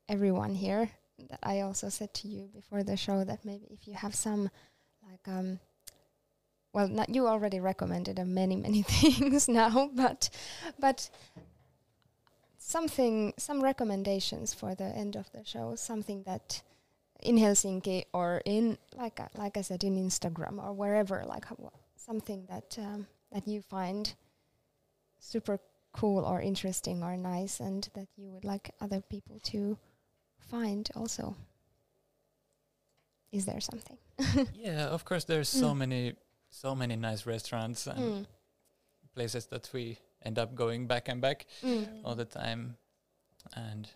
everyone 0.09 0.53
here. 0.55 0.89
That 1.29 1.39
I 1.41 1.61
also 1.61 1.87
said 1.87 2.13
to 2.15 2.27
you 2.27 2.49
before 2.53 2.83
the 2.83 2.97
show 2.97 3.23
that 3.23 3.45
maybe 3.45 3.67
if 3.71 3.87
you 3.87 3.93
have 3.93 4.13
some 4.13 4.49
like 5.09 5.25
um 5.27 5.59
well 6.73 6.89
not 6.89 7.07
you 7.07 7.25
already 7.25 7.61
recommended 7.61 8.19
uh, 8.19 8.25
many 8.25 8.57
many 8.57 8.81
things 8.99 9.47
now 9.47 9.89
but 9.95 10.29
but 10.77 11.09
something 12.57 13.33
some 13.37 13.63
recommendations 13.63 14.53
for 14.53 14.75
the 14.75 14.89
end 15.03 15.15
of 15.15 15.31
the 15.31 15.45
show 15.45 15.75
something 15.75 16.23
that 16.23 16.61
in 17.23 17.37
Helsinki 17.37 18.05
or 18.13 18.41
in 18.45 18.77
like 18.95 19.19
I- 19.19 19.29
like 19.35 19.57
I 19.57 19.61
said 19.61 19.83
in 19.83 19.95
Instagram 19.97 20.63
or 20.63 20.73
wherever 20.73 21.23
like 21.25 21.45
something 21.95 22.45
that 22.49 22.77
um, 22.79 23.07
that 23.31 23.47
you 23.47 23.61
find 23.61 24.13
super 25.19 25.59
cool 25.93 26.25
or 26.25 26.41
interesting 26.41 27.03
or 27.03 27.15
nice 27.17 27.59
and 27.59 27.89
that 27.93 28.07
you 28.17 28.29
would 28.31 28.43
like 28.45 28.71
other 28.81 29.01
people 29.01 29.39
to 29.43 29.77
find 30.39 30.89
also 30.95 31.35
is 33.31 33.45
there 33.45 33.59
something 33.59 33.97
yeah, 34.53 34.85
of 34.87 35.05
course. 35.05 35.23
There's 35.25 35.49
so 35.49 35.73
Mm. 35.73 35.77
many, 35.77 36.13
so 36.49 36.75
many 36.75 36.95
nice 36.95 37.25
restaurants 37.25 37.87
and 37.87 37.99
Mm, 37.99 38.25
places 39.15 39.47
that 39.47 39.69
we 39.73 39.97
end 40.23 40.37
up 40.39 40.55
going 40.55 40.87
back 40.87 41.09
and 41.09 41.21
back 41.21 41.45
mm, 41.63 41.85
all 42.03 42.15
the 42.15 42.25
time. 42.25 42.77
And 43.55 43.89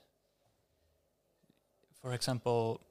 for 2.02 2.14
example, 2.14 2.82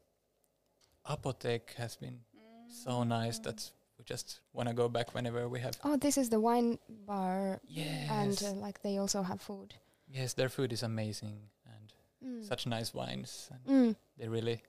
Apotek 1.09 1.75
has 1.77 1.97
been 1.97 2.21
so 2.69 3.05
nice 3.05 3.39
that 3.41 3.71
we 3.99 4.05
just 4.05 4.41
want 4.53 4.69
to 4.69 4.75
go 4.75 4.89
back 4.89 5.15
whenever 5.15 5.49
we 5.49 5.61
have. 5.61 5.75
oh 5.85 5.97
this 5.97 6.17
is 6.19 6.29
the 6.31 6.41
wine 6.41 6.79
bar 7.07 7.61
Yes, 7.69 8.11
and 8.11 8.43
uh, 8.43 8.61
like 8.61 8.83
they 8.83 8.99
also 8.99 9.23
have 9.23 9.41
food 9.41 9.75
yes, 10.09 10.35
their 10.35 10.49
food 10.49 10.73
is 10.73 10.83
amazing 10.83 11.39
and 11.75 11.93
mm. 12.25 12.45
such 12.49 12.67
nice 12.67 12.95
wines. 12.95 13.51
And 13.53 13.61
Mm, 13.67 13.97
they 14.19 14.29
really, 14.29 14.63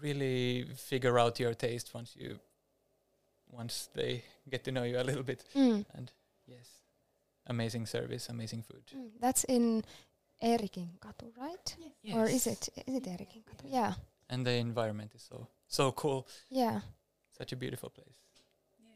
really 0.00 0.64
figure 0.76 1.18
out 1.18 1.40
your 1.40 1.54
taste 1.54 1.94
once 1.94 2.14
you, 2.16 2.38
once 3.50 3.88
they 3.94 4.22
get 4.48 4.64
to 4.64 4.72
know 4.72 4.84
you 4.84 4.98
a 5.00 5.04
little 5.04 5.22
bit. 5.22 5.44
mm, 5.54 5.84
Yes, 6.46 6.68
amazing 7.46 7.86
service, 7.86 8.28
amazing 8.28 8.62
food. 8.62 8.82
mm. 8.96 9.10
that's 9.20 9.44
in 9.44 9.82
Eerikinkatu 10.42 11.26
right 11.38 11.76
or 12.14 12.26
is 12.26 12.46
it 12.46 12.68
is 12.86 12.94
it 12.96 13.04
Eerikinkatu 13.04 13.64
yeah 13.70 13.94
And 14.32 14.46
the 14.46 14.52
environment 14.52 15.12
is 15.14 15.22
so 15.28 15.48
so 15.68 15.92
cool. 15.92 16.26
yeah 16.50 16.80
Such 17.38 17.52
a 17.52 17.56
beautiful 17.56 17.90
place. 17.90 18.16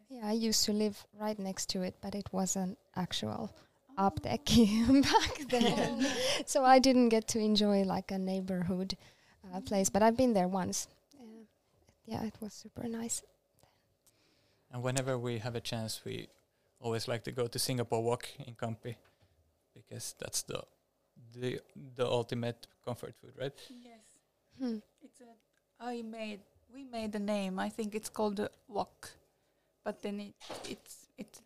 yeah 0.09 0.24
I 0.32 0.32
used 0.49 0.64
to 0.66 0.72
live 0.72 0.97
right 1.20 1.39
next 1.39 1.66
to 1.72 1.82
it 1.82 1.95
but 2.01 2.14
it 2.14 2.28
was 2.32 2.57
an 2.57 2.76
actual 2.95 3.51
apteekki 3.99 4.66
back 5.11 5.34
then 5.51 6.07
so 6.47 6.64
I 6.64 6.78
didn't 6.80 7.11
get 7.11 7.28
to 7.28 7.39
enjoy 7.39 7.82
like 7.84 8.11
a 8.14 8.18
neighborhood 8.18 8.97
uh, 9.55 9.61
place, 9.61 9.91
but 9.91 10.03
I've 10.03 10.16
been 10.16 10.32
there 10.34 10.49
once. 10.49 10.89
Uh, 11.20 11.45
yeah, 12.05 12.22
it 12.24 12.34
was 12.41 12.53
super 12.53 12.89
nice. 12.89 13.22
And 14.72 14.82
whenever 14.82 15.16
we 15.18 15.39
have 15.39 15.55
a 15.57 15.61
chance, 15.61 16.05
we 16.05 16.28
always 16.80 17.09
like 17.09 17.22
to 17.24 17.32
go 17.32 17.47
to 17.47 17.59
Singapore 17.59 18.03
Wok 18.03 18.26
in 18.47 18.55
Kamppi 18.55 18.97
because 19.74 20.14
that's 20.18 20.43
the 20.43 20.61
the 21.32 21.61
the 21.97 22.07
ultimate 22.07 22.66
comfort 22.84 23.14
food, 23.20 23.32
right? 23.39 23.55
yes 23.84 23.95
Hmm. 24.59 24.79
It's 25.03 25.21
a. 25.21 25.85
I 25.85 26.03
made. 26.03 26.41
We 26.73 26.85
made 26.85 27.15
a 27.15 27.19
name. 27.19 27.59
I 27.59 27.69
think 27.69 27.95
it's 27.95 28.09
called 28.09 28.37
the 28.37 28.51
wok, 28.69 29.11
but 29.85 30.03
then 30.03 30.21
it 30.21 30.35
it's 30.69 31.07
it 31.17 31.41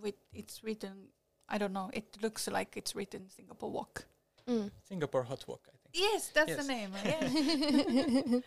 with 0.00 0.14
it's 0.32 0.62
written. 0.64 1.08
I 1.48 1.58
don't 1.58 1.72
know. 1.72 1.90
It 1.92 2.16
looks 2.22 2.48
like 2.48 2.76
it's 2.76 2.94
written 2.96 3.28
Singapore 3.30 3.70
wok. 3.70 4.06
Mm. 4.48 4.70
Singapore 4.88 5.24
Hot 5.24 5.44
Wok, 5.48 5.60
I 5.66 5.76
think. 5.82 5.92
Yes, 5.94 6.30
that's 6.32 6.50
Yes. 6.50 6.66
the 6.66 6.72
name. 6.72 6.92
Yes. 7.04 8.42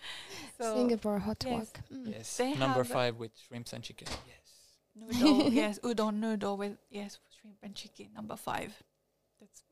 so 0.58 0.76
Singapore 0.78 1.20
hot 1.20 1.43
yes. 1.45 1.54
walk. 1.54 1.80
Mm. 1.93 2.12
Yes, 2.12 2.38
They 2.38 2.54
number 2.56 2.84
five 2.86 3.18
with 3.18 3.32
shrimps 3.38 3.74
and 3.74 3.84
chicken. 3.84 4.08
Yes, 4.26 5.20
noodle. 5.20 5.50
yes, 5.62 5.80
udon 5.80 6.16
noodle 6.20 6.56
with 6.58 6.78
yes 6.89 7.20
shrimp 7.39 7.58
and 7.64 7.76
chicken. 7.76 8.08
Number 8.16 8.38
five. 8.38 8.72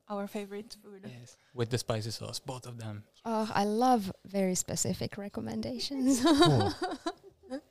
That's 0.08 0.18
our 0.18 0.26
favorite 0.26 0.76
food. 0.82 1.04
Yes. 1.04 1.36
With 1.54 1.70
the 1.70 1.78
spicy 1.78 2.10
sauce, 2.10 2.38
both 2.38 2.66
of 2.66 2.78
them. 2.78 3.04
Oh, 3.24 3.50
I 3.54 3.64
love 3.64 4.12
very 4.24 4.54
specific 4.54 5.16
recommendations. 5.18 6.22
Cool. 6.24 6.74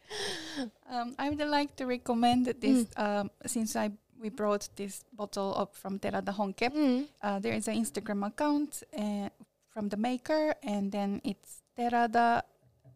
Um, 0.89 1.13
I 1.19 1.29
would 1.29 1.39
like 1.39 1.75
to 1.75 1.85
recommend 1.85 2.47
this 2.59 2.87
um, 2.95 3.29
since 3.45 3.75
I 3.75 3.91
we 4.19 4.29
brought 4.29 4.67
this 4.75 5.03
bottle 5.13 5.53
up 5.55 5.75
from 5.75 5.99
Terada 5.99 6.33
Honke. 6.33 6.73
Mm. 6.73 7.05
Uh, 7.21 7.39
there 7.39 7.53
is 7.53 7.67
an 7.67 7.75
Instagram 7.75 8.25
account 8.25 8.81
uh, 8.97 9.29
from 9.69 9.89
the 9.89 9.97
maker, 9.97 10.55
and 10.63 10.91
then 10.91 11.21
it's 11.23 11.61
Terada 11.77 12.41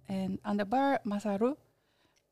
and 0.10 0.42
underbar 0.44 1.00
Masaru. 1.06 1.56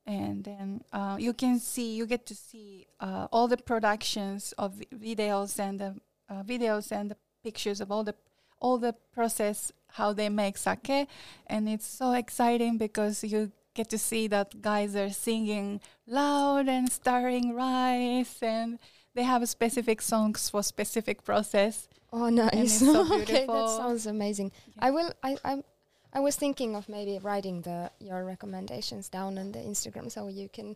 And 0.08 0.44
then 0.44 0.82
uh, 0.92 1.18
you 1.20 1.34
can 1.34 1.60
see, 1.60 1.94
you 1.96 2.08
get 2.08 2.26
to 2.26 2.36
see 2.36 2.88
uh, 3.00 3.28
all 3.32 3.48
the 3.48 3.58
productions 3.58 4.54
of 4.58 4.82
videos 4.92 5.60
and 5.60 5.80
the 5.80 5.96
uh, 6.30 6.44
videos 6.44 6.92
and 6.92 7.16
pictures 7.44 7.82
of 7.82 7.92
all 7.92 8.04
the 8.04 8.16
all 8.62 8.78
the 8.78 8.94
process 9.14 9.72
how 9.94 10.14
they 10.14 10.30
make 10.30 10.58
sake, 10.58 11.08
and 11.48 11.70
it's 11.70 11.88
so 11.88 12.12
exciting 12.14 12.78
because 12.78 13.24
you 13.24 13.52
get 13.74 13.90
to 13.90 13.98
see 13.98 14.28
that 14.28 14.62
guys 14.62 14.96
are 14.96 15.10
singing 15.10 15.80
loud 16.06 16.68
and 16.68 16.92
stirring 16.92 17.56
rice, 17.56 18.44
and 18.44 18.80
they 19.16 19.24
have 19.24 19.48
specific 19.48 20.02
songs 20.02 20.50
for 20.50 20.62
specific 20.62 21.24
process. 21.24 21.88
Oh, 22.12 22.30
nice. 22.30 22.52
it's 22.54 22.80
so 22.80 23.14
okay, 23.22 23.46
that 23.46 23.70
sounds 23.70 24.06
amazing. 24.06 24.52
Yeah. 24.76 24.88
I 24.88 24.92
will. 24.92 25.12
I. 25.24 25.38
I'm 25.46 25.64
I 26.12 26.20
was 26.20 26.36
thinking 26.36 26.76
of 26.76 26.90
maybe 26.90 27.20
writing 27.20 27.62
the 27.62 27.92
your 28.00 28.24
recommendations 28.26 29.10
down 29.10 29.38
on 29.38 29.52
the 29.52 29.60
Instagram 29.60 30.12
so 30.12 30.28
you 30.28 30.50
can, 30.50 30.76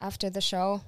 after 0.00 0.28
the 0.28 0.40
show, 0.42 0.82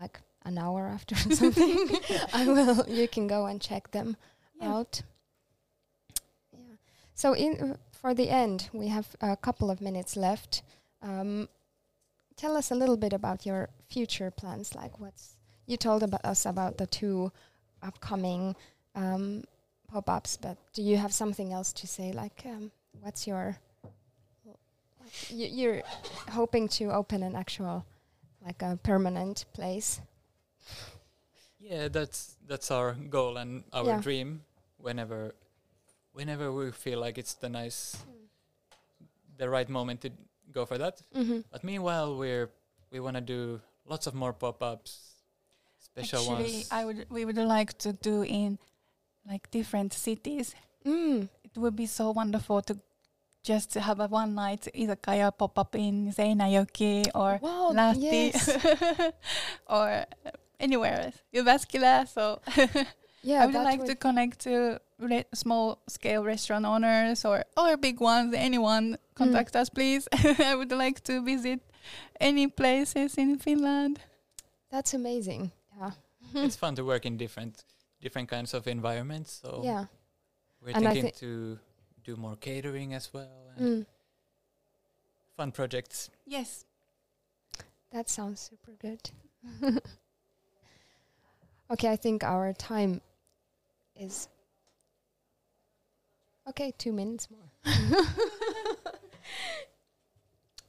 like 0.00 0.20
an 0.44 0.58
hour 0.58 0.86
after 0.88 1.14
something, 1.34 1.88
I 2.32 2.46
will. 2.46 2.84
You 2.88 3.08
can 3.08 3.26
go 3.26 3.46
and 3.46 3.60
check 3.60 3.90
them 3.90 4.16
Yeah. 4.60 4.74
out. 4.74 5.02
Yeah. 6.52 6.76
So 7.14 7.34
in 7.34 7.78
for 7.92 8.14
the 8.14 8.28
end, 8.30 8.68
we 8.72 8.88
have 8.88 9.16
a 9.20 9.36
couple 9.36 9.70
of 9.70 9.80
minutes 9.80 10.16
left. 10.16 10.62
Um, 11.02 11.48
tell 12.36 12.56
us 12.56 12.70
a 12.70 12.74
little 12.74 12.96
bit 12.96 13.12
about 13.12 13.46
your 13.46 13.68
future 13.88 14.30
plans. 14.30 14.74
Like 14.74 14.98
what's 15.00 15.36
you 15.66 15.76
told 15.76 16.02
about 16.02 16.24
us 16.24 16.44
about 16.46 16.76
the 16.78 16.86
two 16.86 17.32
upcoming 17.82 18.54
um, 18.94 19.44
pop-ups, 19.88 20.36
but 20.36 20.56
do 20.74 20.82
you 20.82 20.96
have 20.98 21.12
something 21.14 21.52
else 21.52 21.72
to 21.72 21.86
say? 21.86 22.12
Like 22.12 22.42
um, 22.46 22.70
what's 23.00 23.26
your 23.26 23.56
you're 25.28 25.82
hoping 26.30 26.68
to 26.68 26.90
open 26.92 27.22
an 27.22 27.36
actual 27.36 27.84
like 28.44 28.60
a 28.62 28.78
permanent 28.82 29.44
place? 29.52 30.00
Yeah, 31.60 31.88
that's 31.88 32.36
that's 32.46 32.70
our 32.70 32.92
goal 32.92 33.36
and 33.38 33.64
our 33.72 33.86
Yeah. 33.86 34.00
dream. 34.00 34.42
Whenever, 34.78 35.34
whenever 36.12 36.52
we 36.52 36.70
feel 36.72 37.00
like 37.00 37.16
it's 37.16 37.34
the 37.34 37.48
nice, 37.48 37.96
the 39.38 39.48
right 39.48 39.68
moment 39.68 40.02
to 40.02 40.10
go 40.52 40.66
for 40.66 40.76
that. 40.76 41.00
Mm-hmm. 41.16 41.40
But 41.50 41.64
meanwhile, 41.64 42.16
we're 42.18 42.50
we 42.90 43.00
want 43.00 43.16
to 43.16 43.22
do 43.22 43.60
lots 43.86 44.06
of 44.06 44.14
more 44.14 44.32
pop-ups, 44.32 45.16
special 45.80 46.20
Actually, 46.20 46.52
ones. 46.52 46.68
I 46.70 46.84
would 46.84 47.06
we 47.08 47.24
would 47.24 47.36
like 47.38 47.78
to 47.78 47.92
do 47.94 48.22
in 48.22 48.58
like 49.26 49.50
different 49.50 49.94
cities. 49.94 50.54
Mm. 50.84 51.28
It 51.44 51.56
would 51.56 51.76
be 51.76 51.86
so 51.86 52.10
wonderful 52.10 52.60
to 52.62 52.76
just 53.42 53.72
to 53.72 53.80
have 53.80 54.00
a 54.00 54.06
one 54.08 54.34
night 54.34 54.68
izakaya 54.74 55.32
pop 55.32 55.58
up 55.58 55.74
in 55.76 56.12
Seinäjoki 56.12 57.08
or 57.14 57.38
Wow, 57.40 57.72
Lahti 57.72 58.32
yes. 58.32 58.48
or 59.68 60.04
anywhere 60.64 61.04
else. 61.06 61.16
Jyväskylä. 61.32 62.06
So 62.06 62.40
Yeah, 63.26 63.42
I 63.42 63.46
would 63.46 63.54
that 63.54 63.64
like 63.64 63.84
to 63.86 63.94
connect 63.96 64.38
to 64.44 64.78
re- 64.98 65.24
small 65.34 65.76
scale 65.88 66.22
restaurant 66.24 66.66
owners 66.66 67.24
or 67.24 67.44
or 67.56 67.76
big 67.76 68.00
ones. 68.00 68.34
Anyone 68.36 68.96
contact 69.14 69.56
us, 69.56 69.70
please. 69.70 70.08
I 70.50 70.54
would 70.54 70.72
like 70.72 71.00
to 71.04 71.24
visit 71.24 71.60
any 72.20 72.48
places 72.48 73.18
in 73.18 73.38
Finland. 73.38 73.98
That's 74.70 74.94
amazing. 74.94 75.50
Yeah. 75.78 75.92
it's 76.44 76.56
fun 76.56 76.74
to 76.74 76.82
work 76.84 77.06
in 77.06 77.16
different 77.16 77.64
different 78.02 78.28
kinds 78.30 78.54
of 78.54 78.66
environments. 78.66 79.40
So 79.42 79.62
yeah. 79.64 79.84
we're 80.62 80.76
And 80.76 80.84
thinking 80.84 81.04
thi- 81.12 81.26
to 81.26 81.58
do 82.04 82.16
more 82.16 82.36
catering 82.36 82.94
as 82.94 83.10
well 83.14 83.48
and 83.56 83.66
Mm. 83.66 83.86
fun 85.36 85.52
projects. 85.52 86.10
Yes. 86.26 86.64
That 87.90 88.08
sounds 88.10 88.40
super 88.50 88.72
good. 88.78 89.10
Okay, 91.70 91.88
I 91.90 91.96
think 91.96 92.22
our 92.24 92.52
time 92.52 93.00
is 93.96 94.28
okay. 96.48 96.72
Two 96.78 96.92
minutes 96.92 97.28
more. 97.30 97.50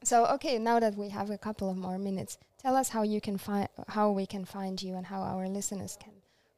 so 0.04 0.26
okay, 0.28 0.58
now 0.60 0.80
that 0.80 0.96
we 0.96 1.10
have 1.10 1.30
a 1.30 1.38
couple 1.38 1.70
of 1.70 1.78
more 1.78 1.98
minutes, 1.98 2.38
tell 2.62 2.76
us 2.76 2.90
how 2.90 3.02
you 3.04 3.20
can 3.22 3.38
find 3.38 3.68
how 3.90 4.12
we 4.12 4.26
can 4.26 4.46
find 4.46 4.82
you 4.82 4.96
and 4.96 5.06
how 5.08 5.22
our 5.22 5.48
listeners 5.48 5.98
can 6.00 6.14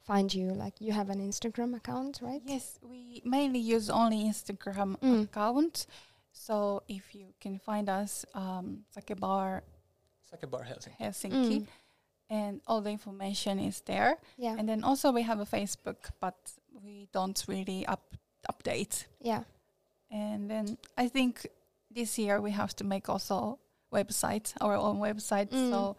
find 0.06 0.34
you. 0.34 0.50
Like 0.50 0.80
you 0.80 0.92
have 0.92 1.10
an 1.10 1.20
Instagram 1.20 1.76
account, 1.76 2.20
right? 2.22 2.42
Yes, 2.46 2.80
we 2.82 3.22
mainly 3.26 3.60
use 3.60 3.90
only 3.90 4.24
Instagram 4.26 4.98
Mm. 5.00 5.24
account. 5.26 5.88
So 6.34 6.84
if 6.88 7.16
you 7.16 7.34
can 7.42 7.58
find 7.60 7.90
us, 7.90 8.26
um, 8.34 8.86
Sake 8.92 9.20
Bar 9.20 9.64
Sake 10.30 10.50
Bar 10.52 10.64
Helsinki. 10.66 10.98
Helsinki, 11.00 11.58
Mm. 11.62 11.68
And 12.30 12.62
all 12.68 12.82
the 12.82 12.90
information 12.90 13.60
is 13.60 13.82
there. 13.82 14.18
Yeah. 14.38 14.56
And 14.58 14.68
then 14.68 14.84
also 14.84 15.12
we 15.12 15.24
have 15.24 15.40
a 15.40 15.46
Facebook, 15.46 16.10
but 16.20 16.36
we 16.84 17.08
don't 17.14 17.44
really 17.48 17.86
up 17.86 18.16
update. 18.52 19.06
yeah. 19.22 19.44
And 20.10 20.50
then 20.50 20.78
I 20.98 21.10
think 21.10 21.48
this 21.92 22.18
year 22.18 22.40
we 22.40 22.52
have 22.52 22.74
to 22.78 22.86
make 22.86 23.10
also 23.10 23.60
website, 23.92 24.54
our 24.62 24.76
own 24.76 25.00
website. 25.00 25.50
Mm. 25.50 25.70
So 25.70 25.98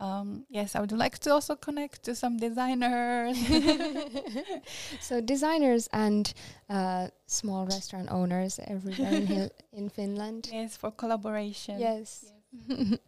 um, 0.00 0.44
yes, 0.48 0.74
I 0.74 0.80
would 0.80 0.92
like 0.92 1.18
to 1.20 1.32
also 1.32 1.54
connect 1.54 2.02
to 2.04 2.14
some 2.14 2.36
designers. 2.36 3.38
so 5.00 5.20
designers 5.20 5.88
and 5.92 6.32
uh, 6.68 7.08
small 7.26 7.66
restaurant 7.66 8.08
owners 8.10 8.58
everywhere 8.66 9.12
in, 9.12 9.50
in 9.72 9.88
Finland. 9.88 10.50
yes, 10.52 10.76
for 10.76 10.90
collaboration. 10.90 11.78
Yes. 11.78 12.32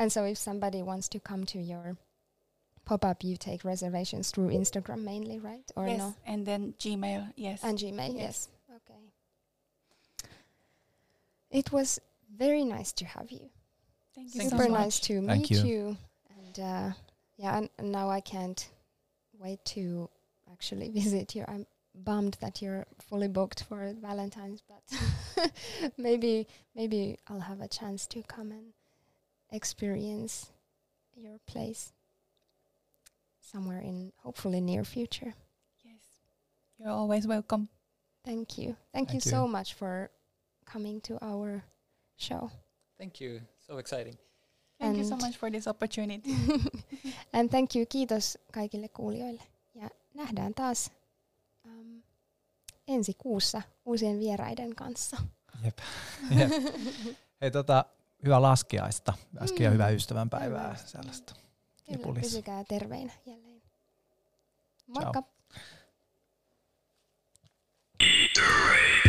and 0.00 0.10
so 0.10 0.24
if 0.24 0.38
somebody 0.38 0.82
wants 0.82 1.08
to 1.10 1.20
come 1.20 1.44
to 1.44 1.58
your 1.58 1.94
pop-up, 2.86 3.22
you 3.22 3.36
take 3.36 3.66
reservations 3.66 4.30
through 4.30 4.48
Instagram 4.48 5.04
mainly, 5.04 5.38
right? 5.38 5.70
Or 5.76 5.86
yes, 5.86 5.98
no? 5.98 6.14
and 6.24 6.46
then 6.46 6.72
Gmail. 6.80 7.34
Yes. 7.36 7.62
And 7.62 7.78
Gmail, 7.78 8.14
yes. 8.16 8.16
Yes. 8.16 8.48
Okay. 8.76 8.98
It 11.50 11.70
was 11.70 12.00
very 12.34 12.64
nice 12.64 12.92
to 12.92 13.04
have 13.04 13.30
you. 13.30 13.50
Thank 14.14 14.34
you 14.34 14.40
Thank 14.40 14.52
so 14.52 14.56
Super 14.56 14.70
much. 14.70 14.80
nice 14.80 15.00
to 15.00 15.26
Thank 15.26 15.50
meet 15.50 15.50
you. 15.50 15.64
you. 15.66 15.96
And 16.34 16.58
uh, 16.58 16.92
yeah, 17.36 17.58
and, 17.58 17.68
and 17.78 17.92
now 17.92 18.08
I 18.08 18.20
can't 18.20 18.66
wait 19.38 19.62
to 19.66 20.08
actually 20.50 20.88
visit 21.00 21.34
you. 21.34 21.44
I'm 21.46 21.66
bummed 21.94 22.38
that 22.40 22.62
you're 22.62 22.86
fully 23.06 23.28
booked 23.28 23.64
for 23.64 23.92
Valentine's, 24.00 24.62
but 24.66 25.52
maybe 25.98 26.46
maybe 26.74 27.18
I'll 27.28 27.40
have 27.40 27.60
a 27.60 27.68
chance 27.68 28.06
to 28.06 28.22
come 28.22 28.50
and 28.52 28.72
experience 29.52 30.52
your 31.16 31.38
place 31.46 31.92
somewhere 33.40 33.80
in 33.80 34.12
hopefully 34.22 34.60
near 34.60 34.84
future. 34.84 35.34
Yes. 35.84 36.00
You're 36.78 36.90
always 36.90 37.26
welcome. 37.26 37.68
Thank 38.24 38.58
you. 38.58 38.76
Thank, 38.92 39.12
you 39.12 39.20
Thank 39.20 39.24
you. 39.24 39.30
so 39.30 39.48
much 39.48 39.74
for 39.74 40.10
coming 40.64 41.00
to 41.02 41.18
our 41.22 41.64
show. 42.16 42.50
Thank 42.98 43.20
you. 43.20 43.40
So 43.66 43.78
exciting. 43.78 44.16
Thank 44.78 44.96
you 44.96 45.04
so 45.04 45.16
much 45.16 45.36
for 45.36 45.50
this 45.50 45.66
opportunity. 45.66 46.34
And 47.32 47.50
thank 47.50 47.74
you, 47.74 47.86
kiitos 47.86 48.38
kaikille 48.52 48.88
kuulijoille. 48.88 49.42
Ja 49.74 49.90
nähdään 50.14 50.54
taas 50.54 50.90
um, 51.64 52.02
ensi 52.88 53.14
kuussa 53.18 53.62
uusien 53.84 54.20
vieraiden 54.20 54.74
kanssa. 54.74 55.16
Jep. 55.64 55.78
Jep. 56.38 56.50
Hei 57.40 57.50
tota, 57.50 57.84
hyvää 58.24 58.42
laskeaista, 58.42 59.12
äsken 59.42 59.64
ja 59.64 59.70
ystävän 59.70 59.72
hyvää 59.72 59.90
mm. 59.90 59.96
ystävänpäivää 59.96 60.76
sellaista. 60.76 61.34
Kyllä, 61.86 62.20
pysykää 62.20 62.64
terveinä 62.64 63.12
jälleen. 63.26 63.62
Moikka! 64.86 65.22
Ciao. 68.34 68.99